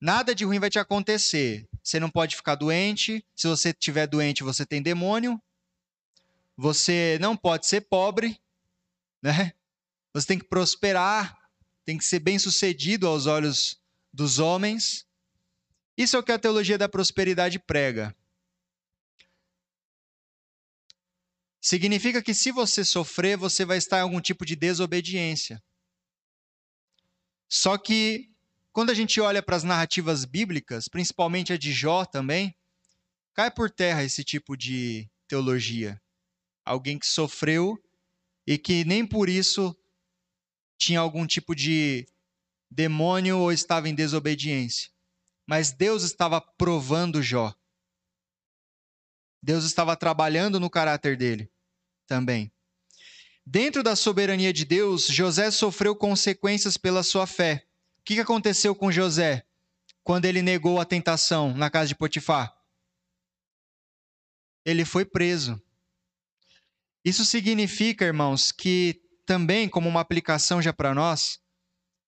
Nada 0.00 0.34
de 0.34 0.44
ruim 0.44 0.58
vai 0.58 0.68
te 0.68 0.78
acontecer. 0.78 1.66
Você 1.82 2.00
não 2.00 2.10
pode 2.10 2.36
ficar 2.36 2.56
doente. 2.56 3.24
Se 3.34 3.46
você 3.46 3.70
estiver 3.70 4.06
doente, 4.06 4.42
você 4.42 4.66
tem 4.66 4.82
demônio. 4.82 5.40
Você 6.56 7.18
não 7.20 7.36
pode 7.36 7.66
ser 7.66 7.82
pobre, 7.82 8.40
né? 9.22 9.52
Você 10.12 10.26
tem 10.28 10.38
que 10.38 10.44
prosperar, 10.44 11.36
tem 11.84 11.98
que 11.98 12.04
ser 12.04 12.20
bem 12.20 12.38
sucedido 12.38 13.06
aos 13.06 13.26
olhos 13.26 13.80
dos 14.12 14.38
homens. 14.38 15.06
Isso 15.96 16.16
é 16.16 16.18
o 16.18 16.22
que 16.22 16.32
a 16.32 16.38
teologia 16.38 16.78
da 16.78 16.88
prosperidade 16.88 17.58
prega. 17.58 18.14
Significa 21.60 22.22
que 22.22 22.34
se 22.34 22.52
você 22.52 22.84
sofrer, 22.84 23.36
você 23.36 23.64
vai 23.64 23.78
estar 23.78 23.98
em 23.98 24.02
algum 24.02 24.20
tipo 24.20 24.44
de 24.44 24.54
desobediência. 24.54 25.62
Só 27.48 27.78
que 27.78 28.30
quando 28.70 28.90
a 28.90 28.94
gente 28.94 29.20
olha 29.20 29.42
para 29.42 29.56
as 29.56 29.62
narrativas 29.62 30.24
bíblicas, 30.24 30.88
principalmente 30.88 31.52
a 31.52 31.56
de 31.56 31.72
Jó 31.72 32.04
também, 32.04 32.54
cai 33.32 33.50
por 33.50 33.70
terra 33.70 34.04
esse 34.04 34.22
tipo 34.22 34.56
de 34.56 35.08
teologia. 35.26 36.00
Alguém 36.64 36.98
que 36.98 37.06
sofreu 37.06 37.78
e 38.46 38.58
que 38.58 38.84
nem 38.84 39.06
por 39.06 39.28
isso 39.28 39.76
tinha 40.78 41.00
algum 41.00 41.26
tipo 41.26 41.54
de 41.54 42.06
demônio 42.70 43.38
ou 43.38 43.52
estava 43.52 43.88
em 43.88 43.94
desobediência. 43.94 44.90
Mas 45.46 45.72
Deus 45.72 46.02
estava 46.02 46.40
provando 46.40 47.22
Jó. 47.22 47.54
Deus 49.42 49.64
estava 49.64 49.94
trabalhando 49.94 50.58
no 50.58 50.70
caráter 50.70 51.16
dele 51.16 51.50
também. 52.06 52.50
Dentro 53.46 53.82
da 53.82 53.94
soberania 53.94 54.52
de 54.52 54.64
Deus, 54.64 55.06
José 55.06 55.50
sofreu 55.50 55.94
consequências 55.94 56.78
pela 56.78 57.02
sua 57.02 57.26
fé. 57.26 57.66
O 57.98 58.02
que 58.02 58.18
aconteceu 58.18 58.74
com 58.74 58.90
José 58.90 59.46
quando 60.02 60.24
ele 60.24 60.40
negou 60.40 60.80
a 60.80 60.84
tentação 60.84 61.54
na 61.54 61.70
casa 61.70 61.88
de 61.88 61.94
Potifar? 61.94 62.56
Ele 64.64 64.84
foi 64.84 65.04
preso. 65.04 65.60
Isso 67.04 67.24
significa, 67.24 68.06
irmãos, 68.06 68.50
que 68.50 69.02
também, 69.26 69.68
como 69.68 69.88
uma 69.88 70.00
aplicação 70.00 70.62
já 70.62 70.72
para 70.72 70.94
nós, 70.94 71.38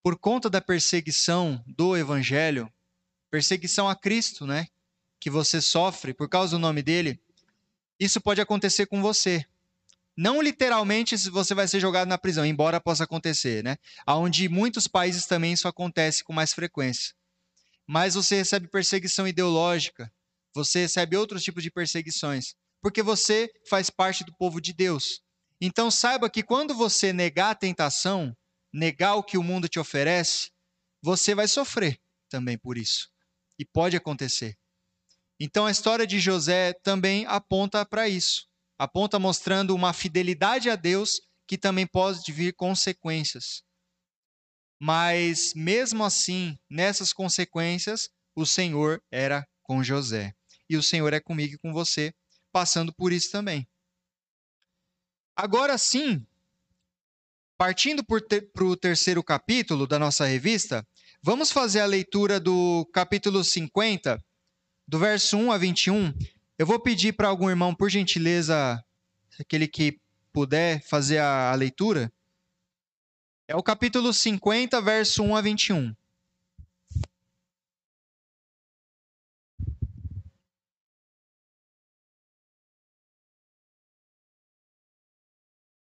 por 0.02 0.18
conta 0.18 0.48
da 0.48 0.60
perseguição 0.60 1.62
do 1.66 1.94
Evangelho, 1.94 2.72
perseguição 3.30 3.88
a 3.88 3.94
Cristo, 3.94 4.46
né? 4.46 4.68
Que 5.20 5.28
você 5.28 5.60
sofre 5.60 6.14
por 6.14 6.28
causa 6.28 6.56
do 6.56 6.60
nome 6.60 6.82
dele, 6.82 7.20
isso 8.00 8.20
pode 8.20 8.40
acontecer 8.40 8.86
com 8.86 9.02
você. 9.02 9.44
Não 10.16 10.40
literalmente 10.40 11.14
você 11.28 11.54
vai 11.54 11.68
ser 11.68 11.78
jogado 11.78 12.08
na 12.08 12.16
prisão, 12.16 12.46
embora 12.46 12.80
possa 12.80 13.04
acontecer, 13.04 13.62
né? 13.62 13.76
Onde 14.06 14.48
muitos 14.48 14.88
países 14.88 15.26
também 15.26 15.52
isso 15.52 15.68
acontece 15.68 16.24
com 16.24 16.32
mais 16.32 16.54
frequência. 16.54 17.14
Mas 17.86 18.14
você 18.14 18.36
recebe 18.36 18.66
perseguição 18.66 19.28
ideológica, 19.28 20.10
você 20.54 20.80
recebe 20.80 21.18
outros 21.18 21.42
tipos 21.42 21.62
de 21.62 21.70
perseguições 21.70 22.56
porque 22.86 23.02
você 23.02 23.50
faz 23.68 23.90
parte 23.90 24.22
do 24.22 24.32
povo 24.36 24.60
de 24.60 24.72
Deus. 24.72 25.20
Então 25.60 25.90
saiba 25.90 26.30
que 26.30 26.40
quando 26.40 26.72
você 26.72 27.12
negar 27.12 27.50
a 27.50 27.54
tentação, 27.56 28.32
negar 28.72 29.16
o 29.16 29.24
que 29.24 29.36
o 29.36 29.42
mundo 29.42 29.68
te 29.68 29.80
oferece, 29.80 30.52
você 31.02 31.34
vai 31.34 31.48
sofrer 31.48 31.98
também 32.30 32.56
por 32.56 32.78
isso. 32.78 33.08
E 33.58 33.64
pode 33.64 33.96
acontecer. 33.96 34.56
Então 35.40 35.66
a 35.66 35.70
história 35.72 36.06
de 36.06 36.20
José 36.20 36.74
também 36.84 37.26
aponta 37.26 37.84
para 37.84 38.08
isso. 38.08 38.46
Aponta 38.78 39.18
mostrando 39.18 39.74
uma 39.74 39.92
fidelidade 39.92 40.70
a 40.70 40.76
Deus 40.76 41.20
que 41.48 41.58
também 41.58 41.88
pode 41.88 42.30
vir 42.30 42.54
consequências. 42.54 43.64
Mas 44.80 45.52
mesmo 45.56 46.04
assim, 46.04 46.56
nessas 46.70 47.12
consequências, 47.12 48.08
o 48.36 48.46
Senhor 48.46 49.02
era 49.10 49.44
com 49.64 49.82
José. 49.82 50.32
E 50.70 50.76
o 50.76 50.82
Senhor 50.84 51.12
é 51.12 51.18
comigo 51.18 51.54
e 51.54 51.58
com 51.58 51.72
você 51.72 52.14
passando 52.56 52.90
por 52.90 53.12
isso 53.12 53.30
também. 53.30 53.68
Agora 55.36 55.76
sim, 55.76 56.26
partindo 57.58 58.02
para 58.02 58.64
o 58.64 58.74
terceiro 58.74 59.22
capítulo 59.22 59.86
da 59.86 59.98
nossa 59.98 60.24
revista, 60.24 60.82
vamos 61.22 61.52
fazer 61.52 61.80
a 61.80 61.84
leitura 61.84 62.40
do 62.40 62.88
capítulo 62.94 63.44
50, 63.44 64.18
do 64.88 64.98
verso 64.98 65.36
1 65.36 65.52
a 65.52 65.58
21. 65.58 66.14
Eu 66.58 66.64
vou 66.64 66.80
pedir 66.80 67.12
para 67.12 67.28
algum 67.28 67.50
irmão, 67.50 67.74
por 67.74 67.90
gentileza, 67.90 68.82
aquele 69.38 69.68
que 69.68 70.00
puder 70.32 70.82
fazer 70.82 71.18
a, 71.18 71.50
a 71.52 71.54
leitura. 71.54 72.10
É 73.46 73.54
o 73.54 73.62
capítulo 73.62 74.14
50, 74.14 74.80
verso 74.80 75.22
1 75.22 75.36
a 75.36 75.42
21. 75.42 75.94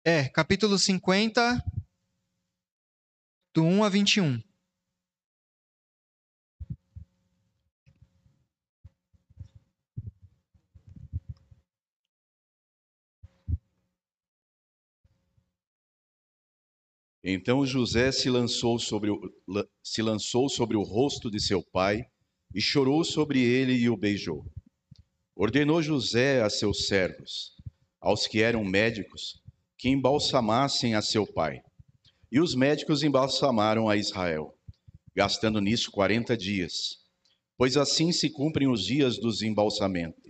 É, 0.03 0.27
capítulo 0.27 0.79
50, 0.79 1.63
do 3.53 3.63
1 3.63 3.83
a 3.83 3.89
21. 3.89 4.41
Então 17.23 17.63
José 17.63 18.11
se 18.11 18.27
lançou, 18.27 18.79
sobre 18.79 19.11
o, 19.11 19.21
se 19.83 20.01
lançou 20.01 20.49
sobre 20.49 20.75
o 20.75 20.81
rosto 20.81 21.29
de 21.29 21.39
seu 21.39 21.61
pai 21.61 22.03
e 22.55 22.59
chorou 22.59 23.03
sobre 23.03 23.39
ele 23.39 23.73
e 23.73 23.87
o 23.87 23.95
beijou. 23.95 24.51
Ordenou 25.35 25.79
José 25.79 26.41
a 26.41 26.49
seus 26.49 26.87
servos, 26.87 27.55
aos 27.99 28.25
que 28.25 28.41
eram 28.41 28.65
médicos, 28.65 29.40
que 29.81 29.89
embalsamassem 29.89 30.93
a 30.93 31.01
seu 31.01 31.25
pai. 31.25 31.63
E 32.31 32.39
os 32.39 32.53
médicos 32.53 33.01
embalsamaram 33.01 33.89
a 33.89 33.97
Israel, 33.97 34.55
gastando 35.15 35.59
nisso 35.59 35.89
40 35.89 36.37
dias, 36.37 36.99
pois 37.57 37.75
assim 37.75 38.11
se 38.11 38.29
cumprem 38.29 38.67
os 38.67 38.85
dias 38.85 39.17
dos 39.17 39.41
embalsamamento. 39.41 40.21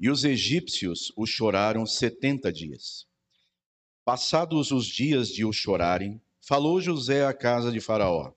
E 0.00 0.08
os 0.08 0.24
egípcios 0.24 1.12
o 1.14 1.26
choraram 1.26 1.84
70 1.84 2.50
dias. 2.50 3.06
Passados 4.02 4.70
os 4.70 4.86
dias 4.86 5.28
de 5.28 5.44
o 5.44 5.52
chorarem, 5.52 6.18
falou 6.40 6.80
José 6.80 7.26
à 7.26 7.34
casa 7.34 7.70
de 7.70 7.80
Faraó: 7.80 8.32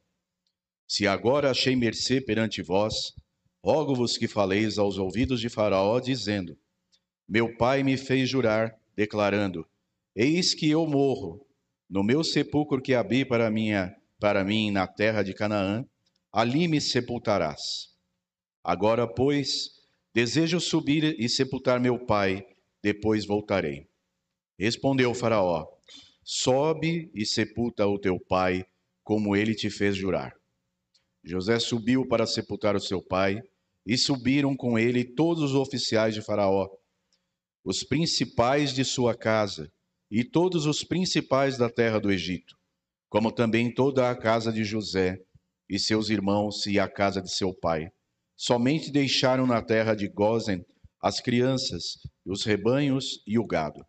Se 0.85 1.07
agora 1.07 1.51
achei 1.51 1.73
mercê 1.73 2.19
perante 2.19 2.61
vós, 2.61 3.13
rogo-vos 3.63 4.17
que 4.17 4.27
faleis 4.27 4.77
aos 4.77 4.97
ouvidos 4.97 5.39
de 5.39 5.47
Faraó, 5.47 6.01
dizendo: 6.01 6.57
meu 7.27 7.55
pai 7.57 7.83
me 7.83 7.97
fez 7.97 8.29
jurar, 8.29 8.79
declarando: 8.95 9.67
Eis 10.15 10.53
que 10.53 10.69
eu 10.69 10.87
morro, 10.87 11.45
no 11.89 12.03
meu 12.03 12.23
sepulcro 12.23 12.81
que 12.81 12.93
abri 12.93 13.25
para, 13.25 13.51
minha, 13.51 13.95
para 14.19 14.43
mim 14.43 14.71
na 14.71 14.87
terra 14.87 15.23
de 15.23 15.33
Canaã, 15.33 15.85
ali 16.31 16.67
me 16.67 16.79
sepultarás. 16.79 17.95
Agora, 18.63 19.07
pois, 19.07 19.71
desejo 20.13 20.59
subir 20.59 21.15
e 21.19 21.27
sepultar 21.27 21.79
meu 21.79 22.05
pai, 22.05 22.45
depois 22.81 23.25
voltarei. 23.25 23.87
Respondeu 24.57 25.13
Faraó: 25.13 25.65
Sobe 26.23 27.11
e 27.13 27.25
sepulta 27.25 27.85
o 27.87 27.99
teu 27.99 28.19
pai, 28.19 28.65
como 29.03 29.35
ele 29.35 29.53
te 29.53 29.69
fez 29.69 29.95
jurar. 29.95 30.33
José 31.23 31.59
subiu 31.59 32.07
para 32.07 32.25
sepultar 32.25 32.75
o 32.75 32.79
seu 32.79 33.01
pai, 33.01 33.41
e 33.85 33.97
subiram 33.97 34.55
com 34.55 34.77
ele 34.77 35.03
todos 35.03 35.51
os 35.51 35.55
oficiais 35.55 36.13
de 36.13 36.21
Faraó, 36.21 36.69
os 37.67 37.83
principais 37.83 38.73
de 38.73 38.85
sua 38.85 39.13
casa 39.13 39.69
e 40.09 40.23
todos 40.23 40.65
os 40.65 40.85
principais 40.85 41.57
da 41.57 41.69
terra 41.69 41.99
do 41.99 42.09
Egito, 42.09 42.55
como 43.09 43.29
também 43.29 43.73
toda 43.73 44.09
a 44.09 44.15
casa 44.15 44.53
de 44.53 44.63
José 44.63 45.19
e 45.69 45.77
seus 45.77 46.09
irmãos 46.09 46.65
e 46.65 46.79
a 46.79 46.87
casa 46.87 47.21
de 47.21 47.29
seu 47.29 47.53
pai. 47.53 47.89
Somente 48.37 48.89
deixaram 48.89 49.45
na 49.45 49.61
terra 49.61 49.95
de 49.95 50.07
Gozen 50.07 50.65
as 51.01 51.19
crianças, 51.19 51.97
os 52.25 52.45
rebanhos 52.45 53.21
e 53.27 53.37
o 53.37 53.45
gado. 53.45 53.85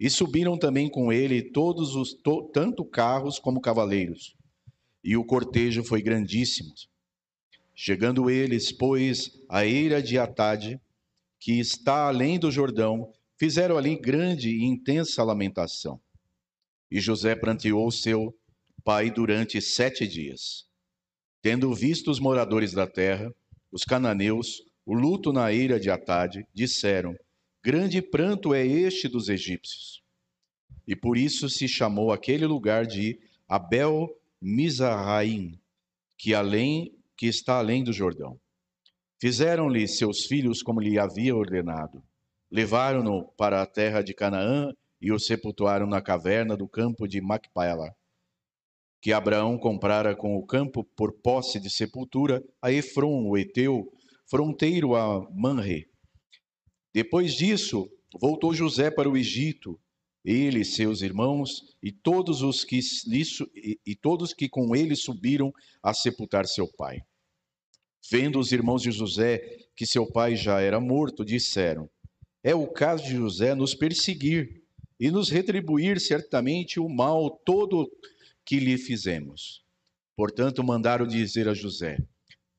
E 0.00 0.10
subiram 0.10 0.58
também 0.58 0.90
com 0.90 1.12
ele 1.12 1.52
todos 1.52 1.94
os 1.94 2.12
to, 2.12 2.50
tanto 2.52 2.84
carros 2.84 3.38
como 3.38 3.60
cavaleiros. 3.60 4.34
E 5.04 5.16
o 5.16 5.24
cortejo 5.24 5.84
foi 5.84 6.02
grandíssimo. 6.02 6.74
Chegando 7.72 8.28
eles, 8.28 8.72
pois, 8.72 9.30
à 9.48 9.64
eira 9.64 10.02
de 10.02 10.18
Atade, 10.18 10.80
que 11.46 11.60
está 11.60 12.08
além 12.08 12.40
do 12.40 12.50
Jordão, 12.50 13.08
fizeram 13.38 13.78
ali 13.78 13.94
grande 13.94 14.50
e 14.50 14.64
intensa 14.64 15.22
lamentação. 15.22 16.00
E 16.90 16.98
José 16.98 17.36
pranteou 17.36 17.88
seu 17.92 18.36
pai 18.82 19.12
durante 19.12 19.60
sete 19.60 20.08
dias. 20.08 20.64
Tendo 21.40 21.72
visto 21.72 22.10
os 22.10 22.18
moradores 22.18 22.72
da 22.72 22.84
terra, 22.84 23.32
os 23.70 23.84
cananeus, 23.84 24.60
o 24.84 24.92
luto 24.92 25.32
na 25.32 25.52
ira 25.52 25.78
de 25.78 25.88
Atade, 25.88 26.44
disseram: 26.52 27.14
Grande 27.64 28.02
pranto 28.02 28.52
é 28.52 28.66
este 28.66 29.06
dos 29.06 29.28
egípcios. 29.28 30.02
E 30.84 30.96
por 30.96 31.16
isso 31.16 31.48
se 31.48 31.68
chamou 31.68 32.10
aquele 32.10 32.44
lugar 32.44 32.84
de 32.84 33.20
Abel 33.46 34.08
Mizraim, 34.42 35.60
que 36.18 36.34
além 36.34 36.92
que 37.16 37.28
está 37.28 37.58
além 37.58 37.84
do 37.84 37.92
Jordão. 37.92 38.36
Fizeram-lhe 39.20 39.88
seus 39.88 40.26
filhos 40.26 40.62
como 40.62 40.80
lhe 40.80 40.98
havia 40.98 41.34
ordenado. 41.34 42.02
Levaram-no 42.50 43.26
para 43.36 43.62
a 43.62 43.66
terra 43.66 44.02
de 44.02 44.14
Canaã 44.14 44.72
e 45.00 45.10
o 45.10 45.18
sepultaram 45.18 45.86
na 45.86 46.02
caverna 46.02 46.56
do 46.56 46.68
campo 46.68 47.06
de 47.06 47.20
Macpela, 47.20 47.94
que 49.00 49.12
Abraão 49.12 49.58
comprara 49.58 50.14
com 50.14 50.36
o 50.36 50.46
campo 50.46 50.84
por 50.96 51.12
posse 51.20 51.60
de 51.60 51.70
sepultura 51.70 52.42
a 52.60 52.70
Efron, 52.70 53.26
o 53.26 53.36
Eteu, 53.36 53.90
fronteiro 54.28 54.94
a 54.94 55.20
Manre. 55.32 55.86
Depois 56.94 57.34
disso, 57.34 57.88
voltou 58.20 58.54
José 58.54 58.90
para 58.90 59.08
o 59.08 59.16
Egito, 59.16 59.78
ele, 60.24 60.64
seus 60.64 61.02
irmãos 61.02 61.62
e 61.82 61.92
todos 61.92 62.42
os 62.42 62.64
que 62.64 62.80
e 63.86 63.94
todos 63.94 64.34
que 64.34 64.48
com 64.48 64.74
ele 64.74 64.96
subiram 64.96 65.52
a 65.82 65.94
sepultar 65.94 66.46
seu 66.46 66.66
pai. 66.76 66.98
Vendo 68.10 68.38
os 68.38 68.52
irmãos 68.52 68.82
de 68.82 68.90
José 68.90 69.58
que 69.74 69.84
seu 69.84 70.06
pai 70.06 70.36
já 70.36 70.60
era 70.60 70.78
morto, 70.78 71.24
disseram: 71.24 71.90
É 72.42 72.54
o 72.54 72.68
caso 72.68 73.04
de 73.04 73.16
José 73.16 73.54
nos 73.54 73.74
perseguir 73.74 74.62
e 74.98 75.10
nos 75.10 75.28
retribuir 75.28 76.00
certamente 76.00 76.78
o 76.78 76.88
mal 76.88 77.30
todo 77.30 77.90
que 78.44 78.60
lhe 78.60 78.78
fizemos. 78.78 79.62
Portanto, 80.16 80.62
mandaram 80.62 81.06
dizer 81.06 81.48
a 81.48 81.54
José: 81.54 81.98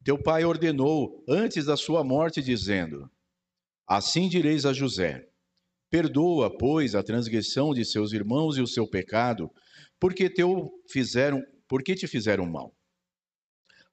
Teu 0.03 0.21
pai 0.21 0.43
ordenou 0.43 1.23
antes 1.27 1.65
da 1.65 1.77
sua 1.77 2.03
morte, 2.03 2.41
dizendo: 2.41 3.09
Assim 3.87 4.27
direis 4.27 4.65
a 4.65 4.73
José: 4.73 5.29
Perdoa, 5.89 6.55
pois, 6.55 6.93
a 6.93 7.01
transgressão 7.01 7.73
de 7.73 7.85
seus 7.85 8.11
irmãos 8.11 8.57
e 8.57 8.61
o 8.61 8.67
seu 8.67 8.85
pecado, 8.85 9.49
porque 9.97 10.29
teu 10.29 10.69
fizeram, 10.91 11.41
porque 11.69 11.95
te 11.95 12.05
fizeram 12.05 12.45
mal. 12.45 12.75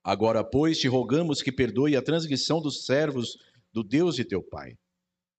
Agora, 0.05 0.45
pois, 0.45 0.79
te 0.79 0.87
rogamos 0.87 1.41
que 1.43 1.51
perdoe 1.51 1.97
a 1.97 2.03
transgressão 2.03 2.61
dos 2.61 2.85
servos 2.85 3.39
do 3.73 3.83
Deus 3.83 4.15
de 4.15 4.25
teu 4.25 4.43
pai. 4.43 4.77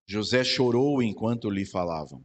José 0.06 0.44
chorou 0.44 1.02
enquanto 1.02 1.48
lhe 1.48 1.64
falavam. 1.64 2.22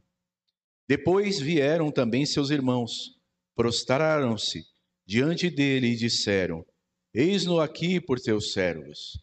Depois 0.90 1.40
vieram 1.40 1.92
também 1.92 2.26
seus 2.26 2.50
irmãos 2.50 3.22
prostraram-se 3.56 4.64
diante 5.06 5.50
dele 5.50 5.90
e 5.90 5.96
disseram: 5.96 6.66
Eis-no 7.14 7.60
aqui 7.60 8.00
por 8.00 8.20
teus 8.20 8.54
servos. 8.54 9.20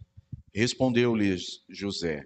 Respondeu-lhes 0.55 1.65
José: 1.69 2.25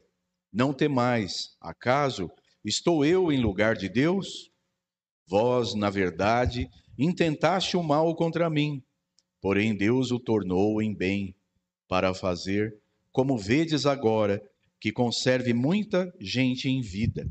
Não 0.53 0.74
temais, 0.74 1.57
acaso 1.61 2.30
estou 2.62 3.05
eu 3.05 3.32
em 3.32 3.40
lugar 3.40 3.76
de 3.76 3.88
Deus? 3.88 4.51
Vós, 5.26 5.74
na 5.74 5.88
verdade, 5.88 6.68
intentaste 6.99 7.76
o 7.76 7.82
mal 7.82 8.14
contra 8.14 8.51
mim, 8.51 8.82
porém 9.43 9.76
Deus 9.76 10.11
o 10.11 10.18
tornou 10.18 10.80
em 10.80 10.95
bem, 10.95 11.34
para 11.86 12.14
fazer, 12.14 12.74
como 13.12 13.36
vedes 13.36 13.84
agora, 13.84 14.43
que 14.80 14.90
conserve 14.90 15.53
muita 15.53 16.11
gente 16.18 16.68
em 16.70 16.80
vida. 16.80 17.30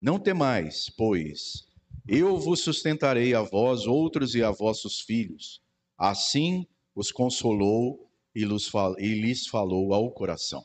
Não 0.00 0.18
temais, 0.18 0.90
pois, 0.96 1.68
eu 2.08 2.38
vos 2.38 2.62
sustentarei 2.62 3.34
a 3.34 3.42
vós 3.42 3.84
outros 3.86 4.34
e 4.34 4.42
a 4.42 4.50
vossos 4.50 5.00
filhos. 5.00 5.60
Assim 5.98 6.66
os 6.94 7.12
consolou 7.12 8.10
e 8.34 8.44
lhes 8.44 9.46
falou 9.46 9.92
ao 9.92 10.10
coração. 10.12 10.64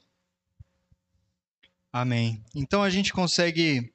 Amém. 1.91 2.41
Então 2.55 2.81
a 2.81 2.89
gente 2.89 3.11
consegue 3.11 3.93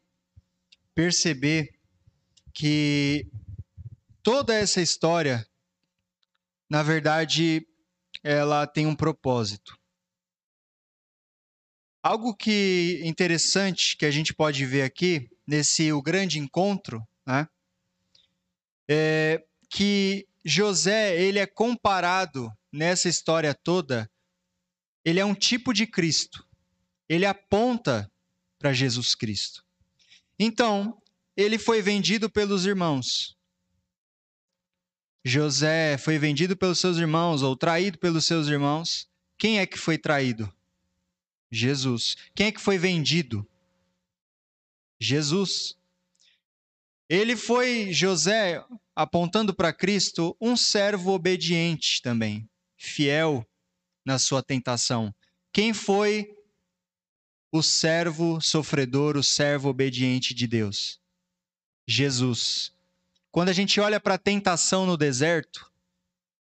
perceber 0.95 1.75
que 2.53 3.27
toda 4.23 4.55
essa 4.55 4.83
história, 4.83 5.48
na 6.71 6.83
verdade, 6.83 7.67
ela 8.23 8.67
tem 8.67 8.87
um 8.87 8.95
propósito. 8.95 9.79
Algo 12.03 12.35
que 12.35 13.01
interessante 13.05 13.97
que 13.97 14.07
a 14.07 14.11
gente 14.11 14.33
pode 14.33 14.65
ver 14.65 14.83
aqui 14.83 15.29
nesse 15.47 15.93
o 15.93 16.01
grande 16.01 16.39
encontro 16.39 17.03
né? 17.29 17.47
É 18.91 19.45
que 19.71 20.27
José 20.43 21.21
ele 21.21 21.39
é 21.39 21.47
comparado 21.47 22.51
nessa 22.73 23.07
história 23.07 23.55
toda, 23.55 24.11
ele 25.05 25.21
é 25.21 25.25
um 25.25 25.35
tipo 25.35 25.75
de 25.75 25.87
Cristo. 25.87 26.43
Ele 27.07 27.27
aponta 27.27 28.11
para 28.59 28.73
Jesus 28.73 29.15
Cristo. 29.15 29.63
Então, 30.39 31.01
ele 31.37 31.59
foi 31.59 31.83
vendido 31.83 32.31
pelos 32.31 32.65
irmãos. 32.65 33.37
José 35.25 35.99
foi 35.99 36.19
vendido 36.19 36.57
pelos 36.57 36.79
seus 36.79 36.97
irmãos 36.97 37.43
ou 37.43 37.57
traído 37.57 37.99
pelos 37.99 38.25
seus 38.25 38.49
irmãos. 38.49 39.09
Quem 39.37 39.59
é 39.59 39.67
que 39.67 39.79
foi 39.79 39.99
traído? 39.99 40.53
Jesus. 41.51 42.17
Quem 42.35 42.49
é 42.49 42.53
que 42.53 42.61
foi 42.61 42.79
vendido? 42.79 43.47
Jesus. 45.01 45.77
Ele 47.09 47.37
foi, 47.37 47.93
José, 47.93 48.63
apontando 48.95 49.55
para 49.55 49.73
Cristo, 49.73 50.37
um 50.41 50.57
servo 50.57 51.13
obediente 51.13 52.03
também, 52.03 52.49
fiel 52.77 53.47
na 54.05 54.19
sua 54.19 54.43
tentação. 54.43 55.15
Quem 55.53 55.73
foi 55.73 56.35
o 57.51 57.63
servo 57.63 58.41
sofredor, 58.41 59.17
o 59.17 59.23
servo 59.23 59.71
obediente 59.71 60.35
de 60.35 60.47
Deus? 60.47 61.01
Jesus. 61.87 62.73
Quando 63.31 63.51
a 63.51 63.53
gente 63.53 63.81
olha 63.81 64.01
para 64.01 64.15
a 64.15 64.19
tentação 64.19 64.87
no 64.87 64.97
deserto, 64.97 65.71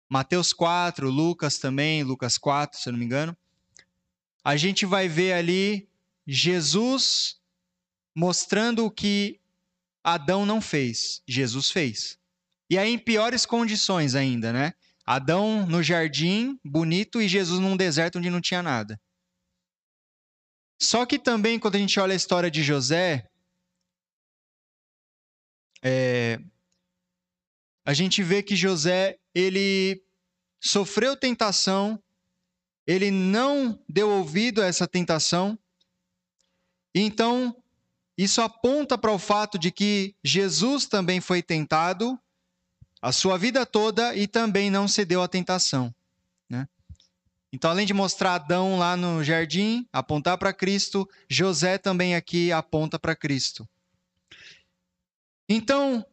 Mateus 0.07 0.53
4, 0.53 1.09
Lucas 1.09 1.57
também, 1.57 2.03
Lucas 2.03 2.37
4, 2.37 2.79
se 2.79 2.87
eu 2.87 2.93
não 2.93 2.99
me 2.99 3.05
engano, 3.05 3.35
a 4.43 4.55
gente 4.55 4.85
vai 4.85 5.07
ver 5.07 5.33
ali 5.33 5.89
Jesus 6.27 7.39
mostrando 8.15 8.85
o 8.85 8.91
que 8.91 9.39
Adão 10.03 10.45
não 10.45 10.61
fez, 10.61 11.23
Jesus 11.27 11.71
fez. 11.71 12.19
E 12.69 12.77
aí 12.77 12.93
em 12.93 12.99
piores 12.99 13.45
condições 13.45 14.15
ainda, 14.15 14.53
né? 14.53 14.73
Adão 15.05 15.65
no 15.67 15.83
jardim, 15.83 16.59
bonito, 16.63 17.21
e 17.21 17.27
Jesus 17.27 17.59
num 17.59 17.77
deserto 17.77 18.17
onde 18.17 18.29
não 18.29 18.41
tinha 18.41 18.61
nada. 18.63 18.99
Só 20.81 21.05
que 21.05 21.17
também, 21.17 21.59
quando 21.59 21.75
a 21.75 21.79
gente 21.79 21.99
olha 21.99 22.13
a 22.13 22.15
história 22.15 22.49
de 22.49 22.63
José, 22.63 23.29
é, 25.81 26.39
a 27.85 27.93
gente 27.93 28.23
vê 28.23 28.41
que 28.41 28.55
José, 28.55 29.19
ele 29.33 30.01
sofreu 30.59 31.15
tentação, 31.15 32.01
ele 32.87 33.11
não 33.11 33.79
deu 33.87 34.09
ouvido 34.09 34.61
a 34.61 34.65
essa 34.65 34.87
tentação, 34.87 35.57
então 36.93 37.55
isso 38.17 38.41
aponta 38.41 38.97
para 38.97 39.11
o 39.11 39.19
fato 39.19 39.59
de 39.59 39.71
que 39.71 40.15
Jesus 40.23 40.85
também 40.87 41.21
foi 41.21 41.43
tentado 41.43 42.19
a 43.01 43.11
sua 43.11 43.37
vida 43.37 43.65
toda 43.65 44.15
e 44.15 44.25
também 44.25 44.71
não 44.71 44.87
cedeu 44.87 45.21
à 45.21 45.27
tentação. 45.27 45.93
Né? 46.49 46.67
Então, 47.53 47.69
além 47.69 47.85
de 47.85 47.93
mostrar 47.93 48.35
Adão 48.35 48.79
lá 48.79 48.97
no 48.97 49.23
jardim, 49.23 49.87
apontar 49.93 50.37
para 50.39 50.53
Cristo, 50.53 51.07
José 51.29 51.77
também 51.77 52.15
aqui 52.15 52.51
aponta 52.51 52.97
para 52.97 53.15
Cristo. 53.15 53.67
Então, 55.47 56.03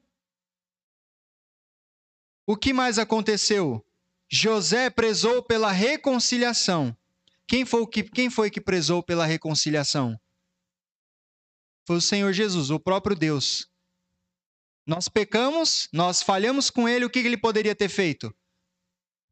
o 2.47 2.57
que 2.57 2.73
mais 2.73 2.99
aconteceu? 2.99 3.85
José 4.31 4.91
prezou 4.91 5.43
pela 5.43 5.71
reconciliação. 5.71 6.97
Quem 7.47 7.65
foi, 7.65 7.87
que, 7.87 8.03
quem 8.03 8.31
foi 8.31 8.51
que 8.51 8.61
prezou 8.61 9.03
pela 9.03 9.27
reconciliação? 9.27 10.19
foi 11.87 11.97
o 11.97 12.01
Senhor 12.01 12.33
Jesus, 12.33 12.71
o 12.71 12.79
próprio 12.79 13.17
Deus. 13.17 13.69
Nós 14.87 15.09
pecamos, 15.09 15.89
nós 15.93 16.23
falhamos 16.23 16.71
com 16.71 16.89
ele, 16.89 17.05
o 17.05 17.11
que 17.11 17.21
ele 17.21 17.37
poderia 17.37 17.75
ter 17.75 17.89
feito? 17.89 18.35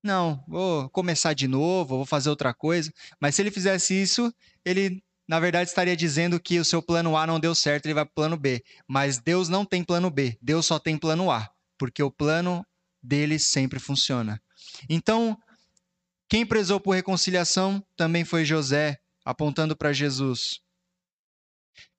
Não, 0.02 0.42
vou 0.46 0.88
começar 0.90 1.34
de 1.34 1.46
novo, 1.46 1.96
vou 1.96 2.06
fazer 2.06 2.30
outra 2.30 2.54
coisa. 2.54 2.92
Mas 3.20 3.34
se 3.34 3.42
ele 3.42 3.50
fizesse 3.50 4.00
isso, 4.00 4.32
ele, 4.64 5.02
na 5.28 5.38
verdade, 5.38 5.68
estaria 5.68 5.96
dizendo 5.96 6.40
que 6.40 6.58
o 6.58 6.64
seu 6.64 6.80
plano 6.80 7.16
A 7.16 7.26
não 7.26 7.40
deu 7.40 7.54
certo, 7.54 7.86
ele 7.86 7.94
vai 7.94 8.04
para 8.04 8.12
o 8.12 8.14
plano 8.14 8.36
B. 8.36 8.62
Mas 8.88 9.18
Deus 9.18 9.48
não 9.48 9.64
tem 9.64 9.84
plano 9.84 10.10
B, 10.10 10.38
Deus 10.40 10.66
só 10.66 10.78
tem 10.78 10.96
plano 10.96 11.30
A, 11.30 11.50
porque 11.76 12.02
o 12.02 12.10
plano 12.10 12.64
dele 13.02 13.38
sempre 13.38 13.78
funciona. 13.78 14.40
Então, 14.88 15.36
quem 16.28 16.46
prezou 16.46 16.80
por 16.80 16.92
reconciliação 16.92 17.84
também 17.96 18.24
foi 18.24 18.44
José, 18.44 18.98
apontando 19.24 19.76
para 19.76 19.92
Jesus. 19.92 20.60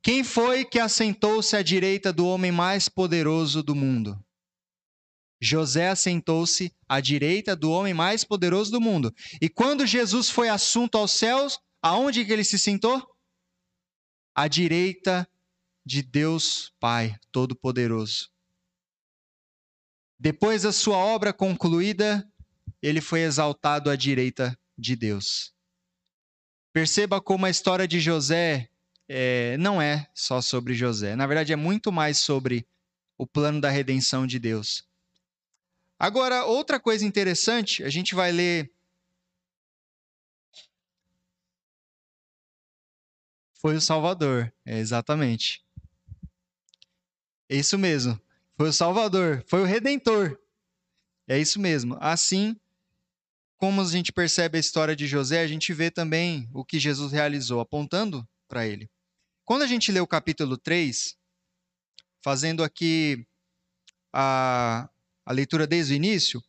Quem 0.03 0.23
foi 0.23 0.65
que 0.65 0.79
assentou-se 0.79 1.55
à 1.55 1.61
direita 1.61 2.11
do 2.11 2.25
homem 2.25 2.51
mais 2.51 2.89
poderoso 2.89 3.61
do 3.61 3.75
mundo? 3.75 4.17
José 5.39 5.89
assentou-se 5.89 6.71
à 6.87 6.99
direita 6.99 7.55
do 7.55 7.71
homem 7.71 7.93
mais 7.93 8.23
poderoso 8.23 8.71
do 8.71 8.79
mundo. 8.79 9.13
E 9.41 9.49
quando 9.49 9.87
Jesus 9.87 10.29
foi 10.29 10.49
assunto 10.49 10.97
aos 10.97 11.11
céus, 11.11 11.59
aonde 11.81 12.23
que 12.23 12.31
ele 12.31 12.43
se 12.43 12.59
sentou? 12.59 13.03
À 14.35 14.47
direita 14.47 15.27
de 15.85 16.03
Deus 16.03 16.71
Pai 16.79 17.15
Todo-Poderoso. 17.31 18.29
Depois 20.21 20.61
da 20.61 20.71
sua 20.71 20.97
obra 20.97 21.33
concluída, 21.33 22.23
ele 22.79 23.01
foi 23.01 23.21
exaltado 23.21 23.89
à 23.89 23.95
direita 23.95 24.55
de 24.77 24.95
Deus. 24.95 25.51
Perceba 26.71 27.19
como 27.19 27.47
a 27.47 27.49
história 27.49 27.87
de 27.87 27.99
José 27.99 28.69
é, 29.09 29.57
não 29.57 29.81
é 29.81 30.07
só 30.13 30.39
sobre 30.39 30.75
José. 30.75 31.15
Na 31.15 31.25
verdade, 31.25 31.51
é 31.51 31.55
muito 31.55 31.91
mais 31.91 32.19
sobre 32.19 32.67
o 33.17 33.25
plano 33.25 33.59
da 33.59 33.71
redenção 33.71 34.27
de 34.27 34.37
Deus. 34.37 34.87
Agora, 35.97 36.45
outra 36.45 36.79
coisa 36.79 37.03
interessante, 37.03 37.83
a 37.83 37.89
gente 37.89 38.13
vai 38.13 38.31
ler. 38.31 38.71
Foi 43.59 43.75
o 43.75 43.81
Salvador, 43.81 44.53
é, 44.63 44.77
exatamente. 44.77 45.65
É 47.49 47.55
isso 47.55 47.75
mesmo. 47.75 48.21
Foi 48.61 48.69
o 48.69 48.73
Salvador, 48.73 49.43
foi 49.47 49.61
o 49.63 49.65
Redentor. 49.65 50.37
É 51.27 51.35
isso 51.35 51.59
mesmo. 51.59 51.97
Assim 51.99 52.55
como 53.57 53.81
a 53.81 53.85
gente 53.85 54.11
percebe 54.11 54.55
a 54.55 54.59
história 54.59 54.95
de 54.95 55.07
José, 55.07 55.41
a 55.41 55.47
gente 55.47 55.73
vê 55.73 55.89
também 55.89 56.47
o 56.53 56.63
que 56.63 56.79
Jesus 56.79 57.11
realizou, 57.11 57.59
apontando 57.59 58.23
para 58.47 58.67
ele. 58.67 58.87
Quando 59.43 59.63
a 59.63 59.65
gente 59.65 59.91
lê 59.91 59.99
o 59.99 60.05
capítulo 60.05 60.59
3, 60.59 61.17
fazendo 62.23 62.63
aqui 62.63 63.25
a, 64.13 64.87
a 65.25 65.33
leitura 65.33 65.65
desde 65.65 65.93
o 65.93 65.95
início, 65.95 66.39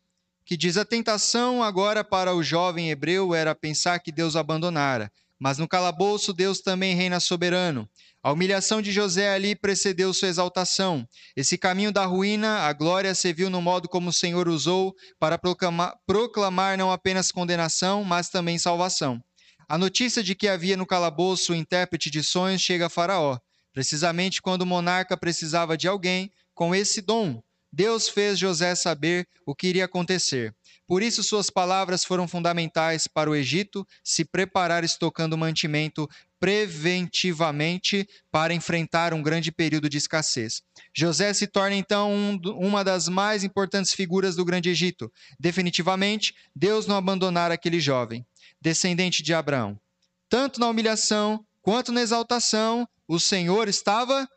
que 0.44 0.54
diz: 0.54 0.76
A 0.76 0.84
tentação 0.84 1.62
agora 1.62 2.04
para 2.04 2.34
o 2.34 2.42
jovem 2.42 2.90
hebreu 2.90 3.34
era 3.34 3.54
pensar 3.54 3.98
que 4.00 4.12
Deus 4.12 4.36
abandonara, 4.36 5.10
mas 5.42 5.58
no 5.58 5.66
calabouço 5.66 6.32
Deus 6.32 6.60
também 6.60 6.94
reina 6.94 7.18
soberano. 7.18 7.88
A 8.22 8.30
humilhação 8.30 8.80
de 8.80 8.92
José 8.92 9.34
ali 9.34 9.56
precedeu 9.56 10.14
sua 10.14 10.28
exaltação. 10.28 11.04
Esse 11.36 11.58
caminho 11.58 11.90
da 11.90 12.06
ruína, 12.06 12.60
a 12.60 12.72
glória 12.72 13.12
se 13.12 13.32
viu 13.32 13.50
no 13.50 13.60
modo 13.60 13.88
como 13.88 14.10
o 14.10 14.12
Senhor 14.12 14.46
usou 14.46 14.94
para 15.18 15.36
proclamar, 15.36 15.96
proclamar 16.06 16.78
não 16.78 16.92
apenas 16.92 17.32
condenação, 17.32 18.04
mas 18.04 18.28
também 18.28 18.56
salvação. 18.56 19.20
A 19.68 19.76
notícia 19.76 20.22
de 20.22 20.36
que 20.36 20.46
havia 20.46 20.76
no 20.76 20.86
calabouço 20.86 21.52
o 21.52 21.56
intérprete 21.56 22.08
de 22.08 22.22
sonhos 22.22 22.62
chega 22.62 22.86
a 22.86 22.88
Faraó, 22.88 23.36
precisamente 23.72 24.40
quando 24.40 24.62
o 24.62 24.66
monarca 24.66 25.16
precisava 25.16 25.76
de 25.76 25.88
alguém 25.88 26.30
com 26.54 26.72
esse 26.72 27.02
dom. 27.02 27.42
Deus 27.72 28.08
fez 28.08 28.38
José 28.38 28.76
saber 28.76 29.26
o 29.44 29.56
que 29.56 29.66
iria 29.66 29.86
acontecer. 29.86 30.54
Por 30.92 31.02
isso, 31.02 31.22
suas 31.22 31.48
palavras 31.48 32.04
foram 32.04 32.28
fundamentais 32.28 33.06
para 33.06 33.30
o 33.30 33.34
Egito 33.34 33.88
se 34.04 34.26
preparar 34.26 34.84
estocando 34.84 35.38
mantimento 35.38 36.06
preventivamente 36.38 38.06
para 38.30 38.52
enfrentar 38.52 39.14
um 39.14 39.22
grande 39.22 39.50
período 39.50 39.88
de 39.88 39.96
escassez. 39.96 40.60
José 40.94 41.32
se 41.32 41.46
torna 41.46 41.76
então 41.76 42.12
um, 42.12 42.38
uma 42.58 42.84
das 42.84 43.08
mais 43.08 43.42
importantes 43.42 43.94
figuras 43.94 44.36
do 44.36 44.44
Grande 44.44 44.68
Egito. 44.68 45.10
Definitivamente, 45.40 46.34
Deus 46.54 46.86
não 46.86 46.98
abandonara 46.98 47.54
aquele 47.54 47.80
jovem, 47.80 48.22
descendente 48.60 49.22
de 49.22 49.32
Abraão. 49.32 49.80
Tanto 50.28 50.60
na 50.60 50.68
humilhação 50.68 51.42
quanto 51.62 51.90
na 51.90 52.02
exaltação, 52.02 52.86
o 53.08 53.18
Senhor 53.18 53.66
estava 53.66 54.28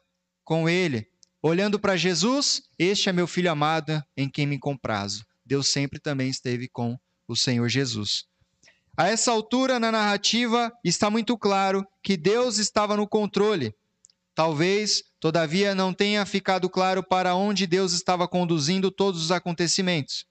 com 0.46 0.70
ele. 0.70 1.06
Olhando 1.42 1.78
para 1.78 1.98
Jesus, 1.98 2.62
este 2.80 3.10
é 3.10 3.12
meu 3.12 3.28
filho 3.28 3.52
amado 3.52 4.02
em 4.16 4.30
quem 4.30 4.48
me 4.48 4.58
comprazo. 4.58 5.26
Deus 5.46 5.68
sempre 5.68 6.00
também 6.00 6.30
esteve 6.30 6.68
com 6.68 6.98
o 7.28 7.36
Senhor 7.36 7.68
Jesus. 7.70 8.26
A 8.98 9.08
essa 9.10 9.32
altura 9.32 9.80
na 9.80 9.92
narrativa 9.92 10.72
está 10.84 11.10
muito 11.10 11.38
claro 11.38 11.86
que 12.02 12.16
Deus 12.16 12.58
estava 12.58 12.96
no 12.96 13.08
controle. 13.08 13.76
Talvez, 14.34 15.04
todavia, 15.20 15.76
não 15.76 15.94
tenha 15.94 16.26
ficado 16.26 16.70
claro 16.70 17.04
para 17.04 17.36
onde 17.36 17.68
Deus 17.68 17.94
estava 17.94 18.28
conduzindo 18.28 18.90
todos 18.90 19.24
os 19.24 19.32
acontecimentos. 19.32 20.26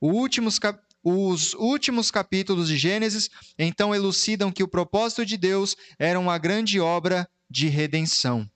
Últimos 0.00 0.58
cap... 0.58 0.78
Os 1.02 1.54
últimos 1.54 2.10
capítulos 2.10 2.68
de 2.68 2.76
Gênesis 2.76 3.30
então 3.58 3.94
elucidam 3.94 4.52
que 4.52 4.62
o 4.62 4.68
propósito 4.68 5.24
de 5.24 5.38
Deus 5.38 5.74
era 5.98 6.20
uma 6.20 6.36
grande 6.36 6.78
obra 6.78 7.26
de 7.48 7.68
redenção. 7.68 8.46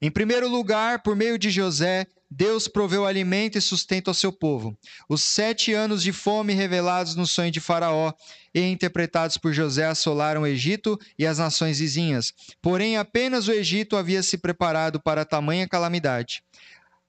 Em 0.00 0.10
primeiro 0.10 0.48
lugar, 0.48 1.02
por 1.02 1.14
meio 1.14 1.38
de 1.38 1.50
José, 1.50 2.06
Deus 2.30 2.68
proveu 2.68 3.06
alimento 3.06 3.56
e 3.56 3.60
sustento 3.60 4.08
ao 4.08 4.14
seu 4.14 4.30
povo. 4.30 4.76
Os 5.08 5.24
sete 5.24 5.72
anos 5.72 6.02
de 6.02 6.12
fome 6.12 6.52
revelados 6.52 7.14
no 7.14 7.26
sonho 7.26 7.50
de 7.50 7.60
Faraó 7.60 8.12
e 8.54 8.60
interpretados 8.60 9.38
por 9.38 9.52
José 9.52 9.86
assolaram 9.86 10.42
o 10.42 10.46
Egito 10.46 10.98
e 11.18 11.26
as 11.26 11.38
nações 11.38 11.78
vizinhas. 11.78 12.32
Porém, 12.60 12.96
apenas 12.98 13.48
o 13.48 13.52
Egito 13.52 13.96
havia 13.96 14.22
se 14.22 14.36
preparado 14.36 15.00
para 15.00 15.24
tamanha 15.24 15.66
calamidade. 15.66 16.42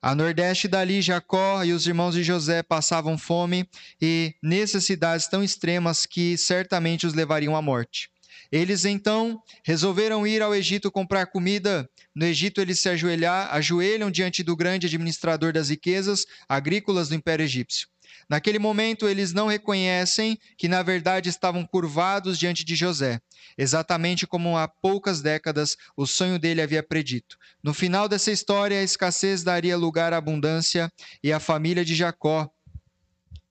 A 0.01 0.15
nordeste 0.15 0.69
dali, 0.69 1.01
Jacó 1.01 1.61
e 1.65 1.73
os 1.73 1.85
irmãos 1.85 2.15
de 2.15 2.23
José 2.23 2.63
passavam 2.63 3.17
fome 3.17 3.67
e 4.01 4.33
necessidades 4.41 5.27
tão 5.27 5.43
extremas 5.43 6.05
que 6.05 6.37
certamente 6.37 7.05
os 7.05 7.13
levariam 7.13 7.53
à 7.53 7.61
morte. 7.61 8.09
Eles 8.51 8.83
então 8.85 9.41
resolveram 9.63 10.25
ir 10.25 10.41
ao 10.41 10.55
Egito 10.55 10.91
comprar 10.91 11.27
comida. 11.27 11.87
No 12.15 12.25
Egito, 12.25 12.59
eles 12.59 12.79
se 12.79 12.89
ajoelhar, 12.89 13.53
ajoelham 13.53 14.09
diante 14.09 14.43
do 14.43 14.55
grande 14.55 14.87
administrador 14.87 15.53
das 15.53 15.69
riquezas 15.69 16.25
agrícolas 16.47 17.09
do 17.09 17.15
Império 17.15 17.43
Egípcio. 17.43 17.87
Naquele 18.27 18.59
momento, 18.59 19.07
eles 19.07 19.33
não 19.33 19.47
reconhecem 19.47 20.37
que, 20.57 20.67
na 20.67 20.83
verdade, 20.83 21.29
estavam 21.29 21.65
curvados 21.65 22.37
diante 22.37 22.63
de 22.63 22.75
José, 22.75 23.19
exatamente 23.57 24.27
como 24.27 24.57
há 24.57 24.67
poucas 24.67 25.21
décadas 25.21 25.75
o 25.95 26.05
sonho 26.05 26.37
dele 26.37 26.61
havia 26.61 26.83
predito. 26.83 27.37
No 27.63 27.73
final 27.73 28.07
dessa 28.07 28.31
história, 28.31 28.79
a 28.79 28.83
escassez 28.83 29.43
daria 29.43 29.77
lugar 29.77 30.13
à 30.13 30.17
abundância 30.17 30.91
e 31.23 31.31
a 31.31 31.39
família 31.39 31.83
de 31.83 31.95
Jacó 31.95 32.49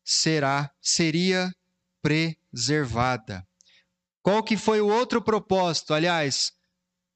será, 0.05 0.71
seria 0.81 1.53
preservada. 2.01 3.47
Qual 4.29 4.43
que 4.43 4.59
foi 4.59 4.79
o 4.83 4.87
outro 4.87 5.23
propósito? 5.23 5.95
Aliás, 5.95 6.53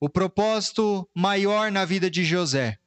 o 0.00 0.08
propósito 0.08 1.06
maior 1.14 1.70
na 1.70 1.84
vida 1.84 2.10
de 2.10 2.24
José. 2.24 2.78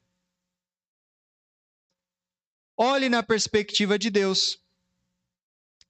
Olhe 2.76 3.07
na 3.07 3.21
perspectiva 3.21 3.99
de 3.99 4.09
Deus. 4.09 4.59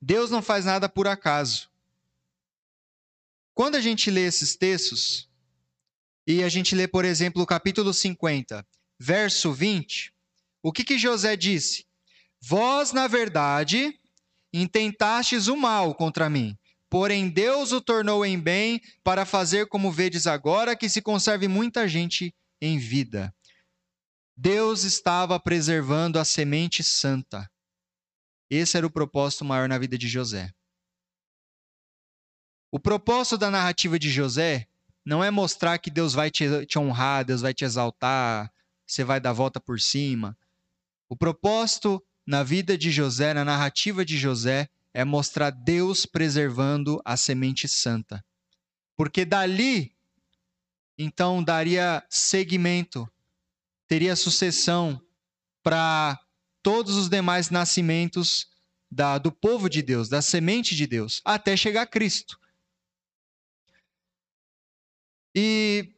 Deus 0.02 0.30
não 0.30 0.42
faz 0.42 0.66
nada 0.66 0.90
por 0.90 1.08
acaso. 1.08 1.72
Quando 3.54 3.76
a 3.76 3.80
gente 3.80 4.12
lê 4.12 4.26
esses 4.26 4.54
textos, 4.54 5.30
e 6.28 6.44
a 6.44 6.50
gente 6.50 6.76
lê, 6.76 6.90
por 6.90 7.06
exemplo, 7.06 7.42
o 7.42 7.48
capítulo 7.48 7.94
50, 7.94 8.68
verso 9.00 9.54
20, 9.54 10.14
o 10.62 10.74
que, 10.74 10.84
que 10.84 11.00
José 11.00 11.38
disse? 11.38 11.86
Vós, 12.42 12.92
na 12.92 13.08
verdade, 13.08 13.98
intentastes 14.52 15.48
o 15.48 15.56
mal 15.56 15.96
contra 15.96 16.30
mim, 16.30 16.60
Porém, 16.90 17.30
Deus 17.30 17.72
o 17.72 17.82
tornou 17.82 18.26
em 18.26 18.40
bem 18.40 18.82
para 19.04 19.26
fazer 19.26 19.68
como 19.68 19.92
vedes 19.92 20.28
agora, 20.28 20.76
que 20.76 20.88
se 20.88 21.02
conserve 21.02 21.48
muita 21.48 21.88
gente 21.88 22.34
em 22.62 22.78
vida. 22.78 23.34
Deus 24.38 24.84
estava 24.84 25.40
preservando 25.40 26.20
a 26.20 26.26
semente 26.26 26.84
santa. 26.84 27.50
Esse 28.50 28.78
era 28.78 28.86
o 28.86 28.92
propósito 28.92 29.46
maior 29.46 29.68
na 29.68 29.78
vida 29.78 29.98
de 29.98 30.08
José. 30.08 30.54
O 32.72 32.80
propósito 32.80 33.38
da 33.38 33.50
narrativa 33.50 33.98
de 33.98 34.10
José 34.10 34.68
não 35.06 35.24
é 35.24 35.32
mostrar 35.32 35.78
que 35.78 35.90
Deus 35.90 36.14
vai 36.14 36.30
te, 36.30 36.66
te 36.66 36.78
honrar, 36.78 37.24
Deus 37.24 37.42
vai 37.42 37.54
te 37.54 37.64
exaltar, 37.64 38.52
você 38.86 39.04
vai 39.04 39.20
dar 39.20 39.32
volta 39.32 39.60
por 39.60 39.80
cima. 39.80 40.38
O 41.08 41.16
propósito 41.16 42.04
na 42.26 42.44
vida 42.44 42.78
de 42.78 42.92
José, 42.92 43.34
na 43.34 43.46
narrativa 43.46 44.04
de 44.04 44.18
José, 44.18 44.68
é 44.96 45.04
mostrar 45.04 45.50
Deus 45.50 46.06
preservando 46.06 47.02
a 47.04 47.18
semente 47.18 47.68
santa. 47.68 48.24
Porque 48.96 49.26
dali, 49.26 49.94
então, 50.98 51.44
daria 51.44 52.02
seguimento, 52.10 53.06
teria 53.90 54.16
sucessão 54.16 55.06
para 55.62 56.18
todos 56.64 56.96
os 56.96 57.10
demais 57.10 57.50
nascimentos 57.50 58.48
da, 58.90 59.18
do 59.18 59.34
povo 59.34 59.70
de 59.70 59.82
Deus, 59.82 60.08
da 60.08 60.22
semente 60.22 60.74
de 60.74 60.88
Deus, 60.88 61.22
até 61.26 61.58
chegar 61.58 61.82
a 61.82 61.88
Cristo. 61.88 62.40
E 65.36 65.94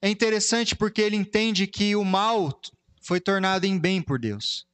é 0.00 0.08
interessante 0.08 0.76
porque 0.76 1.02
ele 1.02 1.16
entende 1.16 1.66
que 1.66 1.96
o 1.96 2.04
mal 2.04 2.60
foi 3.02 3.18
tornado 3.18 3.64
em 3.66 3.76
bem 3.76 4.00
por 4.00 4.16
Deus. 4.16 4.64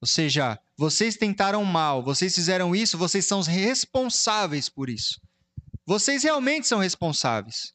Ou 0.00 0.06
seja, 0.06 0.56
vocês 0.78 1.16
tentaram 1.16 1.64
mal, 1.64 2.04
vocês 2.04 2.32
fizeram 2.32 2.72
isso, 2.72 2.96
vocês 2.96 3.26
são 3.26 3.42
responsáveis 3.42 4.68
por 4.68 4.88
isso. 4.88 5.20
Vocês 5.84 6.22
realmente 6.22 6.68
são 6.68 6.78
responsáveis, 6.78 7.74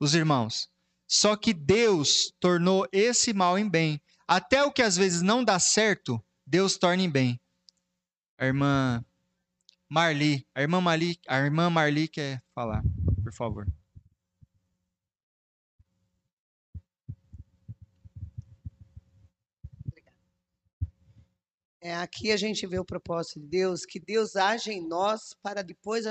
os 0.00 0.14
irmãos. 0.14 0.66
Só 1.06 1.36
que 1.36 1.52
Deus 1.52 2.32
tornou 2.40 2.88
esse 2.90 3.34
mal 3.34 3.58
em 3.58 3.68
bem. 3.68 4.00
Até 4.26 4.64
o 4.64 4.72
que 4.72 4.80
às 4.80 4.96
vezes 4.96 5.20
não 5.20 5.44
dá 5.44 5.58
certo, 5.58 6.22
Deus 6.46 6.78
torna 6.78 7.02
em 7.02 7.10
bem. 7.10 7.38
A 8.38 8.46
irmã 8.46 9.04
Marli, 9.86 10.46
a 10.54 10.62
irmã 10.62 10.80
Marli, 10.80 11.18
a 11.28 11.38
irmã 11.40 11.68
Marli 11.68 12.08
quer 12.08 12.42
falar, 12.54 12.82
por 13.22 13.34
favor. 13.34 13.66
É, 21.80 21.94
aqui 21.94 22.32
a 22.32 22.36
gente 22.36 22.66
vê 22.66 22.78
o 22.78 22.84
propósito 22.84 23.40
de 23.40 23.46
Deus, 23.46 23.84
que 23.84 24.00
Deus 24.00 24.34
age 24.34 24.72
em 24.72 24.86
nós 24.86 25.34
para 25.42 25.62
depois 25.62 26.04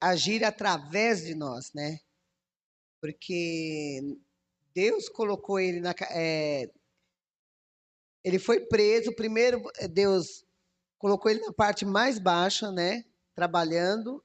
agir 0.00 0.42
através 0.44 1.24
de 1.24 1.34
nós, 1.34 1.72
né? 1.74 1.98
Porque 3.00 4.00
Deus 4.74 5.08
colocou 5.08 5.60
ele 5.60 5.80
na. 5.80 5.94
É, 6.10 6.70
ele 8.24 8.38
foi 8.38 8.60
preso, 8.60 9.14
primeiro 9.14 9.62
eh, 9.78 9.88
Deus 9.88 10.44
colocou 10.98 11.30
ele 11.30 11.40
na 11.40 11.52
parte 11.52 11.84
mais 11.84 12.18
baixa, 12.18 12.70
né? 12.70 13.04
Trabalhando 13.34 14.22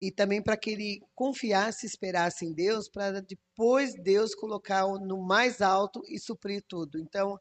e 0.00 0.12
também 0.12 0.42
para 0.42 0.56
que 0.56 0.70
ele 0.70 1.00
confiasse, 1.14 1.86
esperasse 1.86 2.46
em 2.46 2.52
Deus, 2.52 2.88
para 2.88 3.20
depois 3.20 3.94
Deus 4.02 4.34
colocar 4.34 4.86
no 4.86 5.20
mais 5.22 5.60
alto 5.60 6.02
e 6.06 6.18
suprir 6.18 6.62
tudo. 6.68 6.98
Então, 6.98 7.38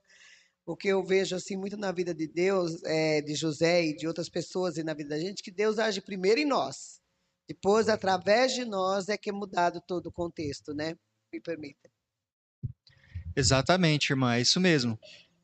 o 0.67 0.75
que 0.75 0.89
eu 0.89 1.01
vejo 1.01 1.33
assim 1.33 1.55
muito 1.55 1.77
na 1.77 1.93
vida 1.93 2.13
de 2.13 2.27
Deus, 2.27 2.83
é, 2.83 3.21
de 3.21 3.33
José 3.35 3.85
e 3.85 3.95
de 3.95 4.05
outras 4.05 4.27
pessoas 4.27 4.77
e 4.77 4.83
na 4.83 4.93
vida 4.93 5.11
da 5.11 5.19
gente, 5.19 5.41
que 5.41 5.49
Deus 5.49 5.79
age 5.79 6.01
primeiro 6.01 6.41
em 6.41 6.45
nós, 6.45 6.99
depois 7.47 7.87
através 7.87 8.53
de 8.53 8.65
nós 8.65 9.07
é 9.07 9.17
que 9.17 9.29
é 9.29 9.33
mudado 9.33 9.81
todo 9.87 10.07
o 10.07 10.11
contexto, 10.11 10.73
né? 10.73 10.93
Me 11.31 11.39
permita. 11.39 11.89
Exatamente, 13.33 14.11
irmã, 14.11 14.35
é 14.35 14.41
isso 14.41 14.59
mesmo. 14.59 14.99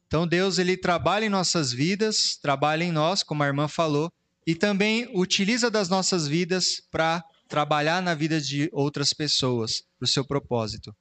Então 0.07 0.27
Deus 0.27 0.59
ele 0.59 0.75
trabalha 0.75 1.25
em 1.25 1.29
nossas 1.29 1.71
vidas, 1.71 2.35
trabalha 2.35 2.83
em 2.83 2.91
nós, 2.91 3.23
como 3.23 3.43
a 3.43 3.47
irmã 3.47 3.69
falou, 3.69 4.11
e 4.45 4.53
também 4.53 5.09
utiliza 5.15 5.71
das 5.71 5.87
nossas 5.87 6.27
vidas 6.27 6.81
para 6.91 7.23
trabalhar 7.47 8.01
na 8.01 8.13
vida 8.13 8.41
de 8.41 8.69
outras 8.73 9.13
pessoas, 9.13 9.83
para 9.97 10.05
o 10.05 10.07
seu 10.07 10.25
propósito. 10.25 10.93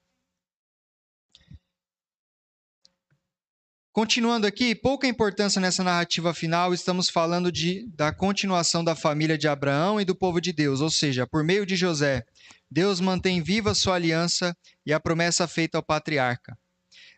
Continuando 3.92 4.46
aqui, 4.46 4.74
pouca 4.74 5.06
importância 5.06 5.60
nessa 5.60 5.84
narrativa 5.84 6.32
final, 6.32 6.72
estamos 6.72 7.10
falando 7.10 7.52
de, 7.52 7.86
da 7.94 8.10
continuação 8.10 8.82
da 8.82 8.96
família 8.96 9.36
de 9.36 9.46
Abraão 9.46 10.00
e 10.00 10.04
do 10.04 10.14
povo 10.14 10.40
de 10.40 10.50
Deus, 10.50 10.80
ou 10.80 10.88
seja, 10.88 11.26
por 11.26 11.44
meio 11.44 11.66
de 11.66 11.76
José, 11.76 12.24
Deus 12.70 13.00
mantém 13.00 13.42
viva 13.42 13.74
sua 13.74 13.96
aliança 13.96 14.56
e 14.86 14.94
a 14.94 14.98
promessa 14.98 15.46
feita 15.46 15.76
ao 15.76 15.84
patriarca. 15.84 16.56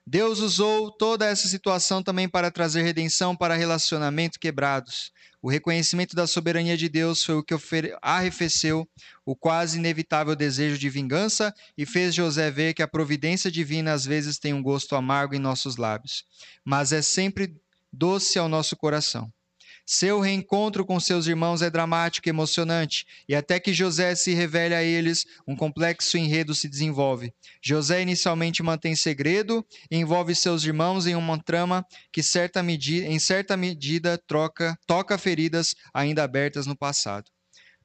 Deus 0.07 0.41
usou 0.41 0.91
toda 0.91 1.27
essa 1.27 1.49
situação 1.49 2.03
também 2.03 2.29
para 2.29 2.51
trazer 2.51 2.83
redenção 2.83 3.35
para 3.35 3.55
relacionamentos 3.55 4.37
quebrados. 4.37 5.11
O 5.41 5.49
reconhecimento 5.49 6.15
da 6.15 6.27
soberania 6.27 6.77
de 6.77 6.89
Deus 6.89 7.25
foi 7.25 7.37
o 7.37 7.43
que 7.43 7.55
arrefeceu 8.03 8.89
o 9.25 9.35
quase 9.35 9.79
inevitável 9.79 10.37
desejo 10.37 10.79
de 10.79 10.91
vingança 10.91 11.55
e 11.77 11.87
fez 11.87 12.15
José 12.15 12.51
ver 12.51 12.75
que 12.75 12.83
a 12.83 12.89
providência 12.89 13.51
divina 13.51 13.93
às 13.93 14.05
vezes 14.05 14.39
tem 14.39 14.53
um 14.53 14.63
gosto 14.63 14.95
amargo 14.95 15.35
em 15.35 15.39
nossos 15.39 15.77
lábios, 15.77 16.25
mas 16.65 16.93
é 16.93 17.01
sempre 17.01 17.57
doce 17.93 18.39
ao 18.39 18.49
nosso 18.49 18.77
coração. 18.77 19.33
Seu 19.87 20.19
reencontro 20.19 20.83
com 20.83 20.99
seus 20.99 21.27
irmãos 21.27 21.61
é 21.61 21.69
dramático 21.69 22.27
e 22.27 22.31
emocionante, 22.31 23.05
e 23.29 23.35
até 23.35 23.61
que 23.61 23.75
José 23.75 24.15
se 24.15 24.33
revele 24.33 24.75
a 24.75 24.83
eles, 24.83 25.27
um 25.47 25.55
complexo 25.55 26.17
enredo 26.17 26.55
se 26.55 26.71
desenvolve. 26.71 27.35
José 27.63 28.01
inicialmente 28.01 28.63
mantém 28.63 28.97
segredo 28.97 29.63
e 29.91 29.99
envolve 29.99 30.35
seus 30.35 30.65
irmãos 30.65 31.07
em 31.07 31.15
uma 31.15 31.39
trama 31.39 31.85
que, 32.11 32.23
certa 32.23 32.63
medida, 32.63 33.07
em 33.07 33.19
certa 33.19 33.59
medida, 33.59 34.17
troca, 34.27 34.75
toca 34.87 35.19
feridas 35.19 35.75
ainda 35.93 36.25
abertas 36.25 36.67
no 36.67 36.77
passado. 36.77 37.31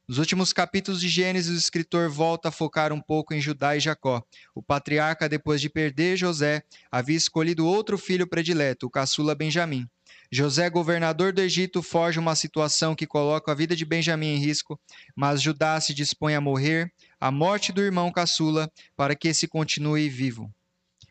Nos 0.08 0.18
últimos 0.18 0.54
capítulos 0.54 1.02
de 1.02 1.10
Gênesis, 1.10 1.54
o 1.54 1.60
escritor 1.60 2.10
volta 2.10 2.48
a 2.48 2.52
focar 2.52 2.94
um 2.94 3.02
pouco 3.02 3.34
em 3.34 3.42
Judá 3.42 3.76
e 3.76 3.80
Jacó. 3.80 4.24
O 4.56 4.64
patriarca, 4.64 5.28
depois 5.28 5.60
de 5.60 5.70
perder 5.70 6.18
José, 6.18 6.64
havia 6.90 7.18
escolhido 7.18 7.68
outro 7.68 7.98
filho 7.98 8.28
predileto, 8.28 8.88
o 8.88 8.90
caçula 8.90 9.36
Benjamim. 9.36 9.86
José, 10.31 10.69
governador 10.69 11.34
do 11.34 11.41
Egito, 11.41 11.81
foge 11.81 12.19
uma 12.19 12.35
situação 12.35 12.95
que 12.95 13.07
coloca 13.07 13.51
a 13.51 13.56
vida 13.56 13.76
de 13.76 13.84
Benjamim 13.84 14.35
em 14.35 14.38
risco, 14.38 14.80
mas 15.15 15.41
Judá 15.41 15.81
se 15.81 15.91
dispõe 15.91 16.35
a 16.35 16.41
morrer, 16.41 16.93
a 17.19 17.31
morte 17.31 17.72
do 17.72 17.81
irmão 17.81 18.11
caçula, 18.11 18.72
para 18.95 19.15
que 19.15 19.30
esse 19.30 19.47
continue 19.47 20.07
vivo. 20.07 20.53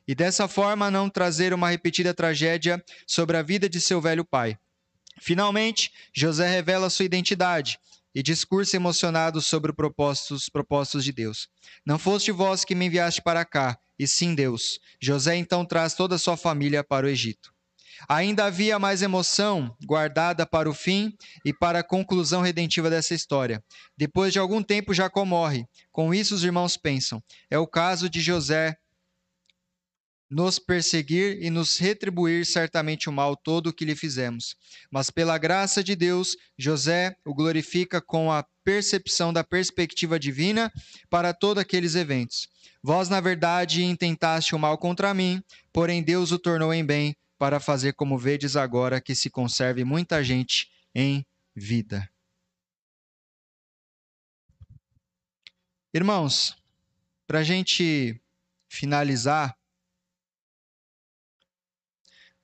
E 0.07 0.15
dessa 0.15 0.47
forma 0.47 0.91
não 0.91 1.11
trazer 1.11 1.53
uma 1.53 1.69
repetida 1.69 2.15
tragédia 2.15 2.83
sobre 3.07 3.37
a 3.37 3.43
vida 3.43 3.69
de 3.69 3.81
seu 3.81 4.01
velho 4.01 4.25
pai. 4.25 4.57
Finalmente, 5.21 5.93
José 6.15 6.49
revela 6.49 6.89
sua 6.89 7.05
identidade 7.05 7.79
e 8.15 8.23
discurso 8.23 8.77
emocionado 8.77 9.41
sobre 9.41 9.73
os 9.73 10.49
propósitos 10.49 11.05
de 11.05 11.13
Deus. 11.13 11.49
Não 11.85 11.99
foste 11.99 12.31
vós 12.31 12.65
que 12.65 12.75
me 12.75 12.87
enviaste 12.87 13.21
para 13.21 13.45
cá, 13.45 13.77
e 13.99 14.07
sim 14.07 14.35
Deus. 14.35 14.79
José 15.01 15.37
então 15.37 15.65
traz 15.65 15.95
toda 15.95 16.15
a 16.15 16.19
sua 16.19 16.37
família 16.37 16.85
para 16.85 17.07
o 17.07 17.09
Egito. 17.09 17.53
Ainda 18.09 18.45
havia 18.45 18.79
mais 18.79 19.03
emoção 19.03 19.75
guardada 19.85 20.45
para 20.45 20.69
o 20.69 20.75
fim 20.75 21.17
e 21.45 21.53
para 21.53 21.81
a 21.81 21.85
conclusão 21.85 22.43
redentiva 22.43 22.91
dessa 22.91 23.15
história. 23.15 23.63
Depois 23.97 24.33
de 24.33 24.39
algum 24.39 24.63
tempo, 24.63 24.93
Jacó 24.93 25.25
morre. 25.25 25.65
Com 25.91 26.13
isso, 26.13 26.35
os 26.35 26.45
irmãos 26.45 26.77
pensam: 26.77 27.23
é 27.51 27.59
o 27.59 27.67
caso 27.67 28.09
de 28.09 28.21
José 28.21 28.77
nos 30.31 30.59
perseguir 30.59 31.43
e 31.43 31.49
nos 31.49 31.79
retribuir 31.79 32.45
certamente 32.45 33.09
o 33.09 33.13
mal 33.13 33.35
todo 33.35 33.73
que 33.73 33.85
lhe 33.85 33.97
fizemos. 33.97 34.57
Mas 34.91 35.11
pela 35.11 35.39
graça 35.39 35.83
de 35.83 35.97
Deus, 35.97 36.37
José 36.57 37.17
o 37.25 37.35
glorifica 37.35 38.01
com 38.01 38.31
a 38.31 38.45
percepção 38.63 39.33
da 39.33 39.43
perspectiva 39.43 40.19
divina 40.19 40.71
para 41.09 41.33
todos 41.33 41.63
aqueles 41.63 41.95
eventos. 41.95 42.47
Vós, 42.83 43.09
na 43.09 43.21
verdade, 43.21 43.83
intentaste 43.83 44.55
o 44.55 44.59
mal 44.59 44.77
contra 44.77 45.15
mim, 45.15 45.43
porém 45.73 46.03
Deus 46.03 46.31
o 46.31 46.39
tornou 46.39 46.73
em 46.73 46.85
bem 46.85 47.17
para 47.39 47.61
fazer 47.61 47.93
como 47.93 48.19
vedes 48.19 48.57
agora 48.57 49.01
que 49.01 49.15
se 49.15 49.31
conserve 49.31 49.85
muita 49.85 50.23
gente 50.25 50.71
em 50.95 51.25
vida. 51.55 52.11
Irmãos, 55.95 56.57
para 57.27 57.39
a 57.39 57.45
gente 57.45 58.21
finalizar, 58.69 59.57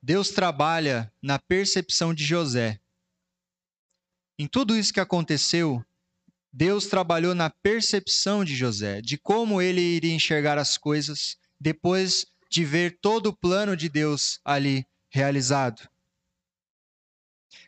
Deus 0.01 0.29
trabalha 0.29 1.11
na 1.21 1.37
percepção 1.37 2.13
de 2.13 2.23
José. 2.23 2.79
Em 4.37 4.47
tudo 4.47 4.77
isso 4.77 4.93
que 4.93 4.99
aconteceu, 4.99 5.83
Deus 6.51 6.85
trabalhou 6.87 7.35
na 7.35 7.49
percepção 7.49 8.45
de 8.45 8.55
José, 8.55 9.01
de 9.01 9.17
como 9.17 9.61
ele 9.61 9.81
iria 9.81 10.13
enxergar 10.13 10.57
as 10.57 10.77
coisas 10.77 11.37
depois 11.59 12.25
de 12.49 12.63
ver 12.63 12.99
todo 13.01 13.27
o 13.27 13.35
plano 13.35 13.75
de 13.75 13.89
Deus 13.89 14.39
ali 14.43 14.85
realizado. 15.09 15.89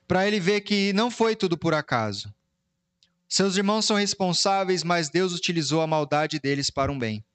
Para 0.08 0.28
ele 0.28 0.40
ver 0.40 0.62
que 0.62 0.94
não 0.94 1.12
foi 1.12 1.36
tudo 1.36 1.58
por 1.58 1.74
acaso. 1.74 2.34
Seus 3.28 3.58
irmãos 3.58 3.86
são 3.86 3.98
responsáveis, 3.98 4.84
mas 4.84 5.10
Deus 5.10 5.34
utilizou 5.34 5.82
a 5.82 5.88
maldade 5.88 6.40
deles 6.40 6.70
para 6.70 6.92
um 6.92 6.98
bem. 6.98 7.26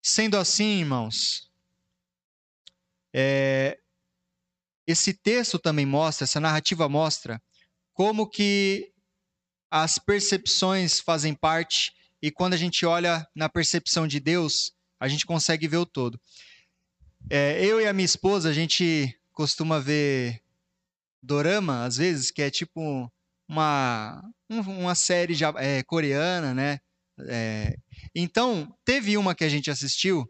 Sendo 0.00 0.38
assim, 0.38 0.80
irmãos, 0.80 1.50
é, 3.12 3.78
esse 4.86 5.12
texto 5.12 5.58
também 5.58 5.84
mostra, 5.84 6.24
essa 6.24 6.40
narrativa 6.40 6.88
mostra, 6.88 7.42
como 7.92 8.26
que 8.26 8.90
as 9.70 9.98
percepções 9.98 10.98
fazem 10.98 11.34
parte 11.34 11.92
e 12.22 12.30
quando 12.30 12.54
a 12.54 12.56
gente 12.56 12.84
olha 12.84 13.26
na 13.34 13.48
percepção 13.48 14.06
de 14.06 14.20
Deus, 14.20 14.72
a 14.98 15.08
gente 15.08 15.24
consegue 15.24 15.68
ver 15.68 15.76
o 15.76 15.86
todo. 15.86 16.20
É, 17.30 17.64
eu 17.64 17.80
e 17.80 17.86
a 17.86 17.92
minha 17.92 18.04
esposa, 18.04 18.48
a 18.48 18.52
gente 18.52 19.14
costuma 19.32 19.78
ver 19.78 20.42
dorama, 21.22 21.84
às 21.84 21.96
vezes, 21.96 22.30
que 22.30 22.42
é 22.42 22.50
tipo 22.50 23.10
uma, 23.48 24.22
uma 24.48 24.94
série 24.94 25.34
de, 25.34 25.44
é, 25.44 25.82
coreana, 25.82 26.54
né? 26.54 26.80
É, 27.26 27.76
então, 28.14 28.74
teve 28.84 29.16
uma 29.16 29.34
que 29.34 29.44
a 29.44 29.48
gente 29.48 29.70
assistiu 29.70 30.28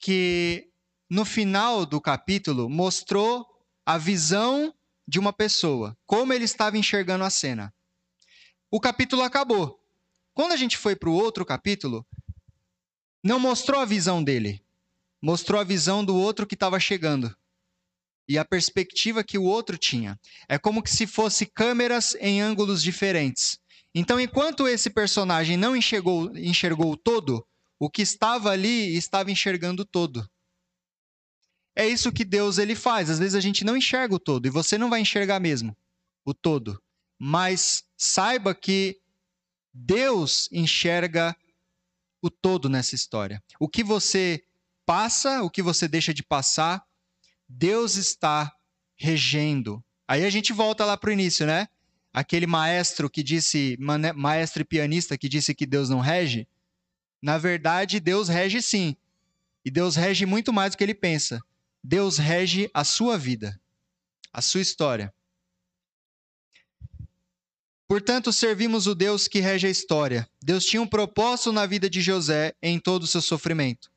que 0.00 0.68
no 1.08 1.24
final 1.24 1.86
do 1.86 2.00
capítulo 2.00 2.68
mostrou 2.68 3.46
a 3.86 3.98
visão 3.98 4.74
de 5.06 5.18
uma 5.18 5.32
pessoa, 5.32 5.96
como 6.06 6.32
ele 6.32 6.44
estava 6.44 6.78
enxergando 6.78 7.24
a 7.24 7.30
cena. 7.30 7.72
O 8.70 8.80
capítulo 8.80 9.22
acabou. 9.22 9.81
Quando 10.34 10.52
a 10.52 10.56
gente 10.56 10.76
foi 10.76 10.96
para 10.96 11.10
o 11.10 11.14
outro 11.14 11.44
capítulo, 11.44 12.06
não 13.22 13.38
mostrou 13.38 13.80
a 13.80 13.84
visão 13.84 14.22
dele, 14.22 14.64
mostrou 15.20 15.60
a 15.60 15.64
visão 15.64 16.04
do 16.04 16.16
outro 16.16 16.46
que 16.46 16.54
estava 16.54 16.80
chegando 16.80 17.34
e 18.28 18.38
a 18.38 18.44
perspectiva 18.44 19.22
que 19.22 19.36
o 19.36 19.44
outro 19.44 19.76
tinha. 19.76 20.18
É 20.48 20.58
como 20.58 20.82
se 20.86 21.06
fosse 21.06 21.44
câmeras 21.44 22.16
em 22.20 22.40
ângulos 22.40 22.82
diferentes. 22.82 23.58
Então, 23.94 24.18
enquanto 24.18 24.66
esse 24.66 24.88
personagem 24.88 25.56
não 25.56 25.76
enxergou, 25.76 26.34
enxergou 26.36 26.92
o 26.92 26.96
todo, 26.96 27.46
o 27.78 27.90
que 27.90 28.00
estava 28.00 28.50
ali 28.50 28.96
estava 28.96 29.30
enxergando 29.30 29.84
todo. 29.84 30.26
É 31.76 31.86
isso 31.86 32.12
que 32.12 32.24
Deus 32.24 32.58
ele 32.58 32.74
faz. 32.74 33.10
Às 33.10 33.18
vezes 33.18 33.34
a 33.34 33.40
gente 33.40 33.64
não 33.64 33.76
enxerga 33.76 34.14
o 34.14 34.18
todo 34.18 34.46
e 34.46 34.50
você 34.50 34.78
não 34.78 34.88
vai 34.88 35.00
enxergar 35.00 35.40
mesmo 35.40 35.76
o 36.24 36.32
todo. 36.32 36.80
Mas 37.18 37.84
saiba 37.96 38.54
que 38.54 39.01
Deus 39.72 40.48
enxerga 40.52 41.36
o 42.20 42.30
todo 42.30 42.68
nessa 42.68 42.94
história. 42.94 43.42
O 43.58 43.68
que 43.68 43.82
você 43.82 44.44
passa, 44.86 45.42
o 45.42 45.50
que 45.50 45.62
você 45.62 45.88
deixa 45.88 46.12
de 46.12 46.22
passar, 46.22 46.84
Deus 47.48 47.96
está 47.96 48.52
regendo. 48.96 49.82
Aí 50.06 50.24
a 50.24 50.30
gente 50.30 50.52
volta 50.52 50.84
lá 50.84 50.96
para 50.96 51.10
o 51.10 51.12
início, 51.12 51.46
né? 51.46 51.68
Aquele 52.12 52.46
maestro 52.46 53.08
que 53.08 53.22
disse, 53.22 53.76
maestro 54.14 54.62
e 54.62 54.64
pianista 54.64 55.16
que 55.16 55.28
disse 55.28 55.54
que 55.54 55.66
Deus 55.66 55.88
não 55.88 56.00
rege, 56.00 56.46
na 57.22 57.38
verdade 57.38 57.98
Deus 58.00 58.28
rege 58.28 58.60
sim. 58.60 58.96
E 59.64 59.70
Deus 59.70 59.96
rege 59.96 60.26
muito 60.26 60.52
mais 60.52 60.72
do 60.72 60.78
que 60.78 60.84
ele 60.84 60.94
pensa. 60.94 61.40
Deus 61.82 62.18
rege 62.18 62.70
a 62.74 62.84
sua 62.84 63.16
vida. 63.16 63.58
a 64.32 64.40
sua 64.40 64.60
história. 64.60 65.12
Portanto, 67.92 68.32
servimos 68.32 68.86
o 68.86 68.94
Deus 68.94 69.28
que 69.28 69.38
rege 69.38 69.66
a 69.66 69.70
história. 69.70 70.26
Deus 70.42 70.64
tinha 70.64 70.80
um 70.80 70.86
propósito 70.86 71.52
na 71.52 71.66
vida 71.66 71.90
de 71.90 72.00
José 72.00 72.54
em 72.62 72.80
todo 72.80 73.02
o 73.02 73.06
seu 73.06 73.20
sofrimento. 73.20 73.90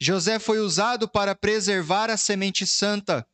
José 0.00 0.38
foi 0.38 0.58
usado 0.58 1.06
para 1.06 1.34
preservar 1.34 2.08
a 2.08 2.16
semente 2.16 2.66
santa. 2.66 3.26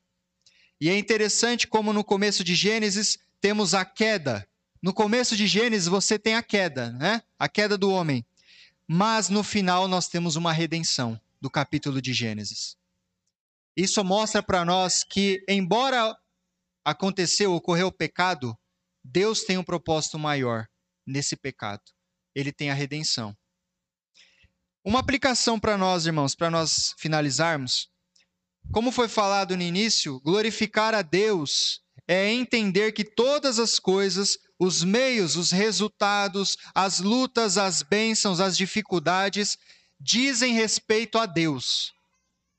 E 0.80 0.90
é 0.90 0.98
interessante 0.98 1.68
como 1.68 1.92
no 1.92 2.02
começo 2.02 2.42
de 2.42 2.56
Gênesis 2.56 3.16
temos 3.40 3.74
a 3.74 3.84
queda. 3.84 4.44
No 4.82 4.92
começo 4.92 5.36
de 5.36 5.46
Gênesis 5.46 5.86
você 5.86 6.18
tem 6.18 6.34
a 6.34 6.42
queda, 6.42 6.90
né? 6.94 7.22
A 7.38 7.48
queda 7.48 7.78
do 7.78 7.88
homem. 7.88 8.26
Mas 8.88 9.28
no 9.28 9.44
final 9.44 9.86
nós 9.86 10.08
temos 10.08 10.34
uma 10.34 10.52
redenção 10.52 11.16
do 11.40 11.48
capítulo 11.48 12.02
de 12.02 12.12
Gênesis. 12.12 12.76
Isso 13.76 14.02
mostra 14.02 14.42
para 14.42 14.64
nós 14.64 15.04
que, 15.04 15.44
embora 15.48 16.12
aconteceu, 16.84 17.52
ocorreu 17.52 17.86
o 17.86 17.92
pecado, 17.92 18.58
Deus 19.10 19.42
tem 19.42 19.56
um 19.56 19.64
propósito 19.64 20.18
maior 20.18 20.66
nesse 21.06 21.34
pecado. 21.34 21.82
Ele 22.34 22.52
tem 22.52 22.70
a 22.70 22.74
redenção. 22.74 23.34
Uma 24.84 25.00
aplicação 25.00 25.58
para 25.58 25.78
nós, 25.78 26.06
irmãos, 26.06 26.34
para 26.34 26.50
nós 26.50 26.94
finalizarmos. 26.98 27.88
Como 28.70 28.92
foi 28.92 29.08
falado 29.08 29.56
no 29.56 29.62
início, 29.62 30.20
glorificar 30.20 30.94
a 30.94 31.00
Deus 31.00 31.80
é 32.06 32.30
entender 32.30 32.92
que 32.92 33.02
todas 33.02 33.58
as 33.58 33.78
coisas, 33.78 34.38
os 34.58 34.84
meios, 34.84 35.36
os 35.36 35.50
resultados, 35.50 36.58
as 36.74 37.00
lutas, 37.00 37.56
as 37.56 37.82
bênçãos, 37.82 38.40
as 38.40 38.56
dificuldades, 38.58 39.56
dizem 39.98 40.52
respeito 40.52 41.18
a 41.18 41.24
Deus. 41.24 41.94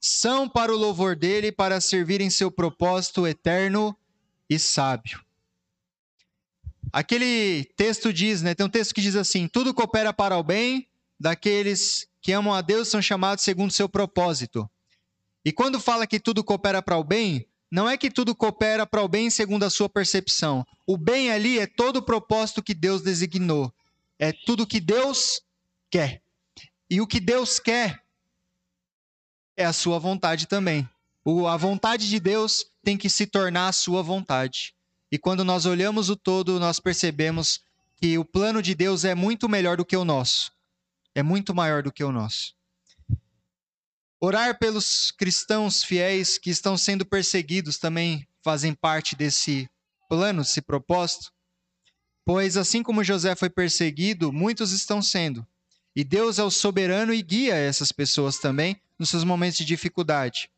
São 0.02 0.50
para 0.50 0.74
o 0.74 0.78
louvor 0.78 1.16
dele, 1.16 1.52
para 1.52 1.80
servirem 1.80 2.30
seu 2.30 2.50
propósito 2.50 3.28
eterno 3.28 3.96
e 4.50 4.58
sábio. 4.58 5.29
Aquele 6.91 7.66
texto 7.76 8.11
diz, 8.11 8.41
né? 8.41 8.56
Tem 8.56 8.66
um 8.66 8.70
texto 8.70 8.94
que 8.94 9.02
diz 9.02 9.16
assim: 9.16 9.48
tudo 9.48 9.74
coopera 9.74 10.14
para 10.14 10.38
o 10.38 10.44
bem 10.44 10.88
daqueles 11.20 12.07
que 12.22 12.32
amam 12.32 12.53
a 12.53 12.61
Deus 12.61 12.88
são 12.88 13.02
chamados 13.02 13.44
segundo 13.44 13.72
seu 13.72 13.88
propósito. 13.88 14.70
E 15.44 15.52
quando 15.52 15.80
fala 15.80 16.07
que 16.07 16.20
tudo 16.20 16.44
coopera 16.44 16.82
para 16.82 16.98
o 16.98 17.03
bem, 17.03 17.45
não 17.72 17.88
é 17.88 17.98
que 17.98 18.10
tudo 18.10 18.36
coopera 18.36 18.86
para 18.86 19.03
o 19.03 19.07
bem 19.07 19.30
segundo 19.30 19.64
a 19.64 19.70
sua 19.70 19.88
percepção. 19.88 20.66
O 20.86 20.98
bem 20.98 21.32
ali 21.32 21.60
é 21.60 21.68
todo 21.68 21.98
o 21.98 22.02
propósito 22.02 22.64
que 22.64 22.74
Deus 22.74 23.02
designou. 23.02 23.74
É 24.18 24.32
tudo 24.32 24.68
que 24.68 24.80
Deus 24.80 25.41
quer. 25.90 26.22
E 26.90 26.99
o 26.99 27.07
que 27.07 27.20
Deus 27.20 27.60
quer 27.60 28.03
é 29.56 29.66
a 29.66 29.74
sua 29.74 29.99
vontade 29.99 30.48
também. 30.48 30.90
A 31.48 31.57
vontade 31.57 32.10
de 32.10 32.20
Deus 32.20 32.66
tem 32.84 32.98
que 32.98 33.10
se 33.10 33.28
tornar 33.28 33.68
a 33.68 33.74
sua 33.74 34.02
vontade. 34.02 34.74
E 35.11 35.18
quando 35.18 35.44
nós 35.44 35.65
olhamos 35.65 36.10
o 36.10 36.15
todo, 36.15 36.60
nós 36.60 36.80
percebemos 36.80 37.61
que 37.95 38.18
o 38.18 38.26
plano 38.26 38.61
de 38.61 38.76
Deus 38.76 39.03
é 39.03 39.15
muito 39.15 39.49
melhor 39.49 39.77
do 39.77 39.86
que 39.86 39.98
o 39.98 40.06
nosso. 40.06 40.52
É 41.15 41.23
muito 41.23 41.53
maior 41.53 41.81
do 41.81 41.91
que 41.91 42.03
o 42.03 42.11
nosso. 42.11 42.53
Orar 44.22 44.60
pelos 44.60 45.11
cristãos 45.11 45.84
fiéis 45.84 46.38
que 46.38 46.49
estão 46.49 46.77
sendo 46.77 47.06
perseguidos 47.06 47.77
também 47.77 48.27
fazem 48.44 48.73
parte 48.73 49.15
desse 49.15 49.69
plano, 50.07 50.41
desse 50.41 50.61
propósito. 50.61 51.31
Pois 52.23 52.56
assim 52.56 52.84
como 52.84 53.03
José 53.03 53.36
foi 53.36 53.49
perseguido, 53.49 54.31
muitos 54.31 54.72
estão 54.72 55.02
sendo. 55.02 55.45
E 55.95 56.03
Deus 56.03 56.38
é 56.38 56.44
o 56.44 56.52
soberano 56.52 57.14
e 57.14 57.22
guia 57.22 57.56
essas 57.56 57.91
pessoas 57.91 58.38
também 58.38 58.80
nos 58.99 59.10
seus 59.10 59.23
momentos 59.23 59.57
de 59.57 59.65
dificuldade. 59.65 60.49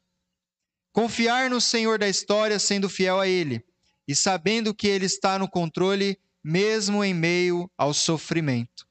Confiar 0.92 1.50
no 1.50 1.62
Senhor 1.62 1.98
da 1.98 2.10
história, 2.10 2.60
sendo 2.60 2.90
fiel 2.90 3.20
a 3.20 3.28
Ele 3.28 3.64
e 4.12 4.16
sabendo 4.16 4.76
que 4.76 4.88
Ele 4.88 5.06
está 5.06 5.40
no 5.40 5.48
controle, 5.48 6.20
mesmo 6.44 7.02
em 7.02 7.14
meio 7.14 7.72
ao 7.78 7.94
sofrimento. 7.94 8.86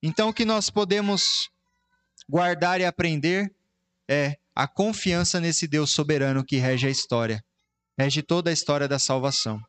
Então, 0.00 0.28
o 0.28 0.32
que 0.32 0.44
nós 0.44 0.70
podemos 0.70 1.50
guardar 2.28 2.80
e 2.80 2.84
aprender 2.84 3.52
é 4.08 4.38
a 4.54 4.68
confiança 4.68 5.40
nesse 5.40 5.66
Deus 5.66 5.90
soberano 5.90 6.44
que 6.44 6.56
rege 6.56 6.86
a 6.86 6.90
história, 6.90 7.44
rege 7.98 8.22
toda 8.22 8.48
a 8.48 8.52
história 8.52 8.86
da 8.86 8.96
salvação. 8.96 9.60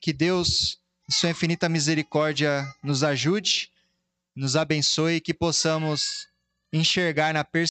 Que 0.00 0.12
Deus, 0.12 0.80
em 1.08 1.12
sua 1.12 1.30
infinita 1.30 1.68
misericórdia, 1.68 2.66
nos 2.82 3.04
ajude, 3.04 3.70
nos 4.34 4.56
abençoe 4.56 5.14
e 5.14 5.20
que 5.20 5.32
possamos 5.32 6.26
enxergar 6.72 7.32
na 7.32 7.44
perspectiva 7.44 7.66